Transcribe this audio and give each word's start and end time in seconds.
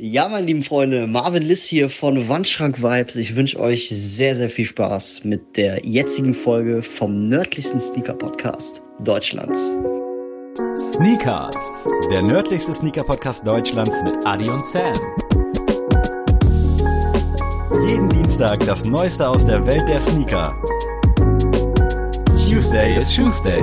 Ja, 0.00 0.28
meine 0.28 0.46
lieben 0.46 0.62
Freunde, 0.62 1.08
Marvin 1.08 1.42
Liss 1.42 1.64
hier 1.64 1.90
von 1.90 2.28
Wandschrank 2.28 2.80
Vibes. 2.80 3.16
Ich 3.16 3.34
wünsche 3.34 3.58
euch 3.58 3.88
sehr, 3.92 4.36
sehr 4.36 4.48
viel 4.48 4.64
Spaß 4.64 5.24
mit 5.24 5.56
der 5.56 5.84
jetzigen 5.84 6.34
Folge 6.34 6.84
vom 6.84 7.28
nördlichsten 7.28 7.80
Sneaker 7.80 8.14
Podcast 8.14 8.80
Deutschlands. 9.00 9.58
Sneakers, 10.76 11.56
der 12.12 12.22
nördlichste 12.22 12.76
Sneaker 12.76 13.02
Podcast 13.02 13.44
Deutschlands 13.44 14.00
mit 14.04 14.24
Adi 14.24 14.48
und 14.48 14.64
Sam. 14.64 14.94
Jeden 17.84 18.08
Dienstag 18.08 18.60
das 18.60 18.84
Neueste 18.84 19.28
aus 19.28 19.44
der 19.44 19.66
Welt 19.66 19.88
der 19.88 19.98
Sneaker. 19.98 20.54
Tuesday 22.48 22.96
is 22.96 23.12
Tuesday. 23.12 23.60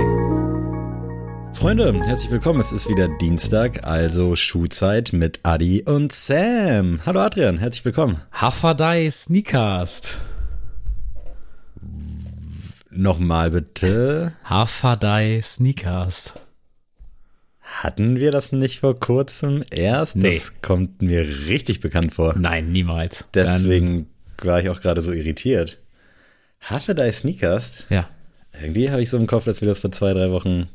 Freunde, 1.66 2.00
herzlich 2.06 2.30
willkommen. 2.30 2.60
Es 2.60 2.72
ist 2.72 2.88
wieder 2.90 3.08
Dienstag, 3.08 3.88
also 3.88 4.36
Schuhzeit 4.36 5.14
mit 5.14 5.40
Adi 5.42 5.82
und 5.82 6.12
Sam. 6.12 7.00
Hallo 7.08 7.22
Adrian, 7.22 7.58
herzlich 7.58 7.84
willkommen. 7.84 8.22
Hafadai 8.32 9.10
Sneakast. 9.10 10.20
Nochmal 12.92 13.50
bitte. 13.50 14.34
Hafadai 14.44 15.42
Sneakast. 15.42 16.36
Hatten 17.62 18.18
wir 18.20 18.30
das 18.30 18.52
nicht 18.52 18.82
vor 18.82 19.00
kurzem 19.00 19.64
erst? 19.72 20.18
Nee. 20.18 20.36
Das 20.36 20.54
kommt 20.62 21.02
mir 21.02 21.22
richtig 21.48 21.80
bekannt 21.80 22.14
vor. 22.14 22.36
Nein, 22.38 22.72
niemals. 22.72 23.26
Deswegen 23.34 24.08
war 24.40 24.62
ich 24.62 24.70
auch 24.70 24.82
gerade 24.82 25.02
so 25.02 25.12
irritiert. 25.12 25.82
Hafedai 26.62 27.12
Sneakers? 27.12 27.86
Dann, 27.90 27.98
ja. 27.98 28.10
Irgendwie 28.62 28.92
habe 28.92 29.02
ich 29.02 29.10
so 29.10 29.18
im 29.18 29.26
Kopf, 29.26 29.46
dass 29.46 29.62
wir 29.62 29.68
das 29.68 29.80
vor 29.80 29.92
zwei, 29.92 30.14
drei 30.14 30.30
Wochen 30.30 30.70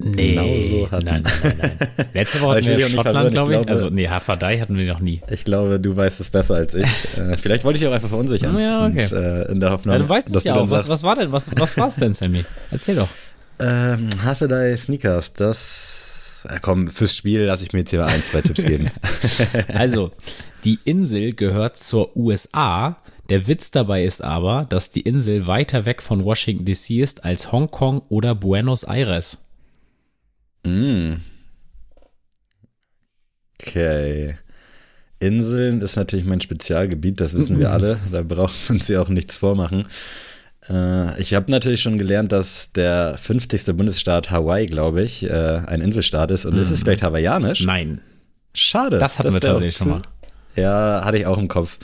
Nee, 0.00 0.34
genau 0.34 0.60
so 0.60 0.90
hatten. 0.92 1.04
Nein, 1.06 1.22
nein, 1.24 1.54
nein, 1.58 1.72
nein. 1.96 2.06
Letzte 2.14 2.40
Woche 2.40 2.56
hatten 2.56 2.66
wir 2.66 2.88
Schottland, 2.88 3.30
glaube 3.32 3.52
ich. 3.52 3.58
glaube- 3.58 3.70
Also, 3.70 3.90
nee, 3.90 4.08
Hafadai 4.08 4.58
hatten 4.60 4.76
wir 4.76 4.86
noch 4.92 5.00
nie. 5.00 5.20
Ich 5.30 5.44
glaube, 5.44 5.80
du 5.80 5.96
weißt 5.96 6.20
es 6.20 6.30
besser 6.30 6.54
als 6.54 6.74
ich. 6.74 6.84
äh, 7.18 7.36
vielleicht 7.36 7.64
wollte 7.64 7.80
ich 7.80 7.86
auch 7.86 7.92
einfach 7.92 8.08
verunsichern. 8.08 8.56
Ja, 8.58 8.86
okay. 8.86 9.04
Und, 9.04 9.12
äh, 9.12 9.42
in 9.50 9.58
der 9.60 9.70
Hoffnung, 9.72 9.94
Ja, 9.94 9.98
du 10.00 10.08
weißt 10.08 10.34
es 10.34 10.44
ja 10.44 10.54
du 10.54 10.60
auch. 10.60 10.70
Was, 10.70 10.88
was 10.88 11.02
war 11.02 11.16
denn? 11.16 11.32
Was, 11.32 11.50
was 11.58 11.76
war 11.76 11.88
es 11.88 11.96
denn, 11.96 12.14
Sammy? 12.14 12.44
Erzähl 12.70 12.94
doch. 12.94 13.08
Ähm, 13.60 14.08
Hafedai 14.24 14.76
Sneakers, 14.76 15.32
das. 15.32 16.44
Ja, 16.48 16.60
komm, 16.60 16.86
fürs 16.86 17.16
Spiel 17.16 17.40
lasse 17.42 17.64
ich 17.64 17.72
mir 17.72 17.80
jetzt 17.80 17.90
hier 17.90 18.06
ein, 18.06 18.22
zwei 18.22 18.40
Tipps 18.42 18.62
geben. 18.64 18.90
Also, 19.74 20.12
die 20.64 20.78
Insel 20.84 21.32
gehört 21.34 21.76
zur 21.76 22.16
USA. 22.16 22.98
Der 23.30 23.48
Witz 23.48 23.72
dabei 23.72 24.04
ist 24.04 24.22
aber, 24.22 24.64
dass 24.70 24.90
die 24.92 25.00
Insel 25.00 25.46
weiter 25.48 25.84
weg 25.86 26.00
von 26.02 26.24
Washington 26.24 26.64
DC 26.64 26.90
ist 27.02 27.24
als 27.24 27.50
Hongkong 27.52 28.02
oder 28.08 28.34
Buenos 28.36 28.84
Aires. 28.84 29.47
Mm. 30.68 31.20
Okay. 33.60 34.36
Inseln 35.20 35.80
ist 35.80 35.96
natürlich 35.96 36.24
mein 36.24 36.40
Spezialgebiet, 36.40 37.20
das 37.20 37.34
wissen 37.34 37.58
wir 37.58 37.72
alle. 37.72 37.98
Da 38.12 38.22
braucht 38.22 38.54
man 38.68 38.78
sich 38.78 38.96
auch 38.96 39.08
nichts 39.08 39.36
vormachen. 39.36 39.88
Äh, 40.68 41.20
ich 41.20 41.34
habe 41.34 41.50
natürlich 41.50 41.82
schon 41.82 41.98
gelernt, 41.98 42.30
dass 42.30 42.72
der 42.72 43.16
50. 43.18 43.76
Bundesstaat 43.76 44.30
Hawaii, 44.30 44.66
glaube 44.66 45.02
ich, 45.02 45.24
äh, 45.24 45.62
ein 45.66 45.80
Inselstaat 45.80 46.30
ist. 46.30 46.44
Und 46.44 46.56
ist 46.56 46.70
es 46.70 46.80
vielleicht 46.80 47.02
hawaiianisch? 47.02 47.64
Nein, 47.64 48.00
Schade. 48.54 48.98
das 48.98 49.18
hatten 49.18 49.32
wir 49.32 49.40
tatsächlich 49.40 49.76
schon 49.76 49.90
mal. 49.90 50.02
Ja, 50.54 51.02
hatte 51.04 51.18
ich 51.18 51.26
auch 51.26 51.38
im 51.38 51.48
Kopf. 51.48 51.78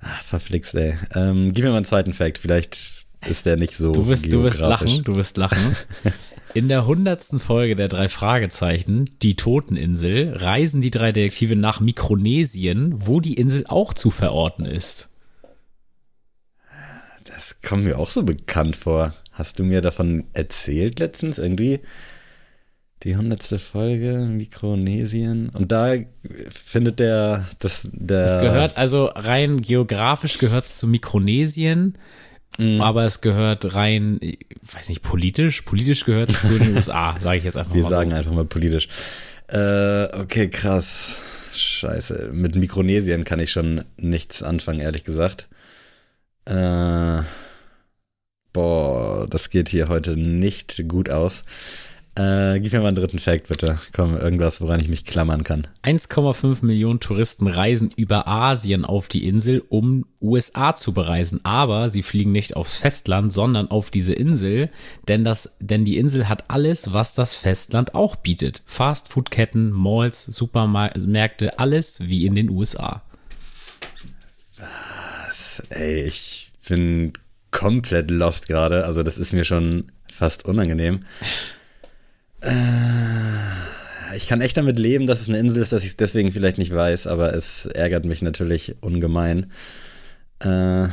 Ah, 0.00 0.06
verflixt, 0.24 0.74
ey. 0.74 0.96
Ähm, 1.14 1.52
gib 1.52 1.64
mir 1.64 1.70
mal 1.70 1.78
einen 1.78 1.84
zweiten 1.84 2.12
Fact. 2.12 2.38
Vielleicht 2.38 3.06
ist 3.26 3.46
der 3.46 3.56
nicht 3.56 3.74
so 3.74 3.92
Du 3.92 4.06
wirst, 4.06 4.32
du 4.32 4.42
wirst 4.44 4.60
lachen, 4.60 5.02
du 5.02 5.16
wirst 5.16 5.36
lachen. 5.36 5.76
In 6.54 6.68
der 6.68 6.86
hundertsten 6.86 7.38
Folge 7.38 7.76
der 7.76 7.88
drei 7.88 8.08
Fragezeichen, 8.08 9.04
die 9.22 9.36
Toteninsel, 9.36 10.32
reisen 10.34 10.80
die 10.80 10.90
drei 10.90 11.12
Detektive 11.12 11.56
nach 11.56 11.80
Mikronesien, 11.80 12.92
wo 12.94 13.20
die 13.20 13.34
Insel 13.34 13.64
auch 13.68 13.92
zu 13.92 14.10
verorten 14.10 14.64
ist. 14.64 15.10
Das 17.24 17.60
kommt 17.60 17.84
mir 17.84 17.98
auch 17.98 18.10
so 18.10 18.22
bekannt 18.22 18.76
vor. 18.76 19.14
Hast 19.32 19.58
du 19.58 19.64
mir 19.64 19.82
davon 19.82 20.24
erzählt 20.32 20.98
letztens? 20.98 21.38
Irgendwie 21.38 21.80
die 23.04 23.16
hundertste 23.16 23.58
Folge, 23.58 24.26
Mikronesien. 24.28 25.50
Und 25.50 25.70
da 25.70 25.94
findet 26.48 26.98
der, 26.98 27.46
das, 27.60 27.88
der. 27.92 28.24
Es 28.24 28.40
gehört 28.40 28.76
also 28.76 29.06
rein 29.06 29.60
geografisch 29.60 30.38
gehört 30.38 30.64
es 30.64 30.78
zu 30.78 30.88
Mikronesien, 30.88 31.96
Mhm. 32.56 32.80
aber 32.80 33.04
es 33.04 33.20
gehört 33.20 33.74
rein, 33.74 34.18
ich 34.20 34.38
weiß 34.72 34.88
nicht, 34.88 35.02
politisch, 35.02 35.62
politisch 35.62 36.04
gehört 36.04 36.30
es 36.30 36.42
zu 36.42 36.58
den 36.58 36.74
USA, 36.76 37.16
sage 37.20 37.38
ich 37.38 37.44
jetzt 37.44 37.56
einfach 37.56 37.74
Wir 37.74 37.82
mal 37.82 37.88
sagen 37.88 38.10
so. 38.10 38.16
einfach 38.16 38.32
mal 38.32 38.44
politisch. 38.44 38.88
Äh, 39.48 40.04
okay, 40.16 40.48
krass. 40.48 41.18
Scheiße. 41.52 42.30
Mit 42.32 42.54
Mikronesien 42.56 43.24
kann 43.24 43.40
ich 43.40 43.50
schon 43.50 43.84
nichts 43.96 44.42
anfangen, 44.42 44.80
ehrlich 44.80 45.04
gesagt. 45.04 45.48
Äh, 46.44 47.22
boah, 48.52 49.26
das 49.28 49.50
geht 49.50 49.68
hier 49.68 49.88
heute 49.88 50.16
nicht 50.16 50.82
gut 50.88 51.10
aus. 51.10 51.44
Äh, 52.18 52.58
gib 52.58 52.72
mir 52.72 52.80
mal 52.80 52.88
einen 52.88 52.96
dritten 52.96 53.20
Fact, 53.20 53.46
bitte. 53.46 53.78
Komm, 53.92 54.16
irgendwas, 54.16 54.60
woran 54.60 54.80
ich 54.80 54.88
mich 54.88 55.04
klammern 55.04 55.44
kann. 55.44 55.68
1,5 55.84 56.64
Millionen 56.64 56.98
Touristen 56.98 57.46
reisen 57.46 57.92
über 57.94 58.26
Asien 58.26 58.84
auf 58.84 59.06
die 59.06 59.24
Insel, 59.24 59.62
um 59.68 60.04
USA 60.20 60.74
zu 60.74 60.92
bereisen. 60.92 61.44
Aber 61.44 61.88
sie 61.88 62.02
fliegen 62.02 62.32
nicht 62.32 62.56
aufs 62.56 62.76
Festland, 62.76 63.32
sondern 63.32 63.70
auf 63.70 63.90
diese 63.90 64.14
Insel, 64.14 64.70
denn 65.06 65.22
das, 65.22 65.58
denn 65.60 65.84
die 65.84 65.96
Insel 65.96 66.28
hat 66.28 66.50
alles, 66.50 66.92
was 66.92 67.14
das 67.14 67.36
Festland 67.36 67.94
auch 67.94 68.16
bietet. 68.16 68.62
Fastfood-Ketten, 68.66 69.70
Malls, 69.70 70.24
Supermärkte, 70.24 71.60
alles 71.60 72.00
wie 72.00 72.26
in 72.26 72.34
den 72.34 72.50
USA. 72.50 73.02
Ey, 75.68 76.06
ich 76.06 76.50
bin 76.68 77.12
komplett 77.52 78.10
lost 78.10 78.48
gerade. 78.48 78.86
Also, 78.86 79.04
das 79.04 79.18
ist 79.18 79.32
mir 79.32 79.44
schon 79.44 79.92
fast 80.12 80.46
unangenehm. 80.46 81.04
Äh, 82.40 84.16
ich 84.16 84.28
kann 84.28 84.40
echt 84.40 84.56
damit 84.56 84.78
leben, 84.78 85.06
dass 85.06 85.20
es 85.20 85.28
eine 85.28 85.38
Insel 85.38 85.62
ist, 85.62 85.72
dass 85.72 85.82
ich 85.82 85.90
es 85.90 85.96
deswegen 85.96 86.32
vielleicht 86.32 86.58
nicht 86.58 86.74
weiß, 86.74 87.06
aber 87.06 87.34
es 87.34 87.66
ärgert 87.66 88.04
mich 88.04 88.22
natürlich 88.22 88.76
ungemein. 88.80 89.52
Äh, 90.40 90.88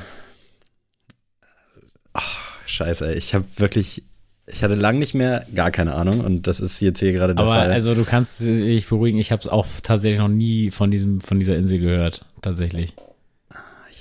ach, 2.14 2.60
scheiße, 2.66 3.14
ich 3.14 3.36
habe 3.36 3.46
wirklich, 3.58 4.04
ich 4.48 4.64
hatte 4.64 4.76
lang 4.76 5.00
nicht 5.00 5.14
mehr 5.14 5.46
gar 5.54 5.72
keine 5.72 5.96
Ahnung 5.96 6.20
und 6.20 6.48
das 6.48 6.60
ist 6.60 6.82
jetzt 6.82 7.00
hier 7.00 7.14
gerade 7.14 7.36
der 7.36 7.46
Aber 7.46 7.56
Fall. 7.56 7.72
also 7.72 7.96
du 7.96 8.06
kannst 8.06 8.42
dich 8.42 8.88
beruhigen, 8.88 9.20
ich 9.20 9.32
habe 9.32 9.42
es 9.42 9.48
auch 9.48 9.68
tatsächlich 9.84 10.20
noch 10.20 10.28
nie 10.28 10.72
von 10.72 10.92
diesem 10.92 11.22
von 11.22 11.40
dieser 11.40 11.56
Insel 11.58 11.80
gehört, 11.80 12.26
tatsächlich. 12.42 12.94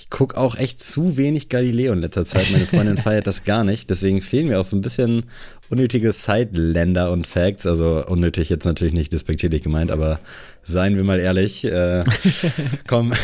Ich 0.05 0.11
guck 0.11 0.35
auch 0.35 0.57
echt 0.57 0.83
zu 0.83 1.17
wenig 1.17 1.49
Galileo 1.49 1.95
in 1.95 2.01
letzter 2.01 2.27
Zeit. 2.27 2.51
Meine 2.53 2.67
Freundin 2.67 2.97
feiert 3.03 3.27
das 3.27 3.43
gar 3.43 3.65
nicht. 3.65 3.89
Deswegen 3.89 4.21
fehlen 4.21 4.49
mir 4.49 4.61
auch 4.61 4.65
so 4.65 4.77
ein 4.77 4.83
bisschen 4.83 5.25
unnötige 5.71 6.13
Side-Länder 6.13 7.11
und 7.11 7.27
Facts. 7.27 7.67
Also 7.67 8.05
unnötig 8.07 8.51
jetzt 8.51 8.67
natürlich 8.67 8.93
nicht 8.93 9.15
despektierlich 9.15 9.63
gemeint, 9.63 9.91
aber 9.91 10.21
seien 10.63 10.97
wir 10.97 11.05
mal 11.05 11.19
ehrlich. 11.19 11.65
Äh, 11.65 12.05
komm, 12.87 13.15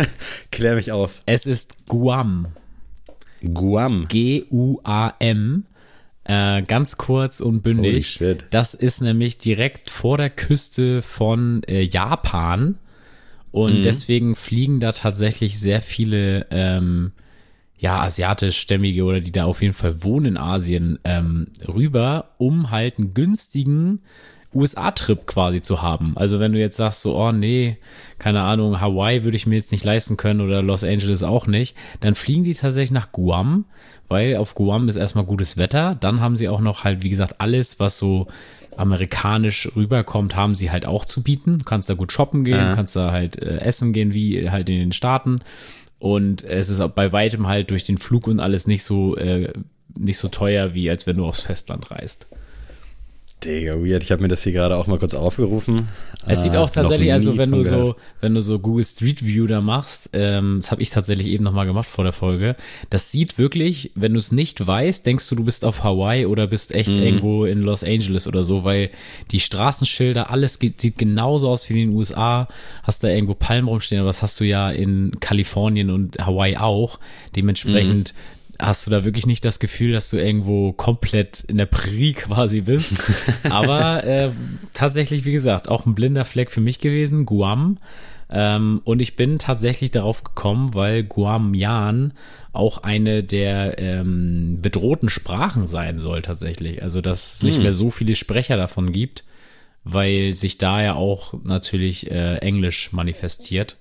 klär 0.50 0.76
mich 0.76 0.92
auf. 0.92 1.20
Es 1.26 1.44
ist 1.44 1.86
Guam. 1.88 2.48
Guam. 3.42 4.06
G-U-A-M. 4.08 5.66
Äh, 6.24 6.62
ganz 6.62 6.96
kurz 6.96 7.40
und 7.40 7.62
bündig. 7.62 7.92
Holy 7.92 8.02
shit. 8.02 8.44
Das 8.48 8.72
ist 8.72 9.02
nämlich 9.02 9.36
direkt 9.36 9.90
vor 9.90 10.16
der 10.16 10.30
Küste 10.30 11.02
von 11.02 11.62
äh, 11.64 11.82
Japan. 11.82 12.78
Und 13.52 13.78
Mhm. 13.78 13.82
deswegen 13.82 14.36
fliegen 14.36 14.80
da 14.80 14.92
tatsächlich 14.92 15.58
sehr 15.58 15.80
viele 15.80 16.46
ähm, 16.50 17.12
ja, 17.78 18.00
asiatischstämmige 18.02 19.04
oder 19.04 19.20
die 19.20 19.32
da 19.32 19.44
auf 19.46 19.62
jeden 19.62 19.74
Fall 19.74 20.04
wohnen 20.04 20.26
in 20.26 20.36
Asien 20.36 20.98
ähm, 21.04 21.48
rüber, 21.66 22.30
um 22.38 22.70
halt 22.70 22.98
einen 22.98 23.14
günstigen 23.14 24.00
USA-Trip 24.52 25.26
quasi 25.26 25.60
zu 25.60 25.80
haben. 25.80 26.16
Also 26.16 26.40
wenn 26.40 26.52
du 26.52 26.58
jetzt 26.58 26.76
sagst 26.76 27.02
so, 27.02 27.16
oh 27.16 27.32
nee, 27.32 27.78
keine 28.18 28.42
Ahnung, 28.42 28.80
Hawaii 28.80 29.24
würde 29.24 29.36
ich 29.36 29.46
mir 29.46 29.54
jetzt 29.54 29.72
nicht 29.72 29.84
leisten 29.84 30.16
können 30.16 30.40
oder 30.40 30.60
Los 30.60 30.84
Angeles 30.84 31.22
auch 31.22 31.46
nicht, 31.46 31.76
dann 32.00 32.14
fliegen 32.14 32.44
die 32.44 32.54
tatsächlich 32.54 32.90
nach 32.90 33.12
Guam, 33.12 33.64
weil 34.10 34.36
auf 34.36 34.54
Guam 34.54 34.88
ist 34.88 34.96
erstmal 34.96 35.24
gutes 35.24 35.56
Wetter. 35.56 35.96
Dann 35.98 36.20
haben 36.20 36.36
sie 36.36 36.48
auch 36.48 36.60
noch 36.60 36.84
halt, 36.84 37.02
wie 37.02 37.08
gesagt, 37.10 37.36
alles, 37.40 37.80
was 37.80 37.96
so 37.96 38.26
amerikanisch 38.76 39.70
rüberkommt, 39.76 40.36
haben 40.36 40.54
sie 40.54 40.70
halt 40.70 40.86
auch 40.86 41.04
zu 41.04 41.22
bieten. 41.22 41.58
Du 41.58 41.64
kannst 41.64 41.88
da 41.88 41.94
gut 41.94 42.12
shoppen 42.12 42.44
gehen, 42.44 42.56
Ja. 42.58 42.74
kannst 42.74 42.96
da 42.96 43.12
halt 43.12 43.40
äh, 43.40 43.58
essen 43.58 43.92
gehen, 43.92 44.12
wie 44.12 44.50
halt 44.50 44.68
in 44.68 44.78
den 44.78 44.92
Staaten. 44.92 45.40
Und 45.98 46.42
es 46.44 46.68
ist 46.68 46.80
auch 46.80 46.90
bei 46.90 47.12
weitem 47.12 47.46
halt 47.46 47.70
durch 47.70 47.84
den 47.84 47.98
Flug 47.98 48.26
und 48.26 48.40
alles 48.40 48.66
nicht 48.66 48.84
so, 48.84 49.16
äh, 49.16 49.52
nicht 49.98 50.18
so 50.18 50.28
teuer, 50.28 50.74
wie 50.74 50.88
als 50.88 51.06
wenn 51.06 51.16
du 51.16 51.26
aufs 51.26 51.40
Festland 51.40 51.90
reist. 51.90 52.26
Digga, 53.44 53.74
weird. 53.82 54.02
Ich 54.02 54.12
habe 54.12 54.20
mir 54.22 54.28
das 54.28 54.42
hier 54.42 54.52
gerade 54.52 54.76
auch 54.76 54.86
mal 54.86 54.98
kurz 54.98 55.14
aufgerufen. 55.14 55.88
Es 56.26 56.42
sieht 56.42 56.54
auch 56.56 56.68
Äh, 56.68 56.72
tatsächlich, 56.74 57.10
also 57.12 57.38
wenn 57.38 57.50
du 57.50 57.64
so, 57.64 57.96
wenn 58.20 58.34
du 58.34 58.42
so 58.42 58.58
Google 58.58 58.84
Street 58.84 59.24
View 59.24 59.46
da 59.46 59.62
machst, 59.62 60.10
ähm, 60.12 60.58
das 60.60 60.70
habe 60.70 60.82
ich 60.82 60.90
tatsächlich 60.90 61.28
eben 61.28 61.42
nochmal 61.44 61.64
gemacht 61.64 61.88
vor 61.88 62.04
der 62.04 62.12
Folge. 62.12 62.56
Das 62.90 63.10
sieht 63.10 63.38
wirklich, 63.38 63.92
wenn 63.94 64.12
du 64.12 64.18
es 64.18 64.30
nicht 64.30 64.66
weißt, 64.66 65.06
denkst 65.06 65.26
du, 65.30 65.36
du 65.36 65.44
bist 65.44 65.64
auf 65.64 65.82
Hawaii 65.82 66.26
oder 66.26 66.46
bist 66.46 66.72
echt 66.74 66.90
Mhm. 66.90 67.02
irgendwo 67.02 67.44
in 67.46 67.62
Los 67.62 67.82
Angeles 67.82 68.28
oder 68.28 68.44
so, 68.44 68.64
weil 68.64 68.90
die 69.30 69.40
Straßenschilder, 69.40 70.30
alles 70.30 70.58
geht, 70.58 70.78
sieht 70.78 70.98
genauso 70.98 71.48
aus 71.48 71.66
wie 71.70 71.80
in 71.80 71.88
den 71.88 71.96
USA. 71.96 72.48
Hast 72.82 73.02
da 73.02 73.08
irgendwo 73.08 73.32
Palmen 73.34 73.68
rumstehen, 73.68 74.00
aber 74.00 74.10
das 74.10 74.20
hast 74.20 74.38
du 74.40 74.44
ja 74.44 74.70
in 74.70 75.12
Kalifornien 75.20 75.88
und 75.88 76.18
Hawaii 76.18 76.58
auch. 76.58 76.98
Dementsprechend 77.34 78.12
hast 78.60 78.86
du 78.86 78.90
da 78.90 79.04
wirklich 79.04 79.26
nicht 79.26 79.44
das 79.44 79.58
Gefühl, 79.58 79.92
dass 79.92 80.10
du 80.10 80.16
irgendwo 80.16 80.72
komplett 80.72 81.40
in 81.40 81.56
der 81.56 81.66
Prärie 81.66 82.12
quasi 82.14 82.62
bist. 82.62 82.94
Aber 83.50 84.04
äh, 84.04 84.30
tatsächlich, 84.74 85.24
wie 85.24 85.32
gesagt, 85.32 85.68
auch 85.68 85.86
ein 85.86 85.94
blinder 85.94 86.24
Fleck 86.24 86.50
für 86.50 86.60
mich 86.60 86.78
gewesen, 86.78 87.26
Guam. 87.26 87.78
Ähm, 88.30 88.80
und 88.84 89.02
ich 89.02 89.16
bin 89.16 89.38
tatsächlich 89.38 89.90
darauf 89.90 90.22
gekommen, 90.22 90.74
weil 90.74 91.02
Guamian 91.02 92.12
auch 92.52 92.82
eine 92.82 93.24
der 93.24 93.78
ähm, 93.78 94.58
bedrohten 94.60 95.08
Sprachen 95.08 95.66
sein 95.66 95.98
soll 95.98 96.22
tatsächlich. 96.22 96.82
Also 96.82 97.00
dass 97.00 97.34
es 97.34 97.42
nicht 97.42 97.60
mehr 97.60 97.72
so 97.72 97.90
viele 97.90 98.14
Sprecher 98.14 98.56
davon 98.56 98.92
gibt, 98.92 99.24
weil 99.84 100.32
sich 100.34 100.58
da 100.58 100.82
ja 100.82 100.94
auch 100.94 101.34
natürlich 101.42 102.10
äh, 102.10 102.36
Englisch 102.36 102.92
manifestiert. 102.92 103.76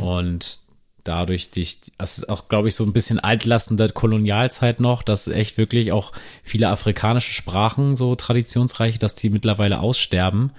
Und 0.00 0.60
dadurch 1.08 1.50
dich, 1.50 1.80
das 1.96 2.18
ist 2.18 2.28
auch, 2.28 2.48
glaube 2.48 2.68
ich, 2.68 2.74
so 2.74 2.84
ein 2.84 2.92
bisschen 2.92 3.18
altlassende 3.18 3.88
Kolonialzeit 3.88 4.78
noch, 4.78 5.02
dass 5.02 5.26
echt 5.26 5.56
wirklich 5.58 5.90
auch 5.90 6.12
viele 6.42 6.68
afrikanische 6.68 7.32
Sprachen, 7.32 7.96
so 7.96 8.14
traditionsreich, 8.14 8.98
dass 8.98 9.14
die 9.14 9.30
mittlerweile 9.30 9.80
aussterben, 9.80 10.52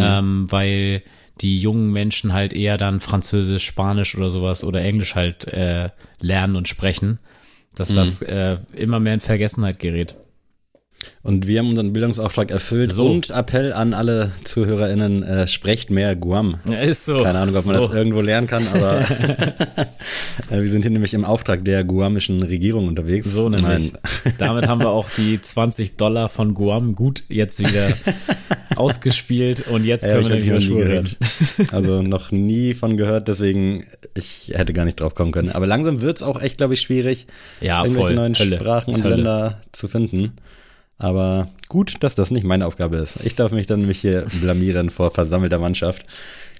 ähm, 0.00 0.46
weil 0.50 1.02
die 1.40 1.58
jungen 1.58 1.92
Menschen 1.92 2.32
halt 2.32 2.52
eher 2.52 2.78
dann 2.78 3.00
Französisch, 3.00 3.64
Spanisch 3.64 4.16
oder 4.16 4.30
sowas 4.30 4.64
oder 4.64 4.80
Englisch 4.80 5.14
halt 5.14 5.46
äh, 5.48 5.90
lernen 6.20 6.56
und 6.56 6.68
sprechen, 6.68 7.18
dass 7.74 7.92
das 7.94 8.22
äh, 8.22 8.58
immer 8.72 9.00
mehr 9.00 9.14
in 9.14 9.20
Vergessenheit 9.20 9.78
gerät. 9.78 10.14
Und 11.22 11.46
wir 11.46 11.60
haben 11.60 11.68
unseren 11.70 11.92
Bildungsauftrag 11.92 12.50
erfüllt 12.50 12.92
So. 12.92 13.06
und 13.06 13.30
Appell 13.30 13.72
an 13.72 13.94
alle 13.94 14.32
ZuhörerInnen, 14.44 15.22
äh, 15.22 15.46
sprecht 15.46 15.90
mehr 15.90 16.16
Guam. 16.16 16.56
Ja, 16.68 16.80
ist 16.80 17.04
so. 17.04 17.22
Keine 17.22 17.38
Ahnung, 17.38 17.54
ob 17.56 17.64
man 17.66 17.76
so. 17.76 17.86
das 17.86 17.94
irgendwo 17.94 18.20
lernen 18.20 18.46
kann, 18.48 18.66
aber 18.74 19.00
äh, 20.50 20.60
wir 20.60 20.68
sind 20.68 20.82
hier 20.82 20.90
nämlich 20.90 21.14
im 21.14 21.24
Auftrag 21.24 21.64
der 21.64 21.84
guamischen 21.84 22.42
Regierung 22.42 22.88
unterwegs. 22.88 23.30
So 23.32 23.48
nämlich. 23.48 23.92
Nein. 23.92 23.98
Damit 24.38 24.66
haben 24.66 24.80
wir 24.80 24.90
auch 24.90 25.08
die 25.10 25.40
20 25.40 25.96
Dollar 25.96 26.28
von 26.28 26.54
Guam 26.54 26.94
gut 26.96 27.22
jetzt 27.28 27.60
wieder 27.60 27.88
ausgespielt 28.76 29.68
und 29.68 29.84
jetzt 29.84 30.04
Ja, 30.04 30.12
können 30.14 30.24
ich 30.24 30.28
wir 30.46 30.52
nämlich 30.54 30.66
die 30.66 30.72
über 30.72 30.84
hören. 30.84 31.08
Also 31.72 32.02
noch 32.02 32.30
nie 32.30 32.74
von 32.74 32.96
gehört, 32.96 33.28
deswegen 33.28 33.84
ich 34.14 34.52
hätte 34.54 34.72
gar 34.72 34.84
nicht 34.84 35.00
drauf 35.00 35.14
kommen 35.14 35.32
können. 35.32 35.50
Aber 35.50 35.66
langsam 35.66 36.00
wird's 36.00 36.22
auch 36.22 36.40
echt, 36.40 36.58
glaube 36.58 36.74
ich, 36.74 36.80
schwierig, 36.80 37.26
Ja, 37.60 37.82
irgendwelche 37.84 38.06
voll. 38.08 38.14
neuen 38.16 38.34
Hölle. 38.38 38.56
Sprachen 38.58 38.94
und 38.94 39.04
Hölle. 39.04 39.14
Länder 39.16 39.60
zu 39.72 39.88
finden. 39.88 40.32
Aber 40.98 41.48
gut, 41.68 41.96
dass 42.00 42.14
das 42.14 42.30
nicht 42.30 42.44
meine 42.44 42.66
Aufgabe 42.66 42.96
ist. 42.96 43.18
Ich 43.24 43.34
darf 43.34 43.52
mich 43.52 43.66
dann 43.66 43.80
nämlich 43.80 44.00
hier 44.00 44.26
blamieren 44.40 44.90
vor 44.90 45.10
versammelter 45.10 45.58
Mannschaft. 45.58 46.06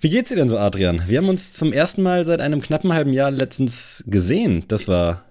Wie 0.01 0.11
geht's 0.11 0.31
dir 0.31 0.37
denn 0.37 0.49
so, 0.49 0.59
Adrian? 0.59 1.03
Wir 1.07 1.19
haben 1.19 1.29
uns 1.29 1.53
zum 1.53 1.73
ersten 1.73 2.03
Mal 2.03 2.25
seit 2.25 2.41
einem 2.41 2.61
knappen 2.61 2.93
halben 2.93 3.13
Jahr 3.13 3.31
letztens 3.31 4.03
gesehen. 4.07 4.65
Das 4.67 4.89
war 4.89 5.23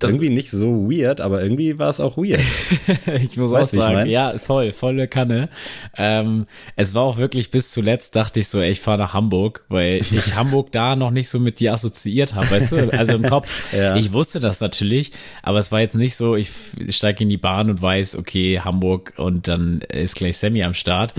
Das- 0.00 0.10
irgendwie 0.10 0.30
nicht 0.30 0.50
so 0.50 0.90
weird, 0.90 1.20
aber 1.20 1.42
irgendwie 1.42 1.78
war 1.78 1.88
es 1.88 2.00
auch 2.00 2.16
weird. 2.16 2.40
ich 3.22 3.36
muss 3.36 3.50
Weißt, 3.52 3.72
auch 3.74 3.76
ich 3.78 3.82
sagen, 3.82 3.94
mein? 3.94 4.08
ja, 4.08 4.36
voll, 4.38 4.72
volle 4.72 5.08
Kanne. 5.08 5.48
Ähm, 5.96 6.46
es 6.76 6.94
war 6.94 7.02
auch 7.02 7.16
wirklich 7.18 7.50
bis 7.50 7.70
zuletzt 7.72 8.16
dachte 8.16 8.40
ich 8.40 8.48
so, 8.48 8.60
ey, 8.60 8.70
ich 8.70 8.80
fahre 8.80 8.98
nach 8.98 9.14
Hamburg, 9.14 9.64
weil 9.68 9.98
ich 9.98 10.34
Hamburg 10.36 10.72
da 10.72 10.96
noch 10.96 11.10
nicht 11.10 11.28
so 11.28 11.38
mit 11.38 11.60
dir 11.60 11.72
assoziiert 11.72 12.34
habe, 12.34 12.50
weißt 12.50 12.72
du? 12.72 12.92
Also 12.92 13.14
im 13.14 13.22
Kopf, 13.22 13.72
Ja. 13.72 13.96
ich 13.96 14.12
wusste 14.12 14.40
das 14.40 14.60
natürlich, 14.60 15.12
aber 15.42 15.58
es 15.58 15.70
war 15.72 15.80
jetzt 15.80 15.94
nicht 15.94 16.16
so, 16.16 16.34
ich 16.36 16.50
steige 16.88 17.22
in 17.24 17.28
die 17.30 17.36
Bahn 17.36 17.70
und 17.70 17.80
weiß, 17.80 18.16
okay, 18.16 18.60
Hamburg 18.60 19.12
und 19.16 19.48
dann 19.48 19.80
ist 19.82 20.16
gleich 20.16 20.36
Sammy 20.38 20.62
am 20.64 20.74
Start. 20.74 21.14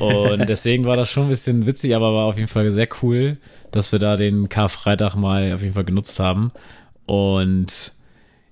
Und 0.00 0.48
deswegen 0.48 0.84
war 0.84 0.96
das 0.96 1.10
schon 1.10 1.24
ein 1.24 1.28
bisschen 1.30 1.66
witzig, 1.66 1.94
aber 1.96 2.12
war 2.14 2.24
auf 2.26 2.36
jeden 2.36 2.48
Fall 2.48 2.70
sehr 2.72 2.88
cool, 3.02 3.38
dass 3.70 3.92
wir 3.92 3.98
da 3.98 4.16
den 4.16 4.48
Karfreitag 4.48 5.14
mal 5.16 5.52
auf 5.54 5.62
jeden 5.62 5.74
Fall 5.74 5.84
genutzt 5.84 6.20
haben. 6.20 6.52
Und 7.06 7.92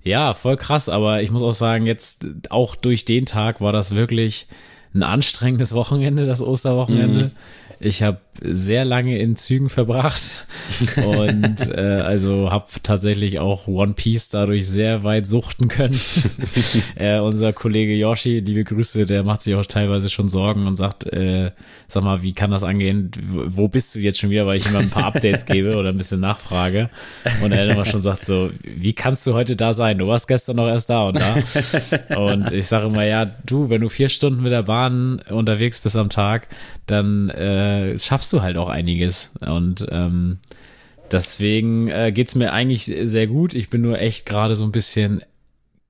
ja, 0.07 0.33
voll 0.33 0.57
krass, 0.57 0.89
aber 0.89 1.21
ich 1.21 1.31
muss 1.31 1.43
auch 1.43 1.53
sagen, 1.53 1.85
jetzt 1.85 2.25
auch 2.49 2.75
durch 2.75 3.05
den 3.05 3.25
Tag 3.25 3.61
war 3.61 3.71
das 3.71 3.93
wirklich 3.93 4.47
ein 4.93 5.03
anstrengendes 5.03 5.73
Wochenende, 5.73 6.25
das 6.25 6.41
Osterwochenende. 6.41 7.31
Ich 7.79 8.01
habe 8.03 8.19
sehr 8.41 8.85
lange 8.85 9.17
in 9.17 9.35
Zügen 9.35 9.69
verbracht 9.69 10.45
und 10.97 11.69
äh, 11.69 12.01
also 12.03 12.51
habe 12.51 12.65
tatsächlich 12.83 13.39
auch 13.39 13.67
One 13.67 13.93
Piece 13.93 14.29
dadurch 14.29 14.67
sehr 14.67 15.03
weit 15.03 15.25
suchten 15.25 15.67
können. 15.67 15.99
äh, 16.95 17.19
unser 17.19 17.53
Kollege 17.53 17.95
Yoshi, 17.95 18.39
liebe 18.39 18.63
Grüße, 18.63 19.05
der 19.05 19.23
macht 19.23 19.41
sich 19.41 19.55
auch 19.55 19.65
teilweise 19.65 20.09
schon 20.09 20.29
Sorgen 20.29 20.67
und 20.67 20.75
sagt, 20.75 21.05
äh, 21.11 21.51
sag 21.87 22.03
mal, 22.03 22.21
wie 22.21 22.33
kann 22.33 22.51
das 22.51 22.63
angehen? 22.63 23.11
Wo 23.21 23.67
bist 23.67 23.95
du 23.95 23.99
jetzt 23.99 24.19
schon 24.19 24.29
wieder, 24.29 24.45
weil 24.45 24.57
ich 24.57 24.67
immer 24.67 24.79
ein 24.79 24.89
paar 24.89 25.05
Updates 25.05 25.45
gebe 25.45 25.75
oder 25.75 25.89
ein 25.89 25.97
bisschen 25.97 26.19
nachfrage 26.19 26.89
und 27.43 27.51
er 27.51 27.67
immer 27.69 27.85
schon 27.85 28.01
sagt 28.01 28.23
so, 28.23 28.51
wie 28.63 28.93
kannst 28.93 29.25
du 29.25 29.33
heute 29.33 29.55
da 29.55 29.73
sein? 29.73 29.97
Du 29.97 30.07
warst 30.07 30.27
gestern 30.27 30.57
noch 30.57 30.67
erst 30.67 30.89
da 30.89 30.99
und 30.99 31.19
da. 31.19 32.17
Und 32.17 32.51
ich 32.51 32.67
sage 32.67 32.87
immer, 32.87 33.05
ja, 33.05 33.25
du, 33.25 33.69
wenn 33.69 33.81
du 33.81 33.89
vier 33.89 34.09
Stunden 34.09 34.43
mit 34.43 34.51
der 34.51 34.63
Bahn 34.63 35.19
unterwegs 35.29 35.79
bist 35.79 35.95
am 35.95 36.09
Tag, 36.09 36.47
dann 36.85 37.29
äh, 37.29 37.66
schaffst 37.97 38.31
du 38.33 38.41
halt 38.41 38.57
auch 38.57 38.69
einiges. 38.69 39.31
Und 39.39 39.85
ähm, 39.89 40.39
deswegen 41.11 41.87
äh, 41.89 42.11
geht's 42.11 42.35
mir 42.35 42.53
eigentlich 42.53 42.85
sehr 42.85 43.27
gut. 43.27 43.55
Ich 43.55 43.69
bin 43.69 43.81
nur 43.81 43.99
echt 43.99 44.25
gerade 44.25 44.55
so 44.55 44.63
ein 44.63 44.71
bisschen 44.71 45.21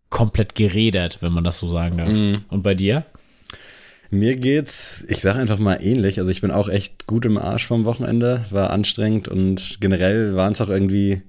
komplett 0.10 0.56
geredert, 0.56 1.22
wenn 1.22 1.34
man 1.34 1.44
das 1.44 1.60
so 1.60 1.68
sagen 1.68 1.98
darf. 1.98 2.10
Und 2.50 2.64
bei 2.64 2.76
dir? 2.76 3.06
Mir 4.10 4.38
geht's, 4.38 5.06
ich 5.10 5.20
sage 5.20 5.40
einfach 5.40 5.60
mal 5.60 5.80
ähnlich. 5.82 6.20
Also 6.20 6.32
ich 6.32 6.42
bin 6.42 6.52
auch 6.52 6.70
echt 6.70 7.08
gut 7.08 7.26
im 7.26 7.38
Arsch 7.38 7.68
vom 7.68 7.84
Wochenende, 7.84 8.46
war 8.52 8.70
anstrengend 8.70 9.28
und 9.28 9.80
generell 9.82 10.36
waren 10.36 10.54
es 10.54 10.62
auch 10.62 10.70
irgendwie 10.70 11.24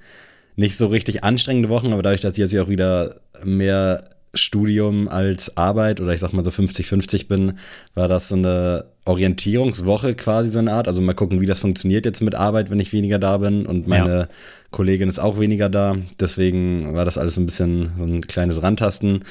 nicht 0.54 0.76
so 0.76 0.86
richtig 0.86 1.24
anstrengende 1.24 1.68
Wochen, 1.68 1.92
aber 1.92 2.02
dadurch, 2.02 2.20
dass 2.20 2.32
ich 2.32 2.38
jetzt 2.38 2.52
ja 2.52 2.62
auch 2.62 2.68
wieder 2.68 3.20
mehr 3.44 4.04
Studium 4.34 5.08
als 5.08 5.56
Arbeit 5.56 6.00
oder 6.00 6.12
ich 6.12 6.20
sag 6.20 6.32
mal 6.32 6.44
so 6.44 6.50
50-50 6.50 7.28
bin, 7.28 7.58
war 7.94 8.08
das 8.08 8.28
so 8.28 8.36
eine 8.36 8.84
Orientierungswoche 9.08 10.14
quasi 10.14 10.50
so 10.50 10.58
eine 10.58 10.72
Art. 10.72 10.86
Also 10.88 11.02
mal 11.02 11.14
gucken, 11.14 11.40
wie 11.40 11.46
das 11.46 11.58
funktioniert 11.58 12.04
jetzt 12.04 12.20
mit 12.20 12.34
Arbeit, 12.34 12.70
wenn 12.70 12.78
ich 12.80 12.92
weniger 12.92 13.18
da 13.18 13.38
bin 13.38 13.66
und 13.66 13.88
meine 13.88 14.18
Ja. 14.20 14.28
Kollegin 14.70 15.08
ist 15.08 15.18
auch 15.18 15.38
weniger 15.40 15.68
da. 15.68 15.96
Deswegen 16.20 16.94
war 16.94 17.04
das 17.04 17.18
alles 17.18 17.34
so 17.36 17.40
ein 17.40 17.46
bisschen 17.46 17.90
so 17.98 18.04
ein 18.04 18.26
kleines 18.26 18.62
Randtasten. 18.62 19.24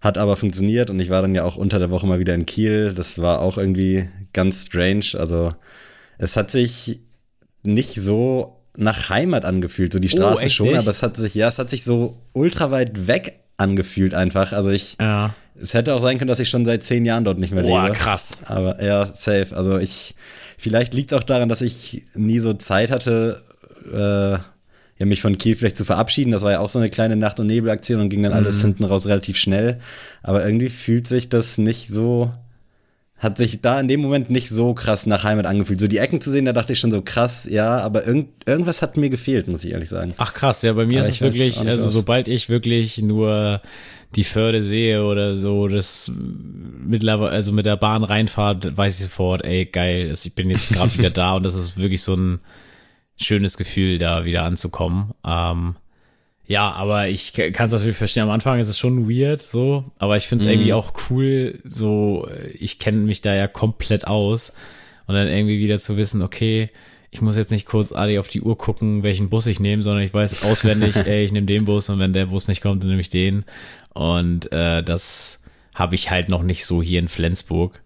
Hat 0.00 0.18
aber 0.18 0.36
funktioniert 0.36 0.90
und 0.90 1.00
ich 1.00 1.10
war 1.10 1.22
dann 1.22 1.34
ja 1.34 1.44
auch 1.44 1.56
unter 1.56 1.78
der 1.78 1.90
Woche 1.90 2.06
mal 2.06 2.18
wieder 2.18 2.34
in 2.34 2.46
Kiel. 2.46 2.92
Das 2.94 3.18
war 3.20 3.40
auch 3.40 3.58
irgendwie 3.58 4.08
ganz 4.32 4.66
strange. 4.66 5.06
Also 5.18 5.48
es 6.18 6.36
hat 6.36 6.50
sich 6.50 7.00
nicht 7.62 7.94
so 8.00 8.60
nach 8.76 9.08
Heimat 9.08 9.44
angefühlt, 9.44 9.92
so 9.92 9.98
die 9.98 10.08
Straße 10.08 10.44
Oh, 10.44 10.48
schon, 10.48 10.76
aber 10.76 10.90
es 10.90 11.02
hat 11.02 11.16
sich, 11.16 11.34
ja, 11.34 11.48
es 11.48 11.58
hat 11.58 11.70
sich 11.70 11.84
so 11.84 12.16
ultra 12.32 12.70
weit 12.70 13.06
weg 13.06 13.40
angefühlt 13.56 14.14
einfach. 14.14 14.52
Also 14.52 14.70
ich, 14.70 14.96
Ja. 15.00 15.34
Es 15.60 15.74
hätte 15.74 15.94
auch 15.94 16.00
sein 16.00 16.18
können, 16.18 16.28
dass 16.28 16.40
ich 16.40 16.48
schon 16.48 16.64
seit 16.64 16.82
zehn 16.82 17.04
Jahren 17.04 17.24
dort 17.24 17.38
nicht 17.38 17.52
mehr 17.52 17.62
Boah, 17.62 17.84
lebe. 17.84 17.94
krass. 17.96 18.38
Aber 18.46 18.82
ja, 18.82 19.06
safe. 19.06 19.56
Also 19.56 19.78
ich, 19.78 20.14
vielleicht 20.58 20.94
liegt 20.94 21.12
es 21.12 21.18
auch 21.18 21.22
daran, 21.22 21.48
dass 21.48 21.60
ich 21.62 22.02
nie 22.14 22.40
so 22.40 22.52
Zeit 22.54 22.90
hatte, 22.90 23.42
äh, 23.92 24.38
ja, 24.98 25.06
mich 25.06 25.20
von 25.20 25.38
Kiel 25.38 25.56
vielleicht 25.56 25.76
zu 25.76 25.84
verabschieden. 25.84 26.32
Das 26.32 26.42
war 26.42 26.52
ja 26.52 26.60
auch 26.60 26.68
so 26.68 26.78
eine 26.78 26.88
kleine 26.88 27.16
Nacht- 27.16 27.40
und 27.40 27.46
Nebelaktion 27.48 28.00
und 28.00 28.08
ging 28.08 28.22
dann 28.22 28.32
alles 28.32 28.60
hinten 28.60 28.84
raus 28.84 29.06
relativ 29.06 29.36
schnell. 29.36 29.80
Aber 30.22 30.44
irgendwie 30.44 30.68
fühlt 30.68 31.06
sich 31.06 31.28
das 31.28 31.58
nicht 31.58 31.88
so, 31.88 32.30
hat 33.18 33.36
sich 33.36 33.60
da 33.60 33.80
in 33.80 33.88
dem 33.88 34.00
Moment 34.00 34.30
nicht 34.30 34.48
so 34.48 34.72
krass 34.74 35.06
nach 35.06 35.24
Heimat 35.24 35.46
angefühlt. 35.46 35.80
So 35.80 35.88
die 35.88 35.98
Ecken 35.98 36.20
zu 36.20 36.30
sehen, 36.30 36.44
da 36.44 36.52
dachte 36.52 36.72
ich 36.74 36.78
schon 36.78 36.90
so 36.92 37.02
krass, 37.02 37.46
ja, 37.50 37.78
aber 37.78 38.06
irgend, 38.06 38.28
irgendwas 38.46 38.82
hat 38.82 38.96
mir 38.96 39.10
gefehlt, 39.10 39.48
muss 39.48 39.64
ich 39.64 39.72
ehrlich 39.72 39.88
sagen. 39.88 40.14
Ach 40.16 40.32
krass, 40.32 40.62
ja, 40.62 40.72
bei 40.72 40.86
mir 40.86 41.00
Aber 41.00 41.08
ist 41.08 41.14
ich 41.14 41.20
es 41.20 41.22
wirklich, 41.22 41.58
also 41.66 41.86
was. 41.86 41.92
sobald 41.92 42.28
ich 42.28 42.48
wirklich 42.48 43.02
nur 43.02 43.60
die 44.14 44.24
Förde 44.24 44.62
sehe 44.62 45.04
oder 45.04 45.34
so, 45.34 45.68
das 45.68 46.12
mittlerweile, 46.16 47.30
also 47.30 47.52
mit 47.52 47.66
der 47.66 47.76
Bahn 47.76 48.04
reinfahrt, 48.04 48.76
weiß 48.76 48.98
ich 48.98 49.06
sofort, 49.06 49.44
ey, 49.44 49.66
geil, 49.66 50.12
ich 50.12 50.34
bin 50.34 50.50
jetzt 50.50 50.72
gerade 50.72 50.96
wieder 50.96 51.10
da 51.10 51.34
und 51.34 51.44
das 51.44 51.54
ist 51.54 51.76
wirklich 51.76 52.02
so 52.02 52.14
ein 52.14 52.40
schönes 53.16 53.56
Gefühl, 53.56 53.98
da 53.98 54.24
wieder 54.24 54.42
anzukommen. 54.42 55.12
Ähm, 55.26 55.76
ja, 56.46 56.70
aber 56.72 57.08
ich 57.08 57.32
kann 57.32 57.66
es 57.66 57.72
natürlich 57.72 57.96
verstehen. 57.96 58.24
Am 58.24 58.30
Anfang 58.30 58.58
ist 58.58 58.68
es 58.68 58.78
schon 58.78 59.08
weird, 59.08 59.40
so, 59.40 59.92
aber 59.98 60.16
ich 60.16 60.26
finde 60.26 60.44
es 60.44 60.50
irgendwie 60.50 60.74
auch 60.74 60.92
cool, 61.08 61.60
so, 61.64 62.28
ich 62.58 62.78
kenne 62.78 62.98
mich 62.98 63.22
da 63.22 63.34
ja 63.34 63.48
komplett 63.48 64.06
aus 64.06 64.52
und 65.06 65.14
dann 65.14 65.28
irgendwie 65.28 65.58
wieder 65.58 65.78
zu 65.78 65.96
wissen, 65.96 66.22
okay, 66.22 66.70
ich 67.14 67.20
muss 67.20 67.36
jetzt 67.36 67.52
nicht 67.52 67.66
kurz 67.66 67.92
Adi 67.92 68.18
auf 68.18 68.26
die 68.26 68.42
Uhr 68.42 68.58
gucken, 68.58 69.04
welchen 69.04 69.28
Bus 69.28 69.46
ich 69.46 69.60
nehme, 69.60 69.82
sondern 69.82 70.02
ich 70.02 70.12
weiß 70.12 70.42
auswendig, 70.42 70.96
ey, 71.06 71.24
ich 71.24 71.30
nehme 71.30 71.46
den 71.46 71.64
Bus 71.64 71.88
und 71.88 72.00
wenn 72.00 72.12
der 72.12 72.26
Bus 72.26 72.48
nicht 72.48 72.60
kommt, 72.60 72.82
dann 72.82 72.90
nehme 72.90 73.00
ich 73.00 73.08
den. 73.08 73.44
Und 73.92 74.50
äh, 74.52 74.82
das 74.82 75.40
habe 75.74 75.94
ich 75.94 76.10
halt 76.10 76.28
noch 76.28 76.42
nicht 76.42 76.66
so 76.66 76.82
hier 76.82 76.98
in 76.98 77.06
Flensburg. 77.06 77.80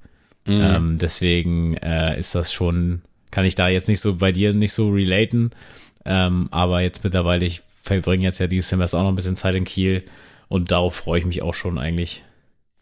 Mhm. 0.46 0.60
Ähm, 0.62 0.98
deswegen 0.98 1.76
äh, 1.76 2.18
ist 2.18 2.34
das 2.34 2.54
schon, 2.54 3.02
kann 3.30 3.44
ich 3.44 3.54
da 3.54 3.68
jetzt 3.68 3.88
nicht 3.88 4.00
so 4.00 4.16
bei 4.16 4.32
dir 4.32 4.54
nicht 4.54 4.72
so 4.72 4.88
relaten. 4.88 5.50
Ähm, 6.06 6.48
aber 6.50 6.80
jetzt 6.80 7.04
mittlerweile, 7.04 7.44
ich 7.44 7.60
verbringe 7.82 8.24
jetzt 8.24 8.40
ja 8.40 8.46
dieses 8.46 8.70
Semester 8.70 8.98
auch 8.98 9.02
noch 9.02 9.12
ein 9.12 9.16
bisschen 9.16 9.36
Zeit 9.36 9.54
in 9.54 9.64
Kiel 9.64 10.04
und 10.48 10.70
darauf 10.70 10.94
freue 10.94 11.20
ich 11.20 11.26
mich 11.26 11.42
auch 11.42 11.54
schon 11.54 11.76
eigentlich. 11.76 12.24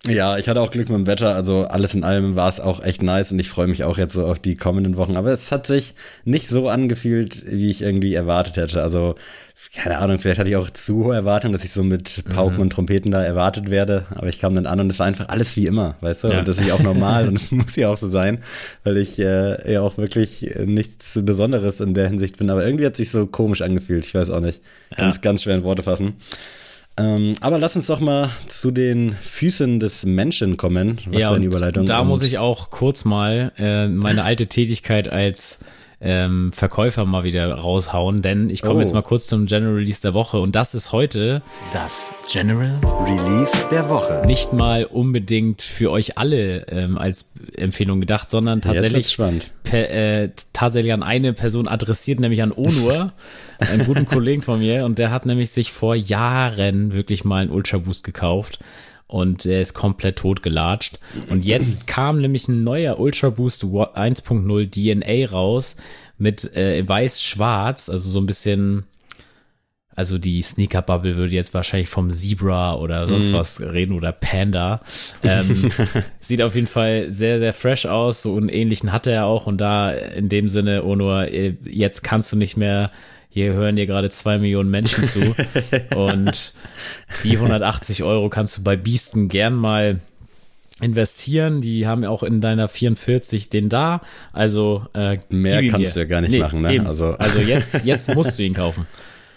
Ja, 0.06 0.36
ich 0.38 0.48
hatte 0.48 0.60
auch 0.60 0.70
Glück 0.70 0.88
mit 0.88 0.98
dem 0.98 1.06
Wetter, 1.08 1.34
also 1.34 1.64
alles 1.64 1.94
in 1.94 2.04
allem 2.04 2.36
war 2.36 2.48
es 2.48 2.60
auch 2.60 2.80
echt 2.84 3.02
nice 3.02 3.32
und 3.32 3.40
ich 3.40 3.48
freue 3.48 3.66
mich 3.66 3.82
auch 3.82 3.98
jetzt 3.98 4.12
so 4.12 4.24
auf 4.24 4.38
die 4.38 4.54
kommenden 4.54 4.96
Wochen. 4.96 5.16
Aber 5.16 5.32
es 5.32 5.50
hat 5.50 5.66
sich 5.66 5.94
nicht 6.24 6.48
so 6.48 6.68
angefühlt, 6.68 7.44
wie 7.48 7.70
ich 7.72 7.82
irgendwie 7.82 8.14
erwartet 8.14 8.56
hätte. 8.56 8.82
Also, 8.82 9.16
keine 9.74 9.98
Ahnung, 9.98 10.20
vielleicht 10.20 10.38
hatte 10.38 10.48
ich 10.48 10.54
auch 10.54 10.70
zu 10.70 11.06
hohe 11.06 11.16
Erwartungen, 11.16 11.52
dass 11.54 11.64
ich 11.64 11.72
so 11.72 11.82
mit 11.82 12.22
Pauken 12.32 12.56
Mhm. 12.56 12.60
und 12.62 12.70
Trompeten 12.70 13.10
da 13.10 13.20
erwartet 13.24 13.68
werde. 13.68 14.04
Aber 14.14 14.28
ich 14.28 14.38
kam 14.38 14.54
dann 14.54 14.66
an 14.66 14.78
und 14.78 14.90
es 14.92 15.00
war 15.00 15.06
einfach 15.06 15.28
alles 15.28 15.56
wie 15.56 15.66
immer, 15.66 15.96
weißt 16.02 16.22
du? 16.24 16.28
Ja. 16.28 16.38
Und 16.38 16.46
das 16.46 16.58
ist 16.58 16.68
ja 16.68 16.74
auch 16.74 16.78
normal 16.82 17.26
und 17.26 17.34
es 17.40 17.50
muss 17.50 17.74
ja 17.74 17.88
auch 17.88 17.96
so 17.96 18.06
sein, 18.06 18.38
weil 18.84 18.98
ich 18.98 19.18
äh, 19.18 19.72
ja 19.72 19.80
auch 19.80 19.96
wirklich 19.98 20.54
nichts 20.64 21.18
Besonderes 21.20 21.80
in 21.80 21.94
der 21.94 22.06
Hinsicht 22.06 22.38
bin. 22.38 22.48
Aber 22.50 22.64
irgendwie 22.64 22.86
hat 22.86 22.94
sich 22.94 23.10
so 23.10 23.26
komisch 23.26 23.60
angefühlt. 23.62 24.04
Ich 24.06 24.14
weiß 24.14 24.30
auch 24.30 24.40
nicht. 24.40 24.60
Kann 24.94 25.06
Ja. 25.06 25.10
es 25.10 25.20
ganz 25.20 25.42
schwer 25.42 25.56
in 25.56 25.64
Worte 25.64 25.82
fassen. 25.82 26.14
Ähm, 26.98 27.34
aber 27.40 27.58
lass 27.58 27.76
uns 27.76 27.88
doch 27.88 28.00
mal 28.00 28.30
zu 28.46 28.70
den 28.70 29.12
Füßen 29.12 29.80
des 29.80 30.06
Menschen 30.06 30.56
kommen. 30.56 30.98
Was 31.06 31.20
ja, 31.20 31.28
für 31.28 31.34
eine 31.34 31.44
und 31.44 31.52
Überleitung. 31.52 31.86
da 31.86 32.02
muss 32.04 32.22
ich 32.22 32.38
auch 32.38 32.70
kurz 32.70 33.04
mal 33.04 33.52
äh, 33.58 33.86
meine 33.88 34.24
alte 34.24 34.46
Tätigkeit 34.46 35.08
als 35.08 35.60
ähm, 36.00 36.52
Verkäufer 36.52 37.06
mal 37.06 37.24
wieder 37.24 37.50
raushauen, 37.54 38.20
denn 38.20 38.50
ich 38.50 38.60
komme 38.60 38.76
Oh. 38.76 38.80
jetzt 38.80 38.92
mal 38.92 39.02
kurz 39.02 39.28
zum 39.28 39.46
General 39.46 39.74
Release 39.74 40.02
der 40.02 40.12
Woche 40.12 40.38
und 40.40 40.54
das 40.54 40.74
ist 40.74 40.92
heute 40.92 41.40
das 41.72 42.12
General 42.30 42.78
Release 43.06 43.52
der 43.70 43.88
Woche. 43.88 44.22
nicht 44.26 44.52
mal 44.52 44.84
unbedingt 44.84 45.62
für 45.62 45.90
euch 45.90 46.18
alle 46.18 46.66
ähm, 46.68 46.98
als 46.98 47.30
Empfehlung 47.56 48.00
gedacht, 48.00 48.30
sondern 48.30 48.60
tatsächlich 48.60 49.16
per, 49.62 49.90
äh, 49.90 50.30
tatsächlich 50.52 50.92
an 50.92 51.02
eine 51.02 51.32
Person 51.32 51.66
adressiert, 51.66 52.20
nämlich 52.20 52.42
an 52.42 52.52
Onur, 52.52 53.12
einen 53.58 53.86
guten 53.86 54.06
Kollegen 54.06 54.42
von 54.42 54.58
mir. 54.58 54.84
Und 54.84 54.98
der 54.98 55.10
hat 55.10 55.24
nämlich 55.24 55.50
sich 55.50 55.72
vor 55.72 55.94
Jahren 55.94 56.92
wirklich 56.92 57.24
mal 57.24 57.42
einen 57.42 57.50
Ultra 57.50 57.78
Boost 57.78 58.04
gekauft. 58.04 58.58
Und 59.08 59.44
der 59.44 59.60
ist 59.60 59.74
komplett 59.74 60.18
totgelatscht. 60.18 60.98
Und 61.30 61.44
jetzt 61.44 61.86
kam 61.86 62.20
nämlich 62.20 62.48
ein 62.48 62.64
neuer 62.64 62.98
Ultra 62.98 63.30
Boost 63.30 63.64
1.0 63.64 64.70
DNA 64.70 65.30
raus 65.30 65.76
mit 66.18 66.56
äh, 66.56 66.86
weiß-schwarz, 66.86 67.88
also 67.88 68.10
so 68.10 68.20
ein 68.20 68.26
bisschen 68.26 68.84
also 69.96 70.18
die 70.18 70.42
Sneaker 70.42 70.82
Bubble 70.82 71.16
würde 71.16 71.32
jetzt 71.32 71.54
wahrscheinlich 71.54 71.88
vom 71.88 72.10
Zebra 72.10 72.74
oder 72.76 73.08
sonst 73.08 73.32
was 73.32 73.60
reden 73.60 73.94
oder 73.94 74.12
Panda. 74.12 74.82
Ähm, 75.22 75.70
sieht 76.20 76.42
auf 76.42 76.54
jeden 76.54 76.66
Fall 76.66 77.10
sehr, 77.10 77.38
sehr 77.38 77.54
fresh 77.54 77.86
aus. 77.86 78.20
So 78.22 78.36
einen 78.36 78.50
ähnlichen 78.50 78.92
hatte 78.92 79.10
er 79.10 79.24
auch. 79.24 79.46
Und 79.46 79.58
da 79.58 79.90
in 79.90 80.28
dem 80.28 80.50
Sinne, 80.50 80.84
oh 80.84 80.94
nur, 80.96 81.28
äh, 81.32 81.54
jetzt 81.64 82.04
kannst 82.04 82.30
du 82.30 82.36
nicht 82.36 82.58
mehr, 82.58 82.90
hier 83.30 83.54
hören 83.54 83.76
dir 83.76 83.86
gerade 83.86 84.10
zwei 84.10 84.36
Millionen 84.38 84.70
Menschen 84.70 85.04
zu. 85.04 85.20
und 85.96 86.52
die 87.24 87.32
180 87.36 88.02
Euro 88.02 88.28
kannst 88.28 88.58
du 88.58 88.62
bei 88.62 88.76
Biesten 88.76 89.28
gern 89.28 89.54
mal 89.54 90.00
investieren. 90.82 91.62
Die 91.62 91.86
haben 91.86 92.02
ja 92.02 92.10
auch 92.10 92.22
in 92.22 92.42
deiner 92.42 92.68
44 92.68 93.48
den 93.48 93.70
da. 93.70 94.02
Also 94.34 94.86
äh, 94.94 95.18
Mehr 95.30 95.66
kannst 95.66 95.96
dir. 95.96 96.00
du 96.00 96.00
ja 96.00 96.06
gar 96.06 96.20
nicht 96.20 96.38
machen, 96.38 96.60
ne? 96.62 96.74
Eben. 96.74 96.86
Also- 96.86 97.12
Also, 97.14 97.38
also 97.38 97.38
jetzt, 97.40 97.84
jetzt 97.86 98.14
musst 98.14 98.38
du 98.38 98.42
ihn 98.42 98.52
kaufen. 98.54 98.86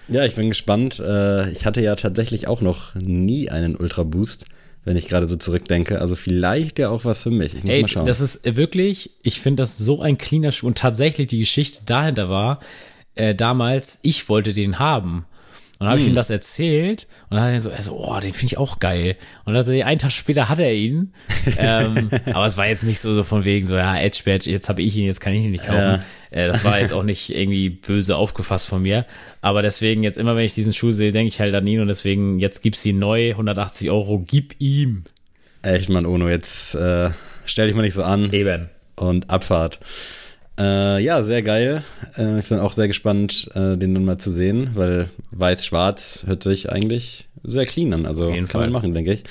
Ja, 0.10 0.26
ich 0.26 0.36
bin 0.36 0.50
gespannt. 0.50 1.00
Äh, 1.00 1.52
Ich 1.52 1.66
hatte 1.66 1.82
ja 1.82 1.96
tatsächlich 1.96 2.48
auch 2.48 2.62
noch 2.62 2.96
nie 2.96 3.50
einen 3.50 3.76
Ultra 3.76 4.04
Boost, 4.04 4.46
wenn 4.86 4.98
ich 4.98 5.08
gerade 5.08 5.28
so 5.28 5.36
zurückdenke. 5.36 6.00
Also 6.02 6.16
vielleicht 6.16 6.80
ja 6.80 6.90
auch 6.90 7.06
was 7.06 7.24
für 7.24 7.32
mich. 7.32 7.56
Ich 7.56 7.64
muss 7.64 7.74
Ey, 7.74 7.82
mal 7.82 7.88
schauen. 7.88 8.06
das 8.06 8.20
ist 8.22 8.56
wirklich, 8.56 9.12
ich 9.24 9.40
finde 9.40 9.62
das 9.64 9.78
so 9.78 10.02
ein 10.02 10.18
cleaner 10.18 10.52
Schuh. 10.52 10.68
Und 10.68 10.78
tatsächlich 10.78 11.28
die 11.28 11.40
Geschichte 11.40 11.82
dahinter 11.86 12.30
war, 12.30 12.60
äh, 13.16 13.36
damals, 13.36 14.00
ich 14.02 14.30
wollte 14.30 14.54
den 14.54 14.80
haben. 14.80 15.26
Und 15.80 15.86
dann 15.86 15.92
habe 15.92 16.00
ich 16.02 16.06
Hm. 16.08 16.12
ihm 16.12 16.16
das 16.16 16.30
erzählt 16.30 17.08
und 17.30 17.38
dann 17.38 17.46
hat 17.46 17.54
er 17.54 17.62
so, 17.62 17.70
er 17.70 17.82
so, 17.82 17.98
oh, 17.98 18.20
den 18.20 18.34
finde 18.34 18.48
ich 18.48 18.58
auch 18.58 18.80
geil. 18.80 19.16
Und 19.46 19.54
dann 19.54 19.64
hat 19.64 19.72
er, 19.72 19.86
einen 19.88 19.98
Tag 19.98 20.12
später 20.12 20.50
hatte 20.50 20.64
er 20.64 20.74
ihn. 20.74 21.14
ähm, 21.58 22.10
aber 22.26 22.46
es 22.46 22.58
war 22.58 22.68
jetzt 22.68 22.84
nicht 22.84 23.00
so, 23.00 23.14
so 23.16 23.24
von 23.24 23.46
wegen 23.46 23.66
so, 23.66 23.76
ja, 23.78 23.98
Edge 23.98 24.24
Badge, 24.26 24.52
jetzt 24.52 24.68
habe 24.68 24.82
ich 24.82 24.94
ihn, 24.98 25.06
jetzt 25.06 25.22
kann 25.22 25.34
ich 25.34 25.42
ihn 25.42 25.52
nicht 25.52 25.66
kaufen. 25.66 26.02
Äh, 26.32 26.48
das 26.48 26.66
war 26.66 26.80
jetzt 26.82 26.92
auch 26.92 27.04
nicht 27.04 27.34
irgendwie 27.34 27.70
böse 27.70 28.18
aufgefasst 28.18 28.68
von 28.68 28.82
mir. 28.82 29.06
Aber 29.42 29.62
deswegen 29.62 30.04
jetzt 30.04 30.18
immer, 30.18 30.36
wenn 30.36 30.44
ich 30.44 30.54
diesen 30.54 30.74
Schuh 30.74 30.92
sehe, 30.92 31.14
denke 31.14 31.30
ich 31.30 31.40
halt 31.40 31.56
an 31.56 31.66
ihn 31.66 31.80
und 31.80 31.88
deswegen 31.88 32.40
jetzt 32.40 32.62
gibt's 32.62 32.86
ihn 32.86 33.00
neu, 33.00 33.30
180 33.32 33.90
Euro, 33.90 34.20
gib 34.20 34.56
ihm. 34.60 35.06
Echt, 35.62 35.90
Mann, 35.90 36.06
Ono, 36.06 36.28
jetzt 36.28 36.76
äh, 36.76 37.10
stell 37.46 37.68
dich 37.68 37.76
mal 37.76 37.84
nicht 37.84 37.94
so 37.94 38.04
an 38.04 38.34
Eben. 38.34 38.70
und 38.96 39.30
Abfahrt. 39.30 39.80
Äh, 40.60 41.02
ja, 41.02 41.24
sehr 41.24 41.42
geil. 41.42 41.84
Äh, 42.18 42.40
ich 42.40 42.50
bin 42.50 42.60
auch 42.60 42.74
sehr 42.74 42.88
gespannt, 42.88 43.50
äh, 43.56 43.78
den 43.78 43.94
dann 43.94 44.04
mal 44.04 44.18
zu 44.18 44.30
sehen, 44.30 44.72
weil 44.74 45.10
weiß-schwarz 45.32 46.24
hört 46.28 46.44
sich 46.44 46.70
eigentlich 46.70 47.30
sehr 47.44 47.66
clean 47.66 47.94
an. 47.94 48.06
Also 48.06 48.28
kann 48.28 48.38
man 48.38 48.48
Fall. 48.48 48.70
machen, 48.70 48.94
denke 48.94 49.14
ich. 49.14 49.24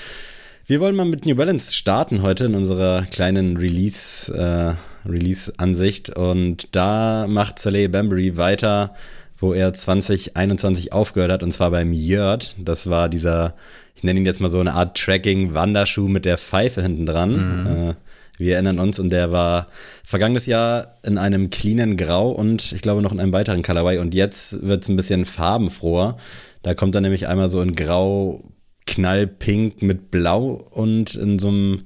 Wir 0.67 0.81
wollen 0.81 0.97
mal 0.97 1.07
mit 1.07 1.25
New 1.27 1.35
Balance 1.35 1.73
starten 1.73 2.23
heute 2.23 2.47
in 2.47 2.55
unserer 2.55 3.03
kleinen 3.03 3.57
Release, 3.57 4.33
äh, 4.33 4.75
Release-Ansicht. 5.09 6.11
Und 6.11 6.75
da 6.77 7.27
macht 7.27 7.59
Saleh 7.59 7.89
Bambury 7.89 8.37
weiter, 8.37 8.95
wo 9.39 9.53
er 9.53 9.73
2021 9.73 10.93
aufgehört 10.93 11.33
hat, 11.33 11.43
und 11.43 11.53
zwar 11.53 11.71
beim 11.71 11.93
Yurt. 11.93 12.55
Das 12.59 12.91
war 12.91 13.09
dieser, 13.09 13.55
ich 13.95 14.03
nenne 14.03 14.21
ihn 14.21 14.27
jetzt 14.27 14.41
mal 14.41 14.49
so 14.49 14.61
eine 14.61 14.75
Art 14.75 14.99
Tracking-Wanderschuh 14.99 16.09
mit 16.09 16.25
der 16.25 16.39
Pfeife 16.39 16.83
hinten 16.83 17.07
dran. 17.07 17.67
Äh, 17.67 17.95
wir 18.39 18.55
erinnern 18.55 18.79
uns, 18.79 18.99
und 18.99 19.11
der 19.11 19.33
war 19.33 19.69
vergangenes 20.05 20.47
Jahr 20.47 20.99
in 21.03 21.19
einem 21.19 21.51
cleanen 21.51 21.97
Grau 21.97 22.31
und 22.31 22.73
ich 22.73 22.83
glaube 22.83 23.03
noch 23.03 23.13
in 23.13 23.21
einem 23.21 23.33
weiteren 23.33 23.63
Colorway. 23.63 23.99
Und 23.99 24.15
jetzt 24.15 24.67
wird 24.67 24.83
es 24.83 24.89
ein 24.89 24.97
bisschen 24.97 25.27
farbenfroher. 25.27 26.17
Da 26.63 26.75
kommt 26.75 26.95
er 26.95 27.01
nämlich 27.01 27.29
einmal 27.29 27.49
so 27.49 27.61
in 27.61 27.75
Grau, 27.75 28.45
Knallpink 28.87 29.83
mit 29.83 30.11
Blau 30.11 30.47
und 30.71 31.15
in 31.15 31.39
so 31.39 31.49
einem, 31.49 31.83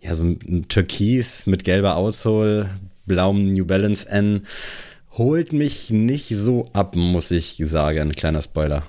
ja, 0.00 0.14
so 0.14 0.24
ein 0.24 0.66
Türkis 0.68 1.46
mit 1.46 1.64
gelber 1.64 1.96
Aushol, 1.96 2.68
blauem 3.06 3.54
New 3.54 3.64
Balance 3.64 4.08
N. 4.08 4.46
Holt 5.12 5.52
mich 5.52 5.90
nicht 5.90 6.28
so 6.28 6.68
ab, 6.74 6.94
muss 6.94 7.30
ich 7.30 7.56
sagen. 7.64 8.00
Ein 8.00 8.12
kleiner 8.12 8.42
Spoiler. 8.42 8.82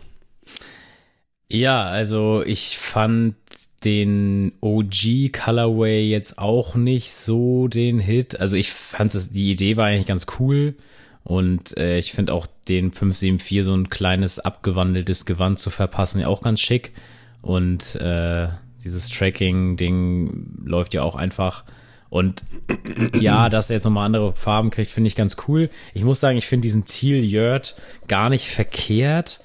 Ja, 1.49 1.83
also 1.83 2.43
ich 2.45 2.77
fand 2.77 3.35
den 3.83 4.53
OG 4.61 5.31
Colorway 5.33 6.09
jetzt 6.09 6.39
auch 6.39 6.75
nicht 6.75 7.13
so 7.13 7.67
den 7.67 7.99
Hit. 7.99 8.39
Also 8.39 8.57
ich 8.57 8.71
fand 8.71 9.13
es, 9.13 9.31
die 9.31 9.51
Idee 9.51 9.77
war 9.77 9.85
eigentlich 9.85 10.07
ganz 10.07 10.25
cool. 10.39 10.75
Und 11.23 11.77
äh, 11.77 11.97
ich 11.97 12.13
finde 12.13 12.33
auch 12.33 12.47
den 12.69 12.91
574 12.91 13.65
so 13.65 13.73
ein 13.75 13.89
kleines 13.89 14.39
abgewandeltes 14.39 15.25
Gewand 15.25 15.59
zu 15.59 15.69
verpassen 15.69 16.21
ja 16.21 16.27
auch 16.27 16.41
ganz 16.41 16.61
schick. 16.61 16.93
Und 17.41 17.95
äh, 17.95 18.47
dieses 18.83 19.09
Tracking-Ding 19.09 20.63
läuft 20.63 20.93
ja 20.93 21.03
auch 21.03 21.15
einfach. 21.15 21.65
Und 22.09 22.43
ja, 23.19 23.49
dass 23.49 23.69
er 23.69 23.75
jetzt 23.75 23.83
nochmal 23.83 24.05
andere 24.05 24.33
Farben 24.35 24.69
kriegt, 24.69 24.89
finde 24.89 25.09
ich 25.09 25.15
ganz 25.15 25.35
cool. 25.47 25.69
Ich 25.93 26.03
muss 26.03 26.19
sagen, 26.19 26.37
ich 26.37 26.47
finde 26.47 26.61
diesen 26.61 26.85
Teal 26.85 27.23
Yurt 27.23 27.75
gar 28.07 28.29
nicht 28.29 28.47
verkehrt. 28.47 29.41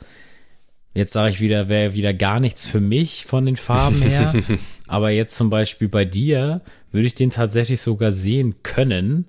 Jetzt 0.95 1.13
sage 1.13 1.31
ich 1.31 1.41
wieder, 1.41 1.69
wäre 1.69 1.95
wieder 1.95 2.13
gar 2.13 2.39
nichts 2.39 2.67
für 2.67 2.81
mich 2.81 3.25
von 3.25 3.47
den 3.47 3.57
Farben 3.57 4.03
her. 4.03 4.35
Aber 4.87 5.11
jetzt 5.11 5.37
zum 5.37 5.49
Beispiel 5.49 5.89
bei 5.89 6.05
dir 6.05 6.61
würde 6.91 7.07
ich 7.07 7.15
den 7.15 7.31
tatsächlich 7.31 7.81
sogar 7.81 8.13
sehen 8.13 8.57
können. 8.63 9.27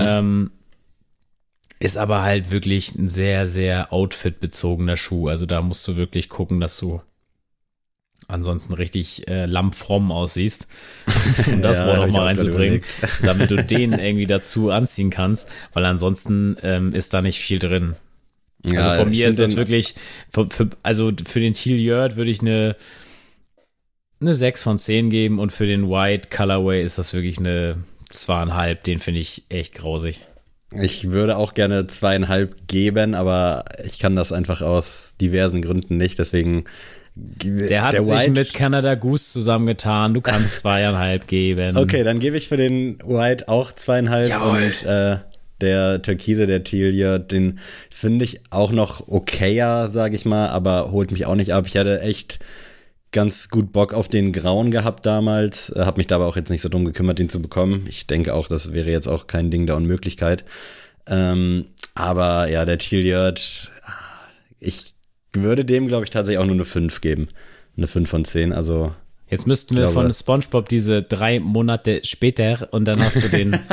Ähm, 0.00 0.50
ist 1.80 1.96
aber 1.96 2.22
halt 2.22 2.52
wirklich 2.52 2.94
ein 2.94 3.08
sehr, 3.08 3.48
sehr 3.48 3.92
outfit-bezogener 3.92 4.96
Schuh. 4.96 5.26
Also 5.28 5.46
da 5.46 5.60
musst 5.62 5.88
du 5.88 5.96
wirklich 5.96 6.28
gucken, 6.28 6.60
dass 6.60 6.78
du 6.78 7.02
ansonsten 8.28 8.74
richtig 8.74 9.26
äh, 9.26 9.46
lampfromm 9.46 10.12
aussiehst. 10.12 10.68
um 11.52 11.62
das 11.62 11.78
Ja, 11.78 11.86
Wort 11.88 11.98
auch 11.98 12.12
mal 12.12 12.26
reinzubringen, 12.26 12.82
damit 13.22 13.50
du 13.50 13.56
den 13.64 13.92
irgendwie 13.94 14.26
dazu 14.26 14.70
anziehen 14.70 15.10
kannst, 15.10 15.48
weil 15.72 15.84
ansonsten 15.84 16.56
ähm, 16.62 16.92
ist 16.92 17.12
da 17.14 17.22
nicht 17.22 17.40
viel 17.40 17.58
drin. 17.58 17.96
Also 18.64 18.76
Ja, 18.76 18.96
von 18.96 19.12
ich 19.12 19.18
mir 19.18 19.28
ist 19.28 19.38
das 19.38 19.56
wirklich, 19.56 19.94
für, 20.30 20.48
für, 20.48 20.68
also 20.82 21.10
für 21.26 21.40
den 21.40 21.52
Teal 21.52 21.80
Yurt 21.80 22.16
würde 22.16 22.30
ich 22.30 22.40
eine, 22.40 22.76
eine 24.20 24.34
6 24.34 24.62
von 24.62 24.78
10 24.78 25.10
geben 25.10 25.38
und 25.38 25.50
für 25.50 25.66
den 25.66 25.88
White 25.88 26.28
Colorway 26.34 26.82
ist 26.82 26.98
das 26.98 27.12
wirklich 27.12 27.38
eine 27.38 27.82
zweieinhalb. 28.08 28.84
Den 28.84 28.98
finde 28.98 29.20
ich 29.20 29.44
echt 29.48 29.74
grausig. 29.74 30.20
Ich 30.80 31.10
würde 31.10 31.36
auch 31.36 31.54
gerne 31.54 31.86
zweieinhalb 31.86 32.66
geben, 32.66 33.14
aber 33.14 33.64
ich 33.84 33.98
kann 33.98 34.16
das 34.16 34.32
einfach 34.32 34.62
aus 34.62 35.14
diversen 35.20 35.60
Gründen 35.60 35.96
nicht. 35.96 36.18
Deswegen. 36.18 36.64
Der 37.14 37.82
hat 37.82 37.98
sich 37.98 38.30
mit 38.30 38.54
Canada 38.54 38.94
Goose 38.94 39.32
zusammengetan. 39.32 40.14
Du 40.14 40.22
kannst 40.22 40.58
zweieinhalb 40.60 41.26
geben. 41.26 41.76
Okay, 41.76 42.04
dann 42.04 42.20
gebe 42.20 42.38
ich 42.38 42.48
für 42.48 42.56
den 42.56 42.98
White 43.04 43.48
auch 43.48 43.72
zweieinhalb 43.72 44.30
Jawohl. 44.30 44.62
und 44.62 44.82
äh, 44.84 45.18
der 45.62 46.02
Türkise, 46.02 46.46
der 46.46 46.64
Teal 46.64 47.18
den 47.20 47.58
finde 47.90 48.24
ich 48.24 48.40
auch 48.50 48.72
noch 48.72 49.08
okayer, 49.08 49.88
sage 49.88 50.16
ich 50.16 50.24
mal, 50.24 50.48
aber 50.48 50.90
holt 50.90 51.10
mich 51.12 51.24
auch 51.24 51.34
nicht 51.34 51.54
ab. 51.54 51.66
Ich 51.66 51.76
hatte 51.76 52.00
echt 52.00 52.40
ganz 53.12 53.50
gut 53.50 53.72
Bock 53.72 53.92
auf 53.92 54.08
den 54.08 54.32
Grauen 54.32 54.70
gehabt 54.70 55.06
damals, 55.06 55.70
äh, 55.70 55.84
habe 55.84 55.98
mich 55.98 56.06
dabei 56.06 56.24
auch 56.24 56.36
jetzt 56.36 56.50
nicht 56.50 56.62
so 56.62 56.68
drum 56.68 56.84
gekümmert, 56.84 57.18
den 57.18 57.28
zu 57.28 57.40
bekommen. 57.40 57.86
Ich 57.88 58.06
denke 58.06 58.34
auch, 58.34 58.48
das 58.48 58.72
wäre 58.72 58.90
jetzt 58.90 59.06
auch 59.06 59.26
kein 59.26 59.50
Ding 59.50 59.66
der 59.66 59.76
Unmöglichkeit. 59.76 60.44
Ähm, 61.06 61.66
aber 61.94 62.48
ja, 62.48 62.64
der 62.64 62.78
Tilliard, 62.78 63.70
ich 64.58 64.94
würde 65.32 65.64
dem, 65.64 65.88
glaube 65.88 66.04
ich, 66.04 66.10
tatsächlich 66.10 66.38
auch 66.38 66.46
nur 66.46 66.54
eine 66.54 66.64
5 66.64 67.00
geben. 67.00 67.28
Eine 67.76 67.86
5 67.86 68.08
von 68.08 68.24
10, 68.24 68.52
also. 68.52 68.92
Jetzt 69.28 69.46
müssten 69.46 69.74
wir 69.74 69.84
glaube, 69.84 69.94
von 69.94 70.12
SpongeBob 70.12 70.68
diese 70.68 71.02
drei 71.02 71.40
Monate 71.40 72.00
später 72.04 72.68
und 72.70 72.84
dann 72.84 73.02
hast 73.02 73.22
du 73.22 73.28
den. 73.28 73.58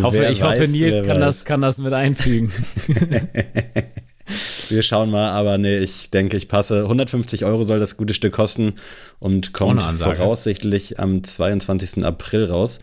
hoffe, 0.00 0.26
ich 0.26 0.40
weiß, 0.40 0.60
hoffe, 0.60 0.70
Nils 0.70 1.06
kann 1.06 1.20
das, 1.20 1.44
kann 1.44 1.60
das 1.60 1.78
mit 1.78 1.92
einfügen. 1.92 2.52
Wir 4.68 4.82
schauen 4.82 5.10
mal, 5.10 5.30
aber 5.30 5.58
nee, 5.58 5.78
ich 5.78 6.10
denke, 6.10 6.36
ich 6.36 6.46
passe. 6.46 6.82
150 6.82 7.44
Euro 7.44 7.64
soll 7.64 7.80
das 7.80 7.96
gute 7.96 8.14
Stück 8.14 8.34
kosten 8.34 8.74
und 9.18 9.52
kommt 9.52 9.82
voraussichtlich 9.82 11.00
am 11.00 11.24
22. 11.24 12.04
April 12.04 12.44
raus. 12.44 12.78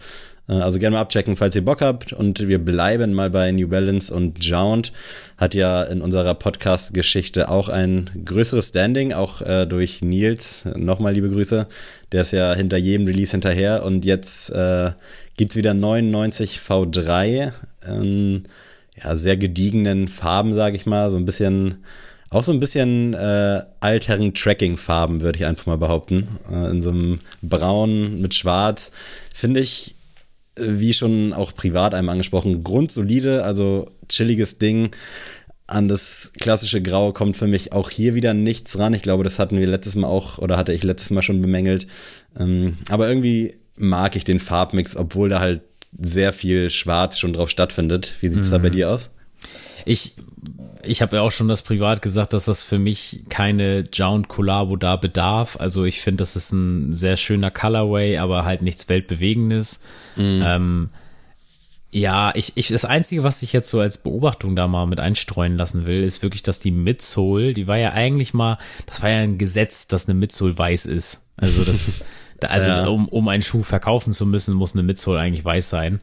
Äh, 0.47 0.53
also 0.53 0.79
gerne 0.79 0.95
mal 0.95 1.01
abchecken, 1.01 1.35
falls 1.35 1.55
ihr 1.55 1.63
Bock 1.63 1.81
habt. 1.81 2.13
Und 2.13 2.47
wir 2.47 2.59
bleiben 2.59 3.13
mal 3.13 3.29
bei 3.29 3.51
New 3.51 3.67
Balance 3.67 4.13
und 4.13 4.43
Jount. 4.43 4.91
Hat 5.37 5.53
ja 5.55 5.83
in 5.83 6.01
unserer 6.01 6.33
Podcast-Geschichte 6.33 7.49
auch 7.49 7.69
ein 7.69 8.09
größeres 8.25 8.69
Standing, 8.69 9.13
auch 9.13 9.41
äh, 9.41 9.65
durch 9.65 10.01
Nils. 10.01 10.65
Nochmal 10.75 11.13
liebe 11.13 11.29
Grüße. 11.29 11.67
Der 12.11 12.21
ist 12.21 12.31
ja 12.31 12.53
hinter 12.53 12.77
jedem 12.77 13.07
Release 13.07 13.31
hinterher. 13.31 13.83
Und 13.83 14.05
jetzt 14.05 14.49
äh, 14.49 14.91
gibt 15.37 15.51
es 15.51 15.57
wieder 15.57 15.73
99 15.73 16.59
V3. 16.59 17.53
Ähm, 17.87 18.43
ja, 19.01 19.15
sehr 19.15 19.37
gediegenen 19.37 20.07
Farben, 20.07 20.53
sage 20.53 20.75
ich 20.75 20.85
mal. 20.85 21.09
So 21.11 21.17
ein 21.17 21.25
bisschen, 21.25 21.83
auch 22.29 22.43
so 22.43 22.51
ein 22.51 22.59
bisschen 22.59 23.13
äh, 23.13 23.61
alteren 23.79 24.33
Tracking-Farben, 24.33 25.21
würde 25.21 25.37
ich 25.37 25.45
einfach 25.45 25.67
mal 25.67 25.77
behaupten. 25.77 26.27
Äh, 26.51 26.71
in 26.71 26.81
so 26.81 26.89
einem 26.89 27.19
Braun 27.41 28.19
mit 28.19 28.33
Schwarz. 28.33 28.91
Finde 29.33 29.59
ich, 29.59 29.95
äh, 30.57 30.63
wie 30.65 30.93
schon 30.93 31.33
auch 31.33 31.53
privat 31.53 31.93
einmal 31.93 32.13
angesprochen, 32.13 32.63
grundsolide, 32.63 33.43
also 33.43 33.91
chilliges 34.09 34.57
Ding. 34.57 34.89
An 35.67 35.89
das 35.89 36.31
klassische 36.39 36.81
Grau 36.81 37.11
kommt 37.11 37.35
für 37.35 37.47
mich 37.47 37.73
auch 37.73 37.89
hier 37.89 38.15
wieder 38.15 38.33
nichts 38.33 38.79
ran. 38.79 38.93
Ich 38.93 39.01
glaube, 39.01 39.23
das 39.23 39.37
hatten 39.37 39.59
wir 39.59 39.67
letztes 39.67 39.95
Mal 39.95 40.07
auch, 40.07 40.39
oder 40.39 40.57
hatte 40.57 40.73
ich 40.73 40.81
letztes 40.83 41.11
Mal 41.11 41.21
schon 41.21 41.41
bemängelt. 41.41 41.87
Ähm, 42.39 42.77
aber 42.89 43.09
irgendwie 43.09 43.53
mag 43.77 44.15
ich 44.15 44.23
den 44.23 44.39
Farbmix, 44.39 44.95
obwohl 44.95 45.29
da 45.29 45.39
halt 45.39 45.61
sehr 45.99 46.33
viel 46.33 46.69
Schwarz 46.69 47.17
schon 47.17 47.33
drauf 47.33 47.49
stattfindet. 47.49 48.13
Wie 48.19 48.27
sieht 48.27 48.41
es 48.41 48.47
mhm. 48.47 48.51
da 48.51 48.57
bei 48.59 48.69
mhm. 48.69 48.73
dir 48.73 48.89
aus? 48.91 49.09
Ich, 49.85 50.15
ich 50.83 51.01
habe 51.01 51.17
ja 51.17 51.21
auch 51.21 51.31
schon 51.31 51.47
das 51.47 51.61
privat 51.61 52.01
gesagt, 52.01 52.33
dass 52.33 52.45
das 52.45 52.61
für 52.61 52.77
mich 52.77 53.23
keine 53.29 53.85
Jound 53.93 54.27
Collabo 54.27 54.75
da 54.75 54.95
bedarf. 54.95 55.57
Also 55.59 55.85
ich 55.85 56.01
finde, 56.01 56.21
das 56.21 56.35
ist 56.35 56.51
ein 56.51 56.93
sehr 56.93 57.17
schöner 57.17 57.51
Colorway, 57.51 58.17
aber 58.17 58.43
halt 58.43 58.61
nichts 58.61 58.89
Weltbewegendes. 58.89 59.79
Mhm. 60.15 60.43
Ähm, 60.45 60.89
ja, 61.89 62.33
ich, 62.35 62.51
ich, 62.55 62.67
das 62.67 62.83
Einzige, 62.83 63.23
was 63.23 63.41
ich 63.43 63.53
jetzt 63.53 63.69
so 63.69 63.79
als 63.79 63.97
Beobachtung 63.97 64.55
da 64.55 64.67
mal 64.67 64.85
mit 64.87 64.99
einstreuen 64.99 65.57
lassen 65.57 65.87
will, 65.87 66.03
ist 66.03 66.21
wirklich, 66.21 66.43
dass 66.43 66.59
die 66.59 66.71
Midsole, 66.71 67.53
die 67.53 67.67
war 67.67 67.77
ja 67.77 67.91
eigentlich 67.91 68.33
mal, 68.33 68.57
das 68.85 69.01
war 69.01 69.09
ja 69.09 69.19
ein 69.19 69.37
Gesetz, 69.37 69.87
dass 69.87 70.07
eine 70.07 70.19
Midsole 70.19 70.57
weiß 70.57 70.85
ist. 70.85 71.25
Also 71.37 71.63
das, 71.63 72.03
Also 72.41 72.69
ja. 72.69 72.87
um, 72.87 73.07
um 73.07 73.27
einen 73.27 73.43
Schuh 73.43 73.63
verkaufen 73.63 74.13
zu 74.13 74.25
müssen, 74.25 74.53
muss 74.53 74.73
eine 74.73 74.83
Midsole 74.83 75.19
eigentlich 75.19 75.45
weiß 75.45 75.69
sein. 75.69 75.99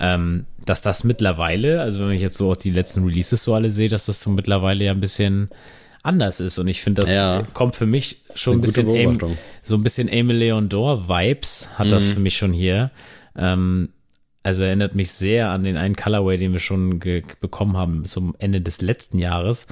Ähm, 0.00 0.46
dass 0.64 0.82
das 0.82 1.04
mittlerweile, 1.04 1.80
also 1.80 2.00
wenn 2.00 2.12
ich 2.12 2.22
jetzt 2.22 2.36
so 2.36 2.50
auch 2.50 2.56
die 2.56 2.70
letzten 2.70 3.04
Releases 3.04 3.44
so 3.44 3.54
alle 3.54 3.70
sehe, 3.70 3.88
dass 3.88 4.06
das 4.06 4.20
so 4.20 4.30
mittlerweile 4.30 4.84
ja 4.84 4.92
ein 4.92 5.00
bisschen 5.00 5.50
anders 6.02 6.40
ist. 6.40 6.58
Und 6.58 6.68
ich 6.68 6.82
finde, 6.82 7.02
das 7.02 7.12
ja. 7.12 7.44
kommt 7.54 7.76
für 7.76 7.86
mich 7.86 8.22
schon 8.34 8.58
ein 8.58 8.60
bisschen 8.60 8.88
Aim, 8.88 9.18
so 9.62 9.74
ein 9.76 9.82
bisschen 9.82 10.08
Emile 10.08 10.38
Leon 10.38 10.68
Dor 10.68 11.08
Vibes 11.08 11.70
hat 11.78 11.86
mhm. 11.86 11.90
das 11.90 12.08
für 12.08 12.20
mich 12.20 12.36
schon 12.36 12.52
hier. 12.52 12.90
Ähm, 13.36 13.90
also 14.42 14.62
erinnert 14.62 14.94
mich 14.94 15.10
sehr 15.10 15.48
an 15.48 15.64
den 15.64 15.76
einen 15.76 15.96
Colorway, 15.96 16.36
den 16.36 16.52
wir 16.52 16.58
schon 16.58 16.98
bekommen 17.40 17.76
haben 17.76 18.04
zum 18.04 18.36
Ende 18.38 18.60
des 18.60 18.82
letzten 18.82 19.18
Jahres. 19.18 19.66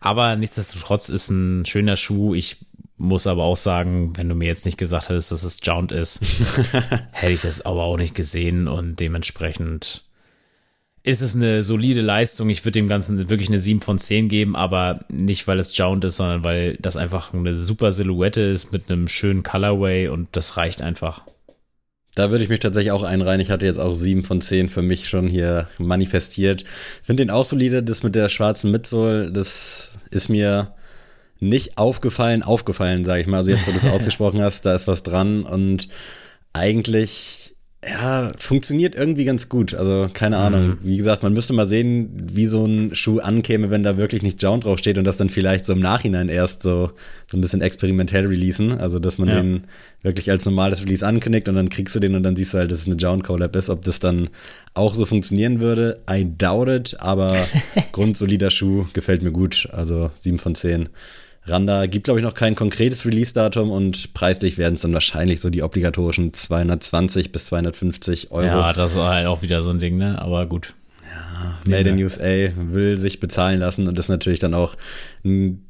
Aber 0.00 0.34
nichtsdestotrotz 0.36 1.08
ist 1.08 1.30
ein 1.30 1.64
schöner 1.64 1.96
Schuh. 1.96 2.34
Ich 2.34 2.66
muss 2.98 3.26
aber 3.26 3.44
auch 3.44 3.56
sagen, 3.56 4.16
wenn 4.16 4.28
du 4.28 4.34
mir 4.34 4.46
jetzt 4.46 4.64
nicht 4.64 4.78
gesagt 4.78 5.08
hättest, 5.08 5.32
dass 5.32 5.42
es 5.42 5.58
Jount 5.62 5.92
ist, 5.92 6.20
hätte 7.12 7.32
ich 7.32 7.42
das 7.42 7.64
aber 7.64 7.84
auch 7.84 7.96
nicht 7.96 8.14
gesehen 8.14 8.68
und 8.68 9.00
dementsprechend 9.00 10.02
ist 11.02 11.20
es 11.20 11.36
eine 11.36 11.62
solide 11.62 12.00
Leistung. 12.00 12.50
Ich 12.50 12.64
würde 12.64 12.80
dem 12.80 12.88
Ganzen 12.88 13.28
wirklich 13.28 13.48
eine 13.48 13.60
7 13.60 13.80
von 13.80 13.96
10 13.96 14.28
geben, 14.28 14.56
aber 14.56 15.04
nicht, 15.08 15.46
weil 15.46 15.60
es 15.60 15.76
Jount 15.76 16.02
ist, 16.04 16.16
sondern 16.16 16.42
weil 16.42 16.76
das 16.80 16.96
einfach 16.96 17.32
eine 17.32 17.54
super 17.54 17.92
Silhouette 17.92 18.42
ist 18.42 18.72
mit 18.72 18.90
einem 18.90 19.06
schönen 19.06 19.44
Colorway 19.44 20.08
und 20.08 20.28
das 20.32 20.56
reicht 20.56 20.82
einfach. 20.82 21.22
Da 22.16 22.30
würde 22.30 22.42
ich 22.42 22.50
mich 22.50 22.60
tatsächlich 22.60 22.90
auch 22.90 23.04
einreihen. 23.04 23.40
Ich 23.40 23.50
hatte 23.50 23.66
jetzt 23.66 23.78
auch 23.78 23.92
7 23.92 24.24
von 24.24 24.40
10 24.40 24.68
für 24.68 24.82
mich 24.82 25.06
schon 25.06 25.28
hier 25.28 25.68
manifestiert. 25.78 26.64
Finde 27.02 27.24
den 27.24 27.30
auch 27.30 27.44
solide. 27.44 27.82
Das 27.84 28.02
mit 28.02 28.14
der 28.14 28.28
schwarzen 28.28 28.72
Midsole, 28.72 29.30
das 29.30 29.90
ist 30.10 30.28
mir 30.28 30.74
nicht 31.40 31.78
aufgefallen, 31.78 32.42
aufgefallen, 32.42 33.04
sage 33.04 33.20
ich 33.20 33.26
mal. 33.26 33.38
Also 33.38 33.50
jetzt, 33.50 33.66
wo 33.66 33.72
du 33.72 33.78
es 33.78 33.88
ausgesprochen 33.88 34.40
hast, 34.42 34.66
da 34.66 34.74
ist 34.74 34.88
was 34.88 35.02
dran 35.02 35.44
und 35.44 35.88
eigentlich 36.52 37.46
ja, 37.88 38.32
funktioniert 38.36 38.94
irgendwie 38.94 39.24
ganz 39.24 39.48
gut. 39.48 39.74
Also 39.74 40.08
keine 40.12 40.38
Ahnung. 40.38 40.68
Mhm. 40.68 40.78
Wie 40.82 40.96
gesagt, 40.96 41.22
man 41.22 41.32
müsste 41.32 41.52
mal 41.52 41.66
sehen, 41.66 42.10
wie 42.32 42.46
so 42.46 42.64
ein 42.64 42.94
Schuh 42.94 43.20
ankäme, 43.20 43.70
wenn 43.70 43.82
da 43.82 43.96
wirklich 43.96 44.22
nicht 44.22 44.42
Jound 44.42 44.64
draufsteht 44.64 44.98
und 44.98 45.04
das 45.04 45.18
dann 45.18 45.28
vielleicht 45.28 45.64
so 45.64 45.72
im 45.72 45.78
Nachhinein 45.78 46.28
erst 46.28 46.62
so, 46.62 46.90
so 47.30 47.36
ein 47.36 47.40
bisschen 47.40 47.60
experimentell 47.60 48.26
releasen. 48.26 48.72
Also 48.72 48.98
dass 48.98 49.18
man 49.18 49.28
ja. 49.28 49.36
den 49.36 49.64
wirklich 50.02 50.30
als 50.30 50.44
normales 50.46 50.82
Release 50.82 51.06
anknickt 51.06 51.48
und 51.48 51.54
dann 51.54 51.68
kriegst 51.68 51.94
du 51.94 52.00
den 52.00 52.14
und 52.16 52.22
dann 52.22 52.34
siehst 52.34 52.54
du 52.54 52.58
halt, 52.58 52.70
dass 52.70 52.80
es 52.80 52.86
eine 52.86 52.96
Jound 52.96 53.22
Collab 53.22 53.54
ist. 53.54 53.70
Ob 53.70 53.84
das 53.84 54.00
dann 54.00 54.30
auch 54.74 54.94
so 54.94 55.06
funktionieren 55.06 55.60
würde, 55.60 56.02
I 56.10 56.26
doubt 56.26 56.68
it, 56.68 56.96
aber 57.00 57.36
grundsolider 57.92 58.50
Schuh 58.50 58.86
gefällt 58.94 59.22
mir 59.22 59.32
gut. 59.32 59.68
Also 59.72 60.10
sieben 60.18 60.38
von 60.38 60.54
zehn. 60.54 60.88
Randa 61.46 61.86
gibt, 61.86 62.04
glaube 62.04 62.20
ich, 62.20 62.24
noch 62.24 62.34
kein 62.34 62.54
konkretes 62.54 63.04
Release-Datum 63.04 63.70
und 63.70 64.14
preislich 64.14 64.58
werden 64.58 64.74
es 64.74 64.80
dann 64.80 64.92
wahrscheinlich 64.92 65.40
so 65.40 65.48
die 65.48 65.62
obligatorischen 65.62 66.32
220 66.32 67.30
bis 67.32 67.46
250 67.46 68.32
Euro. 68.32 68.46
Ja, 68.46 68.72
das 68.72 68.96
war 68.96 69.14
halt 69.14 69.26
auch 69.26 69.42
wieder 69.42 69.62
so 69.62 69.70
ein 69.70 69.78
Ding, 69.78 69.96
ne? 69.96 70.20
Aber 70.20 70.46
gut. 70.46 70.74
Ja, 71.02 71.58
Made 71.70 71.90
in 71.90 72.02
USA 72.02 72.50
will 72.56 72.96
sich 72.96 73.20
bezahlen 73.20 73.60
lassen 73.60 73.86
und 73.86 73.96
ist 73.96 74.08
natürlich 74.08 74.40
dann 74.40 74.54
auch 74.54 74.76
ein 75.24 75.62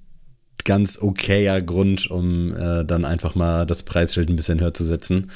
ganz 0.64 0.98
okayer 1.00 1.60
Grund, 1.60 2.10
um 2.10 2.54
äh, 2.56 2.84
dann 2.84 3.04
einfach 3.04 3.34
mal 3.34 3.66
das 3.66 3.82
Preisschild 3.82 4.30
ein 4.30 4.36
bisschen 4.36 4.60
höher 4.60 4.74
zu 4.74 4.84
setzen. 4.84 5.30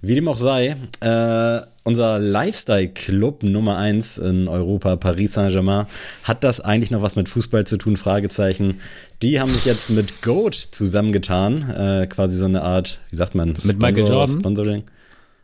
Wie 0.00 0.16
dem 0.16 0.26
auch 0.26 0.36
sei, 0.36 0.76
äh, 1.00 1.60
unser 1.84 2.18
Lifestyle-Club 2.18 3.42
Nummer 3.42 3.76
1 3.76 4.18
in 4.18 4.48
Europa, 4.48 4.96
Paris 4.96 5.34
Saint-Germain, 5.34 5.86
hat 6.24 6.44
das 6.44 6.60
eigentlich 6.60 6.90
noch 6.90 7.02
was 7.02 7.16
mit 7.16 7.28
Fußball 7.28 7.66
zu 7.66 7.76
tun? 7.76 7.96
Fragezeichen. 7.96 8.80
Die 9.20 9.40
haben 9.40 9.50
sich 9.50 9.64
jetzt 9.64 9.90
mit 9.90 10.22
Goat 10.22 10.54
zusammengetan, 10.54 11.70
äh, 11.70 12.06
quasi 12.06 12.36
so 12.38 12.44
eine 12.44 12.62
Art, 12.62 13.00
wie 13.10 13.16
sagt 13.16 13.34
man? 13.34 13.56
Mit 13.64 13.80
Michael 13.80 14.06
Jordan? 14.06 14.40
Sponsoring. 14.40 14.84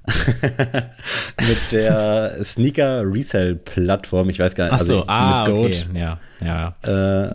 mit 1.47 1.73
der 1.73 2.43
Sneaker 2.43 3.03
Resell 3.05 3.57
Plattform, 3.57 4.31
ich 4.31 4.39
weiß 4.39 4.55
gar 4.55 4.65
nicht. 4.65 4.75
Ach 4.75 4.79
so, 4.79 5.03
also 5.03 5.05
ah, 5.07 5.45
mit 5.45 5.55
Goat, 5.55 5.87
okay. 5.91 5.99
ja, 5.99 6.21
ja. 6.41 7.27
Äh, 7.27 7.35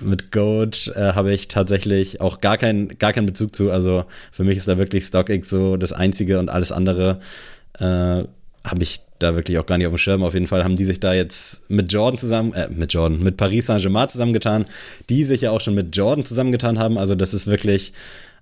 mit 0.00 0.32
Goat 0.32 0.92
äh, 0.96 1.12
habe 1.12 1.32
ich 1.32 1.48
tatsächlich 1.48 2.20
auch 2.20 2.40
gar, 2.40 2.56
kein, 2.56 2.88
gar 2.98 3.12
keinen 3.12 3.26
Bezug 3.26 3.54
zu. 3.54 3.70
Also 3.70 4.04
für 4.32 4.44
mich 4.44 4.56
ist 4.56 4.68
da 4.68 4.78
wirklich 4.78 5.04
StockX 5.04 5.48
so 5.48 5.76
das 5.76 5.92
Einzige 5.92 6.38
und 6.38 6.48
alles 6.48 6.72
andere 6.72 7.20
äh, 7.78 8.24
habe 8.70 8.82
ich 8.82 9.00
da 9.18 9.34
wirklich 9.34 9.58
auch 9.58 9.66
gar 9.66 9.78
nicht 9.78 9.86
auf 9.86 9.94
dem 9.94 9.98
Schirm. 9.98 10.22
Auf 10.22 10.34
jeden 10.34 10.46
Fall 10.46 10.64
haben 10.64 10.76
die 10.76 10.84
sich 10.84 11.00
da 11.00 11.12
jetzt 11.12 11.68
mit 11.68 11.92
Jordan 11.92 12.18
zusammen, 12.18 12.52
äh, 12.52 12.68
mit 12.68 12.92
Jordan, 12.92 13.20
mit 13.20 13.36
Paris 13.36 13.66
Saint-Germain 13.66 14.08
zusammengetan, 14.08 14.66
die 15.08 15.24
sich 15.24 15.42
ja 15.42 15.50
auch 15.50 15.60
schon 15.60 15.74
mit 15.74 15.96
Jordan 15.96 16.24
zusammengetan 16.24 16.78
haben. 16.78 16.98
Also 16.98 17.14
das 17.14 17.34
ist 17.34 17.46
wirklich 17.46 17.92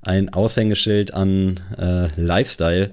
ein 0.02 0.32
Aushängeschild 0.32 1.14
an 1.14 1.60
äh, 1.78 2.08
Lifestyle. 2.20 2.90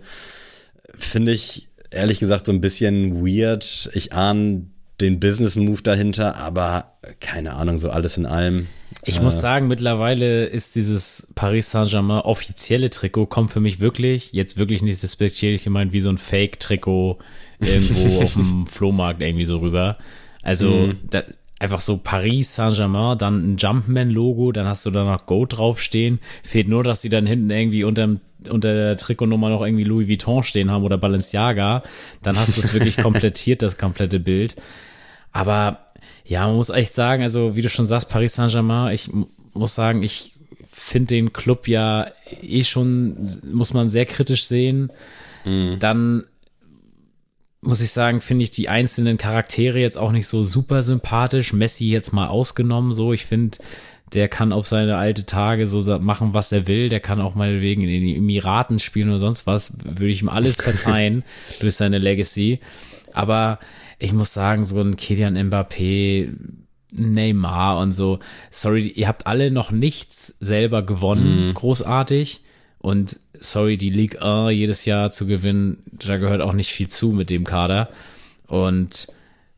Finde 0.94 1.34
ich 1.34 1.68
ehrlich 1.92 2.20
gesagt 2.20 2.46
so 2.48 2.52
ein 2.52 2.62
bisschen 2.62 3.26
weird. 3.26 3.90
Ich 3.94 4.14
ahne 4.14 4.66
den 5.02 5.20
Business-Move 5.20 5.82
dahinter, 5.84 6.36
aber 6.36 6.94
keine 7.20 7.54
Ahnung, 7.54 7.78
so 7.78 7.90
alles 7.90 8.18
in 8.18 8.26
allem. 8.26 8.68
Ich 9.06 9.20
äh, 9.20 9.22
muss 9.22 9.42
sagen, 9.42 9.68
mittlerweile 9.68 10.46
ist 10.46 10.76
dieses 10.76 11.32
Paris 11.36 11.72
Saint-Germain 11.72 12.22
offizielle 12.22 12.90
Trikot, 12.90 13.28
kommt 13.28 13.52
für 13.52 13.60
mich 13.60 13.80
wirklich, 13.80 14.34
jetzt 14.34 14.58
wirklich 14.58 14.82
nicht 14.82 15.02
respektierlich 15.04 15.64
gemeint, 15.64 15.94
wie 15.94 16.00
so 16.00 16.10
ein 16.10 16.18
Fake-Trikot 16.18 17.20
irgendwo 17.60 18.22
auf 18.24 18.34
dem 18.34 18.68
Flohmarkt 18.68 19.22
irgendwie 19.22 19.46
so 19.46 19.60
rüber. 19.60 19.98
Also, 20.42 20.70
mhm. 20.70 20.98
da, 21.10 21.24
einfach 21.60 21.80
so 21.80 21.98
Paris 21.98 22.56
Saint-Germain, 22.56 23.18
dann 23.18 23.54
ein 23.54 23.58
Jumpman-Logo, 23.58 24.52
dann 24.52 24.68
hast 24.68 24.86
du 24.86 24.92
da 24.92 25.06
noch 25.06 25.26
Go 25.26 25.46
draufstehen. 25.46 26.20
Fehlt 26.44 26.68
nur, 26.68 26.84
dass 26.84 27.02
sie 27.02 27.10
dann 27.10 27.26
hinten 27.26 27.50
irgendwie 27.50 27.84
unterm 27.84 28.20
unter 28.50 28.74
der 28.74 28.98
Trikotnummer 28.98 29.50
noch 29.50 29.62
irgendwie 29.62 29.86
Louis 29.86 30.10
Vuitton 30.10 30.44
stehen 30.44 30.70
haben 30.70 30.84
oder 30.84 30.98
Balenciaga, 30.98 31.82
dann 32.22 32.38
hast 32.38 32.58
du 32.58 32.62
es 32.62 32.74
wirklich 32.74 32.98
komplettiert, 33.02 33.62
das 33.62 33.78
komplette 33.78 34.20
Bild. 34.20 34.56
Aber 35.32 35.83
ja, 36.26 36.46
man 36.48 36.56
muss 36.56 36.70
echt 36.70 36.94
sagen, 36.94 37.24
also 37.24 37.56
wie 37.56 37.62
du 37.62 37.70
schon 37.70 37.88
sagst, 37.88 38.10
Paris 38.10 38.36
Saint-Germain, 38.36 38.94
ich 38.94 39.10
muss 39.54 39.76
sagen, 39.76 40.04
ich 40.04 40.34
finde 40.72 41.16
den 41.16 41.34
Club 41.34 41.68
ja 41.68 42.08
eh 42.42 42.64
schon, 42.64 43.18
muss 43.52 43.74
man 43.74 43.90
sehr 43.90 44.06
kritisch 44.06 44.46
sehen. 44.46 44.92
Mhm. 45.46 45.78
Dann 45.80 46.24
muss 47.62 47.82
ich 47.82 47.92
sagen, 47.92 48.22
finde 48.22 48.44
ich 48.44 48.52
die 48.52 48.70
einzelnen 48.70 49.18
Charaktere 49.18 49.80
jetzt 49.80 49.98
auch 49.98 50.12
nicht 50.12 50.28
so 50.28 50.44
super 50.44 50.84
sympathisch. 50.84 51.54
Messi 51.54 51.90
jetzt 51.90 52.12
mal 52.14 52.28
ausgenommen, 52.28 52.92
so. 52.92 53.14
Ich 53.14 53.26
finde, 53.26 53.58
der 54.14 54.28
kann 54.28 54.52
auf 54.52 54.68
seine 54.68 54.98
alte 54.98 55.26
Tage 55.26 55.66
so 55.68 56.00
machen, 56.00 56.34
was 56.34 56.52
er 56.52 56.68
will. 56.68 56.90
Der 56.90 57.00
kann 57.00 57.22
auch 57.22 57.36
meinetwegen 57.36 57.84
in 57.84 57.90
den 57.90 58.16
Emiraten 58.16 58.80
spielen 58.80 59.10
oder 59.10 59.20
sonst 59.20 59.48
was. 59.48 59.78
Würde 59.84 60.12
ich 60.12 60.22
ihm 60.22 60.30
alles 60.30 60.58
verzeihen 60.58 61.24
durch 61.60 61.76
seine 61.76 61.98
Legacy. 61.98 62.60
Aber 63.14 63.60
ich 64.00 64.14
muss 64.14 64.34
sagen, 64.34 64.66
so 64.66 64.82
ein 64.82 64.96
Kilian 64.96 65.38
Mbappé, 65.38 66.34
Neymar 66.92 67.80
und 67.80 67.92
so, 67.92 68.20
sorry, 68.52 68.88
ihr 68.88 69.08
habt 69.08 69.26
alle 69.28 69.52
noch 69.52 69.72
nichts 69.72 70.28
selber 70.40 70.84
gewonnen, 70.84 71.50
mm. 71.50 71.54
großartig. 71.56 72.42
Und 72.80 73.18
sorry, 73.40 73.78
die 73.78 73.90
Ligue 73.90 74.22
1 74.22 74.54
jedes 74.54 74.86
Jahr 74.86 75.10
zu 75.12 75.26
gewinnen, 75.26 75.84
da 75.92 76.18
gehört 76.18 76.42
auch 76.42 76.54
nicht 76.54 76.72
viel 76.72 76.88
zu 76.88 77.12
mit 77.12 77.30
dem 77.30 77.46
Kader. 77.46 77.90
Und 78.48 79.08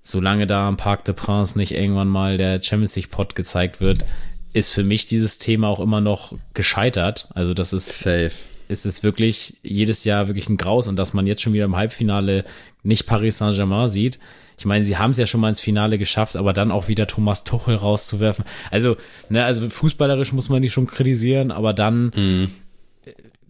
solange 0.02 0.48
da 0.48 0.68
am 0.68 0.78
Parc 0.78 1.06
de 1.06 1.16
Prince 1.16 1.58
nicht 1.58 1.74
irgendwann 1.74 2.08
mal 2.08 2.38
der 2.38 2.62
Champions 2.62 2.96
League 2.96 3.12
Pot 3.12 3.36
gezeigt 3.36 3.82
wird, 3.82 4.06
ist 4.54 4.72
für 4.72 4.84
mich 4.84 5.08
dieses 5.08 5.38
Thema 5.38 5.68
auch 5.68 5.80
immer 5.80 6.02
noch 6.02 6.38
gescheitert. 6.54 7.28
Also 7.34 7.54
das 7.54 7.74
ist 7.74 8.00
safe. 8.00 8.32
Es 8.68 8.86
ist 8.86 9.04
wirklich 9.04 9.58
jedes 9.64 10.04
Jahr 10.04 10.28
wirklich 10.28 10.50
ein 10.50 10.58
Graus 10.58 10.88
und 10.88 10.96
dass 10.96 11.14
man 11.14 11.28
jetzt 11.28 11.42
schon 11.42 11.54
wieder 11.54 11.66
im 11.66 11.76
Halbfinale 11.76 12.46
nicht 12.84 13.06
Paris 13.06 13.38
Saint-Germain 13.38 13.88
sieht. 13.88 14.20
Ich 14.58 14.66
meine, 14.66 14.86
sie 14.86 14.98
haben 14.98 15.12
es 15.12 15.18
ja 15.18 15.26
schon 15.26 15.42
mal 15.42 15.50
ins 15.50 15.60
Finale 15.60 15.98
geschafft, 15.98 16.38
aber 16.38 16.54
dann 16.54 16.72
auch 16.72 16.88
wieder 16.88 17.08
Thomas 17.08 17.44
Tuchel 17.44 17.76
rauszuwerfen. 17.76 18.46
Also, 18.72 18.96
ne, 19.30 19.44
also 19.44 19.70
fußballerisch 19.70 20.32
muss 20.32 20.50
man 20.50 20.62
die 20.62 20.70
schon 20.70 20.88
kritisieren, 20.88 21.52
aber 21.52 21.74
dann 21.74 22.12
mhm 22.16 22.52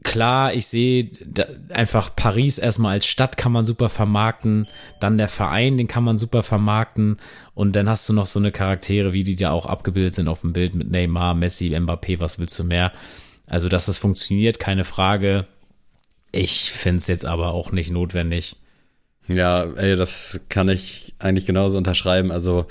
klar, 0.06 0.54
ich 0.54 0.68
sehe 0.68 1.10
einfach 1.70 2.16
Paris 2.16 2.58
erstmal 2.58 2.94
als 2.94 3.08
Stadt 3.08 3.38
kann 3.38 3.52
man 3.52 3.66
super 3.66 3.90
vermarkten, 3.90 4.68
dann 5.02 5.18
der 5.18 5.28
Verein, 5.28 5.78
den 5.78 5.88
kann 5.88 6.04
man 6.04 6.18
super 6.18 6.44
vermarkten 6.44 7.18
und 7.56 7.76
dann 7.76 7.90
hast 7.90 8.08
du 8.08 8.14
noch 8.14 8.28
so 8.28 8.40
eine 8.40 8.52
Charaktere, 8.52 9.12
wie 9.12 9.24
die 9.24 9.36
da 9.36 9.52
auch 9.52 9.66
abgebildet 9.66 10.14
sind 10.14 10.28
auf 10.28 10.42
dem 10.42 10.54
Bild 10.54 10.76
mit 10.76 10.90
Neymar, 10.90 11.34
Messi, 11.34 11.76
Mbappé, 11.76 12.22
was 12.22 12.40
willst 12.40 12.58
du 12.60 12.64
mehr? 12.64 12.94
Also, 13.48 13.70
dass 13.70 13.86
das 13.86 13.98
funktioniert, 13.98 14.60
keine 14.60 14.86
Frage. 14.86 15.46
Ich 16.32 16.72
finde 16.72 16.98
es 16.98 17.08
jetzt 17.08 17.26
aber 17.26 17.54
auch 17.54 17.72
nicht 17.72 17.92
notwendig. 17.92 18.56
Ja, 19.28 19.64
ey, 19.64 19.96
das 19.96 20.42
kann 20.50 20.70
ich 20.70 21.14
eigentlich 21.20 21.46
genauso 21.46 21.78
unterschreiben. 21.78 22.32
Also, 22.32 22.68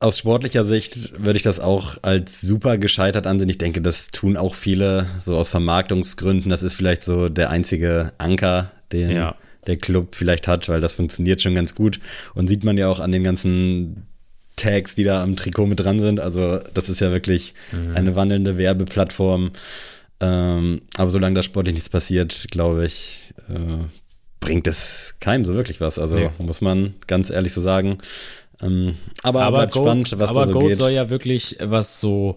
aus 0.00 0.18
sportlicher 0.18 0.64
Sicht 0.64 1.12
würde 1.22 1.36
ich 1.36 1.42
das 1.42 1.60
auch 1.60 1.98
als 2.02 2.40
super 2.40 2.78
gescheitert 2.78 3.26
ansehen. 3.26 3.50
Ich 3.50 3.58
denke, 3.58 3.82
das 3.82 4.08
tun 4.08 4.36
auch 4.36 4.54
viele 4.54 5.06
so 5.22 5.36
aus 5.36 5.50
Vermarktungsgründen. 5.50 6.50
Das 6.50 6.62
ist 6.62 6.74
vielleicht 6.74 7.02
so 7.02 7.28
der 7.28 7.50
einzige 7.50 8.12
Anker, 8.16 8.70
den 8.92 9.10
ja. 9.10 9.34
der 9.66 9.76
Club 9.76 10.14
vielleicht 10.14 10.48
hat, 10.48 10.70
weil 10.70 10.80
das 10.80 10.94
funktioniert 10.94 11.42
schon 11.42 11.54
ganz 11.54 11.74
gut. 11.74 12.00
Und 12.34 12.48
sieht 12.48 12.64
man 12.64 12.78
ja 12.78 12.88
auch 12.88 12.98
an 12.98 13.12
den 13.12 13.22
ganzen 13.22 14.06
Tags, 14.56 14.94
die 14.94 15.04
da 15.04 15.22
am 15.22 15.36
Trikot 15.36 15.66
mit 15.66 15.80
dran 15.80 15.98
sind. 15.98 16.18
Also 16.18 16.58
das 16.74 16.88
ist 16.88 17.00
ja 17.00 17.12
wirklich 17.12 17.54
mhm. 17.70 17.94
eine 17.94 18.16
wandelnde 18.16 18.56
Werbeplattform. 18.56 19.52
Ähm, 20.20 20.82
aber 20.96 21.10
solange 21.10 21.34
da 21.34 21.42
sportlich 21.42 21.74
nichts 21.74 21.88
passiert, 21.88 22.46
glaube 22.50 22.84
ich, 22.84 23.32
äh, 23.48 23.84
bringt 24.40 24.66
es 24.66 25.16
keinem 25.20 25.44
so 25.44 25.54
wirklich 25.54 25.80
was. 25.80 25.98
Also 25.98 26.16
nee. 26.16 26.30
muss 26.38 26.60
man 26.60 26.94
ganz 27.06 27.30
ehrlich 27.30 27.52
so 27.52 27.60
sagen. 27.60 27.98
Ähm, 28.62 28.96
aber, 29.22 29.42
aber 29.42 29.58
bleibt 29.58 29.72
Goat, 29.72 29.84
spannend, 29.84 30.18
was 30.18 30.30
aber 30.30 30.40
da 30.40 30.46
so 30.48 30.52
Goat 30.54 30.68
geht. 30.68 30.76
soll 30.76 30.90
ja 30.90 31.08
wirklich, 31.08 31.56
was 31.60 32.00
so 32.00 32.36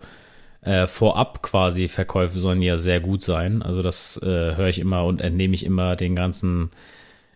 äh, 0.61 0.87
vorab 0.87 1.41
quasi 1.41 1.87
Verkäufe 1.87 2.39
sollen 2.39 2.61
ja 2.61 2.77
sehr 2.77 2.99
gut 2.99 3.21
sein. 3.21 3.61
Also 3.61 3.81
das 3.81 4.21
äh, 4.23 4.55
höre 4.55 4.69
ich 4.69 4.79
immer 4.79 5.05
und 5.05 5.21
entnehme 5.21 5.55
ich 5.55 5.65
immer 5.65 5.95
den 5.95 6.15
ganzen 6.15 6.71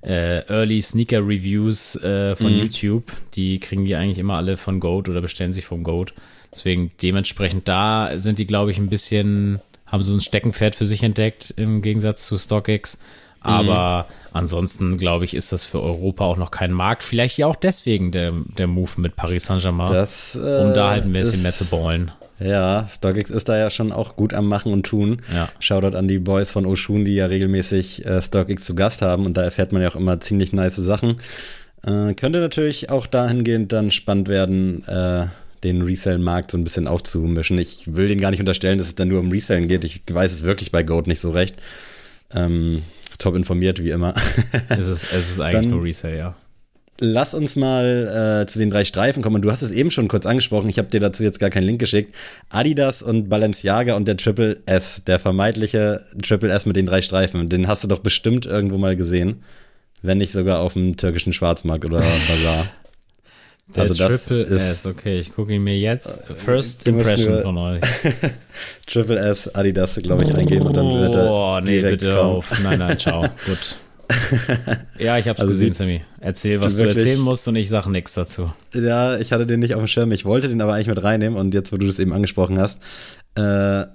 äh, 0.01 0.45
Early 0.47 0.81
Sneaker 0.81 1.19
Reviews 1.19 2.01
äh, 2.03 2.35
von 2.35 2.53
mhm. 2.53 2.59
YouTube. 2.59 3.03
Die 3.33 3.59
kriegen 3.59 3.83
die 3.83 3.95
eigentlich 3.95 4.19
immer 4.19 4.37
alle 4.37 4.55
von 4.55 4.79
Goat 4.79 5.09
oder 5.09 5.21
bestellen 5.21 5.53
sich 5.53 5.65
vom 5.65 5.83
Goat. 5.83 6.13
Deswegen 6.53 6.91
dementsprechend 7.01 7.67
da 7.67 8.11
sind 8.15 8.39
die, 8.39 8.47
glaube 8.47 8.71
ich, 8.71 8.77
ein 8.77 8.89
bisschen, 8.89 9.59
haben 9.91 10.03
so 10.03 10.13
ein 10.13 10.21
Steckenpferd 10.21 10.75
für 10.75 10.85
sich 10.85 11.03
entdeckt 11.03 11.53
im 11.57 11.81
Gegensatz 11.81 12.25
zu 12.25 12.37
StockX. 12.37 12.99
Aber 13.41 14.07
mhm. 14.09 14.13
ansonsten, 14.33 14.97
glaube 14.97 15.25
ich, 15.25 15.33
ist 15.33 15.51
das 15.51 15.65
für 15.65 15.81
Europa 15.81 16.25
auch 16.25 16.37
noch 16.37 16.51
kein 16.51 16.71
Markt. 16.71 17.03
Vielleicht 17.03 17.37
ja 17.37 17.47
auch 17.47 17.55
deswegen 17.55 18.11
der, 18.11 18.33
der 18.57 18.67
Move 18.67 18.91
mit 18.97 19.15
Paris 19.15 19.45
Saint-Germain, 19.45 19.93
äh, 19.93 20.37
um 20.37 20.73
da 20.73 20.89
halt 20.89 21.05
ein 21.05 21.11
bisschen 21.11 21.35
ist, 21.35 21.43
mehr 21.43 21.53
zu 21.53 21.65
ballen. 21.65 22.11
Ja, 22.39 22.87
StockX 22.87 23.31
ist 23.31 23.49
da 23.49 23.57
ja 23.57 23.69
schon 23.69 23.91
auch 23.91 24.15
gut 24.15 24.33
am 24.33 24.47
Machen 24.47 24.71
und 24.71 24.85
Tun. 24.85 25.21
Ja. 25.33 25.49
Shoutout 25.59 25.97
an 25.97 26.07
die 26.07 26.19
Boys 26.19 26.51
von 26.51 26.65
Oshun, 26.65 27.03
die 27.03 27.15
ja 27.15 27.25
regelmäßig 27.25 28.05
äh, 28.05 28.21
StockX 28.21 28.63
zu 28.63 28.75
Gast 28.75 29.01
haben 29.01 29.25
und 29.25 29.35
da 29.35 29.43
erfährt 29.43 29.71
man 29.71 29.81
ja 29.81 29.89
auch 29.89 29.95
immer 29.95 30.19
ziemlich 30.19 30.53
nice 30.53 30.75
Sachen. 30.75 31.17
Äh, 31.83 32.13
könnte 32.13 32.39
natürlich 32.39 32.89
auch 32.89 33.07
dahingehend 33.07 33.71
dann 33.71 33.89
spannend 33.91 34.27
werden, 34.27 34.87
äh, 34.87 35.27
den 35.63 35.81
Resell-Markt 35.81 36.51
so 36.51 36.57
ein 36.57 36.63
bisschen 36.63 36.87
aufzumischen. 36.87 37.57
Ich 37.57 37.83
will 37.87 38.07
den 38.07 38.19
gar 38.19 38.31
nicht 38.31 38.39
unterstellen, 38.39 38.77
dass 38.77 38.87
es 38.87 38.95
dann 38.95 39.07
nur 39.07 39.19
um 39.19 39.31
Resellen 39.31 39.67
geht. 39.67 39.83
Ich 39.83 40.01
weiß 40.09 40.31
es 40.31 40.43
wirklich 40.43 40.71
bei 40.71 40.83
Goat 40.83 41.07
nicht 41.07 41.19
so 41.19 41.31
recht. 41.31 41.55
Ähm, 42.33 42.83
top 43.17 43.35
informiert, 43.35 43.83
wie 43.83 43.91
immer. 43.91 44.13
es, 44.69 44.87
ist, 44.87 45.11
es 45.11 45.31
ist 45.31 45.39
eigentlich 45.39 45.61
Dann, 45.61 45.69
nur 45.71 45.83
Resale, 45.83 46.17
ja. 46.17 46.35
Lass 46.99 47.35
uns 47.35 47.55
mal 47.55 48.41
äh, 48.41 48.47
zu 48.47 48.57
den 48.57 48.71
drei 48.71 48.83
Streifen 48.83 49.21
kommen. 49.21 49.43
Du 49.43 49.51
hast 49.51 49.61
es 49.61 49.71
eben 49.71 49.91
schon 49.91 50.07
kurz 50.07 50.25
angesprochen. 50.25 50.67
Ich 50.67 50.79
habe 50.79 50.87
dir 50.87 50.99
dazu 50.99 51.23
jetzt 51.23 51.39
gar 51.39 51.51
keinen 51.51 51.65
Link 51.65 51.79
geschickt. 51.79 52.15
Adidas 52.49 53.03
und 53.03 53.29
Balenciaga 53.29 53.95
und 53.95 54.07
der 54.07 54.17
Triple 54.17 54.59
S, 54.65 55.03
der 55.05 55.19
vermeintliche 55.19 56.01
Triple 56.23 56.49
S 56.49 56.65
mit 56.65 56.75
den 56.75 56.87
drei 56.87 57.03
Streifen. 57.03 57.49
Den 57.49 57.67
hast 57.67 57.83
du 57.83 57.87
doch 57.87 57.99
bestimmt 57.99 58.47
irgendwo 58.47 58.79
mal 58.79 58.95
gesehen. 58.95 59.43
Wenn 60.01 60.17
nicht 60.17 60.31
sogar 60.31 60.59
auf 60.59 60.73
dem 60.73 60.97
türkischen 60.97 61.33
Schwarzmarkt 61.33 61.85
oder 61.85 61.99
Bazar. 61.99 62.67
Der 63.75 63.83
also 63.83 64.07
Triple 64.07 64.43
S, 64.43 64.85
okay, 64.85 65.19
ich 65.19 65.33
gucke 65.33 65.53
ihn 65.53 65.63
mir 65.63 65.77
jetzt. 65.77 66.29
Äh, 66.29 66.35
First 66.35 66.87
Impression 66.87 67.41
von 67.41 67.57
euch. 67.57 67.81
Triple 68.85 69.19
S, 69.19 69.53
Adidas, 69.53 69.95
glaube 70.01 70.23
ich, 70.23 70.33
eingeben 70.33 70.67
und 70.67 70.77
dann 70.77 70.89
wird 70.89 71.15
er. 71.15 71.33
Oh, 71.33 71.59
nee, 71.59 71.81
bitte 71.81 72.15
kommen. 72.15 72.19
auf. 72.19 72.63
Nein, 72.63 72.79
nein, 72.79 72.97
ciao. 72.97 73.21
Gut. 73.45 73.75
ja, 74.99 75.17
ich 75.17 75.27
hab's 75.27 75.41
also 75.41 75.51
gesehen, 75.51 75.73
Sammy. 75.73 76.01
Erzähl, 76.21 76.61
was 76.61 76.77
du 76.77 76.87
erzählen 76.87 77.19
musst 77.19 77.45
und 77.49 77.57
ich 77.57 77.67
sage 77.67 77.91
nichts 77.91 78.13
dazu. 78.13 78.53
Ja, 78.73 79.17
ich 79.17 79.33
hatte 79.33 79.45
den 79.45 79.59
nicht 79.59 79.73
auf 79.73 79.81
dem 79.81 79.87
Schirm. 79.87 80.13
Ich 80.13 80.23
wollte 80.23 80.47
den 80.47 80.61
aber 80.61 80.73
eigentlich 80.73 80.87
mit 80.87 81.03
reinnehmen 81.03 81.37
und 81.37 81.53
jetzt, 81.53 81.73
wo 81.73 81.77
du 81.77 81.85
das 81.85 81.99
eben 81.99 82.13
angesprochen 82.13 82.57
hast, 82.57 82.81
äh, 83.35 83.85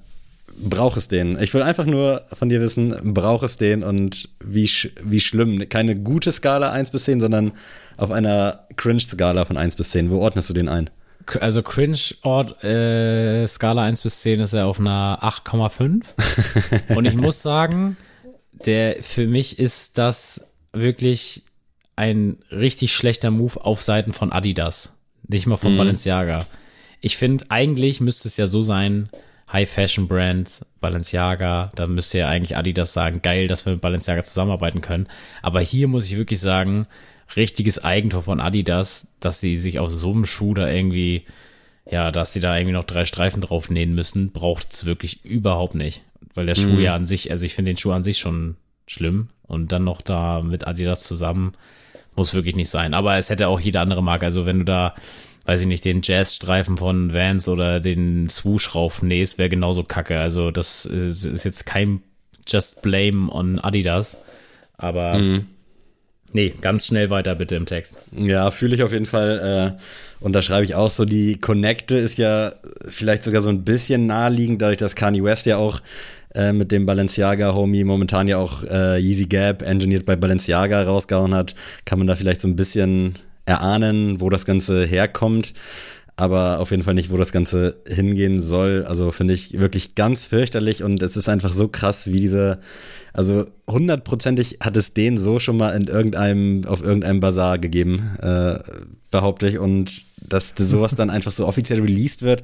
brauch 0.59 0.97
es 0.97 1.09
den. 1.09 1.41
Ich 1.41 1.53
will 1.55 1.63
einfach 1.63 1.87
nur 1.87 2.23
von 2.33 2.49
dir 2.49 2.61
wissen, 2.61 3.15
brauch 3.15 3.43
es 3.43 3.57
den 3.57 3.83
und 3.83 4.29
wie, 4.45 4.71
wie 5.03 5.21
schlimm. 5.21 5.69
Keine 5.69 5.97
gute 5.97 6.33
Skala 6.33 6.73
1 6.73 6.91
bis 6.91 7.05
10, 7.05 7.21
sondern 7.21 7.53
auf 7.97 8.11
einer 8.11 8.67
Cringe-Skala 8.77 9.45
von 9.45 9.57
1 9.57 9.77
bis 9.77 9.91
10. 9.91 10.11
Wo 10.11 10.19
ordnest 10.19 10.51
du 10.51 10.55
den 10.55 10.69
ein? 10.69 10.91
Also 11.41 11.63
Cringe-Ort, 11.63 12.65
äh, 12.65 13.47
Skala 13.47 13.83
1 13.83 14.03
bis 14.03 14.21
10 14.23 14.41
ist 14.41 14.53
er 14.53 14.67
auf 14.67 14.81
einer 14.81 15.19
8,5. 15.23 16.05
und 16.97 17.05
ich 17.05 17.15
muss 17.15 17.43
sagen, 17.43 17.97
der, 18.67 19.03
für 19.03 19.27
mich 19.27 19.59
ist 19.59 19.99
das 19.99 20.55
wirklich 20.73 21.45
ein 21.97 22.39
richtig 22.51 22.95
schlechter 22.95 23.31
Move 23.31 23.65
auf 23.65 23.83
Seiten 23.83 24.13
von 24.13 24.33
Adidas. 24.33 24.97
Nicht 25.29 25.47
mal 25.47 25.57
von 25.57 25.75
mhm. 25.75 25.79
Balenciaga. 25.79 26.47
Ich 27.01 27.17
finde, 27.17 27.45
eigentlich 27.49 28.01
müsste 28.01 28.29
es 28.29 28.37
ja 28.37 28.47
so 28.47 28.63
sein, 28.63 29.09
High-Fashion-Brand, 29.53 30.63
Balenciaga, 30.81 31.73
da 31.75 31.87
müsste 31.87 32.19
ja 32.19 32.29
eigentlich 32.29 32.57
Adidas 32.57 32.93
sagen, 32.93 33.23
geil, 33.23 33.47
dass 33.47 33.67
wir 33.67 33.75
mit 33.75 33.83
Balenciaga 33.83 34.23
zusammenarbeiten 34.23 34.81
können. 34.81 35.09
Aber 35.43 35.61
hier 35.61 35.89
muss 35.89 36.07
ich 36.07 36.17
wirklich 36.17 36.41
sagen, 36.41 36.87
richtiges 37.37 37.83
Eigentor 37.83 38.23
von 38.23 38.41
Adidas, 38.41 39.09
dass 39.21 39.41
sie 39.41 39.57
sich 39.57 39.79
auf 39.79 39.91
so 39.91 40.13
einem 40.13 40.25
Schuh 40.25 40.55
da 40.55 40.71
irgendwie, 40.71 41.25
ja, 41.91 42.11
dass 42.11 42.33
sie 42.33 42.41
da 42.41 42.57
irgendwie 42.57 42.75
noch 42.75 42.85
drei 42.85 43.05
Streifen 43.05 43.43
drauf 43.43 43.71
nähen 43.71 43.95
müssen, 43.95 44.33
braucht 44.33 44.73
es 44.73 44.85
wirklich 44.85 45.25
überhaupt 45.25 45.75
nicht. 45.75 46.03
Weil 46.35 46.47
der 46.47 46.55
Schuh 46.55 46.71
mhm. 46.71 46.81
ja 46.81 46.95
an 46.95 47.07
sich, 47.07 47.31
also 47.31 47.45
ich 47.45 47.55
finde 47.55 47.73
den 47.73 47.77
Schuh 47.77 47.93
an 47.93 48.03
sich 48.03 48.19
schon 48.19 48.57
schlimm 48.87 49.29
und 49.43 49.73
dann 49.73 49.85
noch 49.85 50.01
da 50.01 50.41
mit 50.41 50.67
Adidas 50.67 51.05
zusammen 51.05 51.53
muss 52.17 52.35
wirklich 52.35 52.57
nicht 52.57 52.69
sein. 52.69 52.95
Aber 52.95 53.17
es 53.17 53.31
hätte 53.31 53.49
auch 53.49 53.61
jede 53.61 53.81
andere 53.81 54.03
Marke. 54.03 54.27
Also 54.27 54.47
wenn 54.47 54.59
du 54.59 54.65
da, 54.65 54.95
weiß 55.45 55.63
ich 55.63 55.67
nicht, 55.67 55.85
den 55.85 56.01
Jazzstreifen 56.03 56.77
von 56.77 57.13
Vans 57.13 57.49
oder 57.49 57.81
den 57.81 58.29
Swoosh 58.29 58.75
raufnähst, 58.75 59.39
wäre 59.39 59.49
genauso 59.49 59.83
kacke. 59.85 60.19
Also 60.19 60.51
das 60.51 60.85
ist 60.85 61.45
jetzt 61.45 61.67
kein 61.67 62.03
Just 62.47 62.83
Blame 62.83 63.31
on 63.33 63.59
Adidas. 63.59 64.19
Aber 64.77 65.19
mhm. 65.19 65.47
Nee, 66.35 66.55
ganz 66.61 66.87
schnell 66.87 67.11
weiter 67.11 67.35
bitte 67.35 67.57
im 67.57 67.67
Text. 67.67 67.99
Ja, 68.11 68.51
fühle 68.51 68.75
ich 68.75 68.83
auf 68.83 68.93
jeden 68.93 69.07
Fall. 69.07 69.77
Äh, 69.79 70.25
und 70.25 70.33
da 70.33 70.41
schreibe 70.41 70.65
ich 70.65 70.75
auch 70.75 70.91
so, 70.91 71.05
die 71.05 71.39
Connecte 71.39 71.99
ist 71.99 72.17
ja 72.17 72.53
vielleicht 72.89 73.23
sogar 73.23 73.43
so 73.43 73.51
ein 73.51 73.65
bisschen 73.65 74.07
naheliegend, 74.07 74.63
dadurch, 74.63 74.79
dass 74.79 74.95
Kanye 74.95 75.23
West 75.23 75.45
ja 75.45 75.59
auch 75.59 75.81
äh, 76.35 76.53
mit 76.53 76.73
dem 76.73 76.87
Balenciaga-Homie 76.87 77.85
momentan 77.85 78.29
ja 78.29 78.39
auch 78.39 78.65
äh, 78.65 78.99
Yeezy 78.99 79.27
Gap, 79.27 79.63
engineert 79.63 80.07
bei 80.07 80.17
Balenciaga, 80.17 80.83
rausgehauen 80.85 81.35
hat, 81.35 81.55
kann 81.85 81.99
man 81.99 82.07
da 82.07 82.17
vielleicht 82.17 82.41
so 82.41 82.49
ein 82.49 82.57
bisschen 82.57 83.17
erahnen, 83.47 84.21
wo 84.21 84.31
das 84.31 84.45
Ganze 84.45 84.85
herkommt. 84.85 85.55
aber 86.17 86.61
auf 86.61 86.71
jeden 86.71 86.83
Fall 86.83 86.95
nicht, 86.95 87.11
wo 87.11 87.17
das 87.17 87.33
Ganze 87.33 87.77
hingehen 87.89 88.41
soll. 88.41 88.85
Also 88.87 89.13
finde 89.13 89.35
ich 89.35 89.59
wirklich 89.59 89.95
ganz 89.95 90.27
fürchterlich 90.27 90.83
und 90.83 91.03
es 91.03 91.17
ist 91.17 91.29
einfach 91.29 91.53
so 91.53 91.69
krass, 91.69 92.07
wie 92.13 92.21
diese, 92.21 92.59
also 93.13 93.47
hundertprozentig 93.69 94.59
hat 94.63 94.77
es 94.77 94.93
den 94.93 95.17
so 95.19 95.39
schon 95.39 95.57
mal 95.57 95.71
in 95.71 95.89
irgendeinem, 95.89 96.65
auf 96.67 96.83
irgendeinem 96.83 97.21
Bazar 97.21 97.59
gegeben, 97.59 98.11
äh, 98.21 98.59
behaupte 99.11 99.49
ich. 99.49 99.59
Und 99.59 100.05
dass 100.17 100.55
sowas 100.57 100.95
dann 100.95 101.11
einfach 101.11 101.33
so 101.33 101.47
offiziell 101.47 101.81
released 101.81 102.23
wird, 102.23 102.43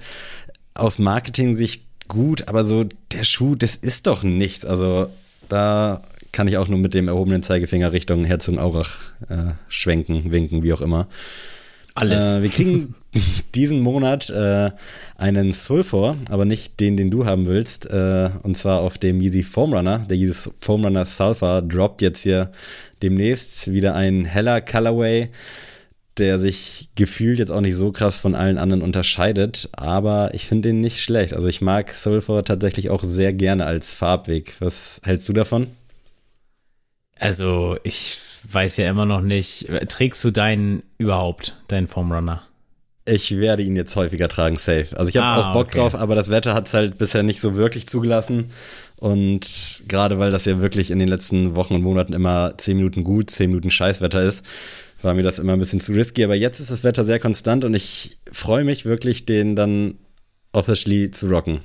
aus 0.75 0.99
Marketing-Sicht 0.99 1.85
gut, 2.09 2.49
aber 2.49 2.65
so 2.65 2.87
der 3.13 3.25
Schuh, 3.25 3.55
das 3.55 3.77
ist 3.77 4.07
doch 4.07 4.23
nichts. 4.23 4.65
Also 4.65 5.11
da 5.49 6.03
kann 6.39 6.47
ich 6.47 6.57
auch 6.57 6.69
nur 6.69 6.79
mit 6.79 6.95
dem 6.95 7.09
erhobenen 7.09 7.43
Zeigefinger 7.43 7.91
Richtung 7.91 8.25
Herzogenaurach 8.25 8.97
äh, 9.29 9.55
schwenken, 9.67 10.31
winken, 10.31 10.63
wie 10.63 10.73
auch 10.73 10.81
immer. 10.81 11.09
Alles. 11.95 12.37
Äh, 12.37 12.43
wir 12.45 12.49
kriegen 12.49 12.95
diesen 13.57 13.81
Monat 13.81 14.31
äh, 14.31 14.71
einen 15.17 15.51
Sulfur, 15.51 16.17
aber 16.31 16.45
nicht 16.45 16.79
den, 16.79 16.97
den 16.97 17.11
du 17.11 17.27
haben 17.27 17.47
willst. 17.47 17.91
Äh, 17.91 18.31
und 18.45 18.57
zwar 18.57 18.83
auf 18.83 18.99
dem 18.99 19.21
Yeezy 19.21 19.43
Foam 19.43 19.75
Runner. 19.75 20.07
Der 20.09 20.17
Yeezy 20.17 20.51
Foam 20.61 20.85
Runner 20.85 21.05
Sulfur 21.05 21.61
droppt 21.61 22.03
jetzt 22.03 22.23
hier 22.23 22.53
demnächst 23.03 23.73
wieder 23.73 23.97
ein 23.97 24.25
heller 24.25 24.61
Colorway, 24.61 25.31
der 26.19 26.39
sich 26.39 26.91
gefühlt 26.95 27.41
jetzt 27.41 27.51
auch 27.51 27.63
nicht 27.63 27.75
so 27.75 27.91
krass 27.91 28.21
von 28.21 28.37
allen 28.37 28.59
anderen 28.59 28.83
unterscheidet. 28.83 29.71
Aber 29.73 30.33
ich 30.35 30.47
finde 30.47 30.69
den 30.69 30.81
nicht 30.81 31.03
schlecht. 31.03 31.35
Also 31.35 31.49
ich 31.49 31.63
mag 31.63 31.91
Sulfur 31.91 32.45
tatsächlich 32.45 32.91
auch 32.91 33.03
sehr 33.03 33.33
gerne 33.33 33.67
als 33.67 33.93
Farbweg. 33.93 34.55
Was 34.61 35.01
hältst 35.03 35.29
du 35.29 35.33
davon? 35.33 35.67
Also 37.19 37.77
ich 37.83 38.19
weiß 38.51 38.77
ja 38.79 38.89
immer 38.89 39.07
noch 39.07 39.21
nicht, 39.21 39.69
trägst 39.89 40.23
du 40.25 40.31
deinen 40.31 40.83
überhaupt, 40.99 41.57
deinen 41.69 41.89
Formrunner? 41.89 42.43
Ich 43.05 43.37
werde 43.39 43.63
ihn 43.63 43.75
jetzt 43.75 43.97
häufiger 43.97 44.29
tragen, 44.29 44.57
safe. 44.57 44.89
Also 44.95 45.09
ich 45.09 45.17
habe 45.17 45.27
ah, 45.27 45.51
auch 45.51 45.53
Bock 45.55 45.69
okay. 45.69 45.79
drauf, 45.79 45.95
aber 45.95 46.15
das 46.15 46.29
Wetter 46.29 46.55
hat 46.55 46.67
es 46.67 46.75
halt 46.75 46.99
bisher 46.99 47.23
nicht 47.23 47.41
so 47.41 47.57
wirklich 47.57 47.89
zugelassen. 47.89 48.51
Und 49.01 49.83
gerade 49.89 50.19
weil 50.19 50.31
das 50.31 50.45
ja 50.45 50.61
wirklich 50.61 50.91
in 50.91 50.99
den 50.99 51.09
letzten 51.09 51.57
Wochen 51.57 51.75
und 51.75 51.83
Monaten 51.83 52.13
immer 52.13 52.55
10 52.57 52.77
Minuten 52.77 53.05
gut, 53.05 53.31
10 53.31 53.51
Minuten 53.51 53.71
Scheißwetter 53.71 54.23
ist, 54.23 54.45
war 55.01 55.15
mir 55.15 55.23
das 55.23 55.39
immer 55.39 55.55
ein 55.55 55.59
bisschen 55.59 55.81
zu 55.81 55.93
risky. 55.93 56.25
Aber 56.25 56.35
jetzt 56.35 56.61
ist 56.61 56.71
das 56.71 56.85
Wetter 56.85 57.05
sehr 57.05 57.19
konstant 57.19 57.65
und 57.65 57.75
ich 57.75 58.19
freue 58.31 58.65
mich 58.65 58.85
wirklich, 58.85 59.25
den 59.25 59.57
dann 59.57 59.95
officially 60.53 61.11
zu 61.11 61.29
rocken. 61.29 61.61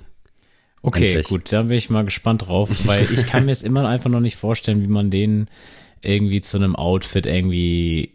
Okay, 0.85 1.07
Endlich. 1.07 1.27
gut, 1.27 1.51
da 1.51 1.63
bin 1.63 1.77
ich 1.77 1.89
mal 1.89 2.03
gespannt 2.03 2.47
drauf, 2.47 2.69
weil 2.85 3.03
ich 3.11 3.25
kann 3.25 3.45
mir 3.45 3.53
es 3.53 3.63
immer 3.63 3.87
einfach 3.87 4.09
noch 4.09 4.19
nicht 4.19 4.35
vorstellen, 4.35 4.83
wie 4.83 4.87
man 4.87 5.09
den 5.09 5.47
irgendwie 6.01 6.41
zu 6.41 6.57
einem 6.57 6.75
Outfit 6.75 7.25
irgendwie 7.25 8.11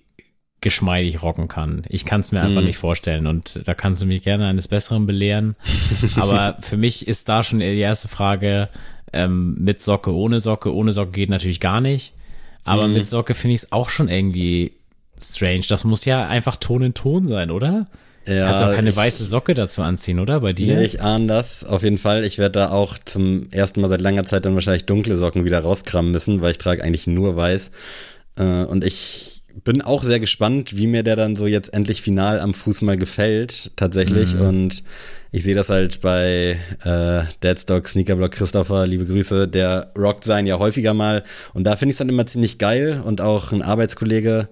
geschmeidig 0.61 1.23
rocken 1.23 1.49
kann. 1.49 1.85
Ich 1.89 2.05
kann 2.05 2.21
es 2.21 2.31
mir 2.31 2.43
einfach 2.43 2.61
mm. 2.61 2.67
nicht 2.67 2.77
vorstellen 2.77 3.27
und 3.27 3.67
da 3.67 3.73
kannst 3.75 4.03
du 4.03 4.07
mich 4.07 4.23
gerne 4.23 4.47
eines 4.47 4.69
Besseren 4.69 5.07
belehren. 5.07 5.57
Aber 6.17 6.59
für 6.61 6.77
mich 6.77 7.09
ist 7.09 7.29
da 7.31 7.43
schon 7.43 7.61
die 7.61 7.79
erste 7.79 8.09
Frage 8.09 8.69
ähm, 9.15 9.55
mit 9.59 9.81
Socke, 9.81 10.15
ohne 10.15 10.39
Socke. 10.39 10.75
Ohne 10.75 10.93
Socke 10.93 11.13
geht 11.13 11.31
natürlich 11.31 11.61
gar 11.61 11.81
nicht. 11.81 12.13
Aber 12.65 12.87
mm. 12.87 12.93
mit 12.93 13.09
Socke 13.09 13.35
finde 13.35 13.55
ich 13.55 13.63
es 13.63 13.73
auch 13.73 13.89
schon 13.89 14.09
irgendwie 14.09 14.73
strange. 15.23 15.65
Das 15.69 15.85
muss 15.85 16.05
ja 16.05 16.29
einfach 16.29 16.57
Ton 16.57 16.83
in 16.83 16.93
Ton 16.93 17.27
sein, 17.27 17.51
oder? 17.51 17.87
Ja, 18.29 18.47
Kannst 18.47 18.63
auch 18.63 18.75
keine 18.75 18.91
ich, 18.91 18.97
weiße 18.97 19.25
Socke 19.25 19.55
dazu 19.55 19.83
anziehen, 19.83 20.19
oder? 20.19 20.41
Bei 20.41 20.53
dir? 20.53 20.77
Nee, 20.77 20.85
ich 20.85 21.01
ahne 21.01 21.27
das. 21.27 21.65
Auf 21.65 21.83
jeden 21.83 21.99
Fall. 21.99 22.25
Ich 22.25 22.39
werde 22.39 22.53
da 22.53 22.71
auch 22.71 22.99
zum 22.99 23.51
ersten 23.51 23.81
Mal 23.81 23.89
seit 23.89 24.01
langer 24.01 24.25
Zeit 24.25 24.45
dann 24.45 24.55
wahrscheinlich 24.55 24.87
dunkle 24.87 25.17
Socken 25.17 25.45
wieder 25.45 25.61
rauskramen 25.61 26.13
müssen, 26.13 26.41
weil 26.41 26.53
ich 26.53 26.59
trage 26.59 26.83
eigentlich 26.83 27.07
nur 27.07 27.37
weiß. 27.37 27.71
Äh, 28.37 28.43
und 28.43 28.85
ich 28.85 29.43
bin 29.65 29.83
auch 29.83 30.03
sehr 30.03 30.21
gespannt, 30.21 30.77
wie 30.77 30.87
mir 30.87 31.03
der 31.03 31.17
dann 31.17 31.37
so 31.37 31.47
jetzt 31.47 31.73
endlich 31.73 32.03
final 32.03 32.41
am 32.41 32.55
Fuß 32.55 32.83
mal 32.83 32.97
gefällt, 32.97 33.73
tatsächlich. 33.77 34.35
Mhm. 34.35 34.41
Und 34.41 34.85
ich 35.31 35.43
sehe 35.43 35.55
das 35.55 35.69
halt 35.69 36.01
bei 36.01 36.59
äh, 36.85 37.23
Deadstock, 37.43 37.89
Sneakerblock 37.89 38.33
Christopher, 38.33 38.87
liebe 38.87 39.05
Grüße, 39.05 39.49
der 39.49 39.93
rockt 39.97 40.25
sein 40.25 40.47
ja 40.47 40.59
häufiger 40.59 40.95
mal. 40.95 41.25
Und 41.55 41.65
da 41.65 41.77
finde 41.77 41.91
ich 41.91 41.95
es 41.95 41.99
dann 41.99 42.09
immer 42.09 42.27
ziemlich 42.27 42.59
geil. 42.59 43.03
Und 43.05 43.21
auch 43.21 43.53
ein 43.53 43.63
Arbeitskollege, 43.63 44.49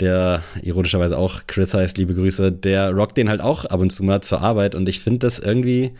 der 0.00 0.42
ironischerweise 0.62 1.18
auch 1.18 1.42
Chris 1.46 1.74
heißt, 1.74 1.98
liebe 1.98 2.14
Grüße, 2.14 2.52
der 2.52 2.92
rockt 2.92 3.16
den 3.16 3.28
halt 3.28 3.40
auch 3.40 3.64
ab 3.64 3.80
und 3.80 3.90
zu 3.90 4.04
mal 4.04 4.20
zur 4.20 4.40
Arbeit 4.40 4.74
und 4.74 4.88
ich 4.88 5.00
finde 5.00 5.20
das 5.20 5.38
irgendwie, 5.38 5.92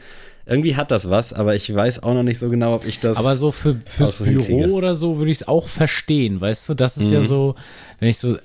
irgendwie 0.47 0.77
hat 0.77 0.91
das 0.91 1.11
was, 1.11 1.33
aber 1.33 1.55
ich 1.57 1.73
weiß 1.75 2.03
auch 2.03 2.15
noch 2.15 2.23
nicht 2.23 2.39
so 2.39 2.49
genau, 2.49 2.75
ob 2.75 2.87
ich 2.87 3.01
das. 3.01 3.19
Aber 3.19 3.37
so 3.37 3.53
für, 3.53 3.77
fürs 3.85 4.19
so 4.19 4.25
Büro 4.25 4.45
hinkriege. 4.45 4.73
oder 4.73 4.95
so 4.95 5.19
würde 5.19 5.31
ich 5.31 5.39
es 5.39 5.49
auch 5.49 5.69
verstehen, 5.69 6.41
weißt 6.41 6.69
du? 6.69 6.75
Das 6.75 6.97
ist 6.97 7.09
mhm. 7.09 7.15
ja 7.15 7.23
so, 7.23 7.55
wenn 7.99 8.09
ich 8.09 8.19
so, 8.19 8.37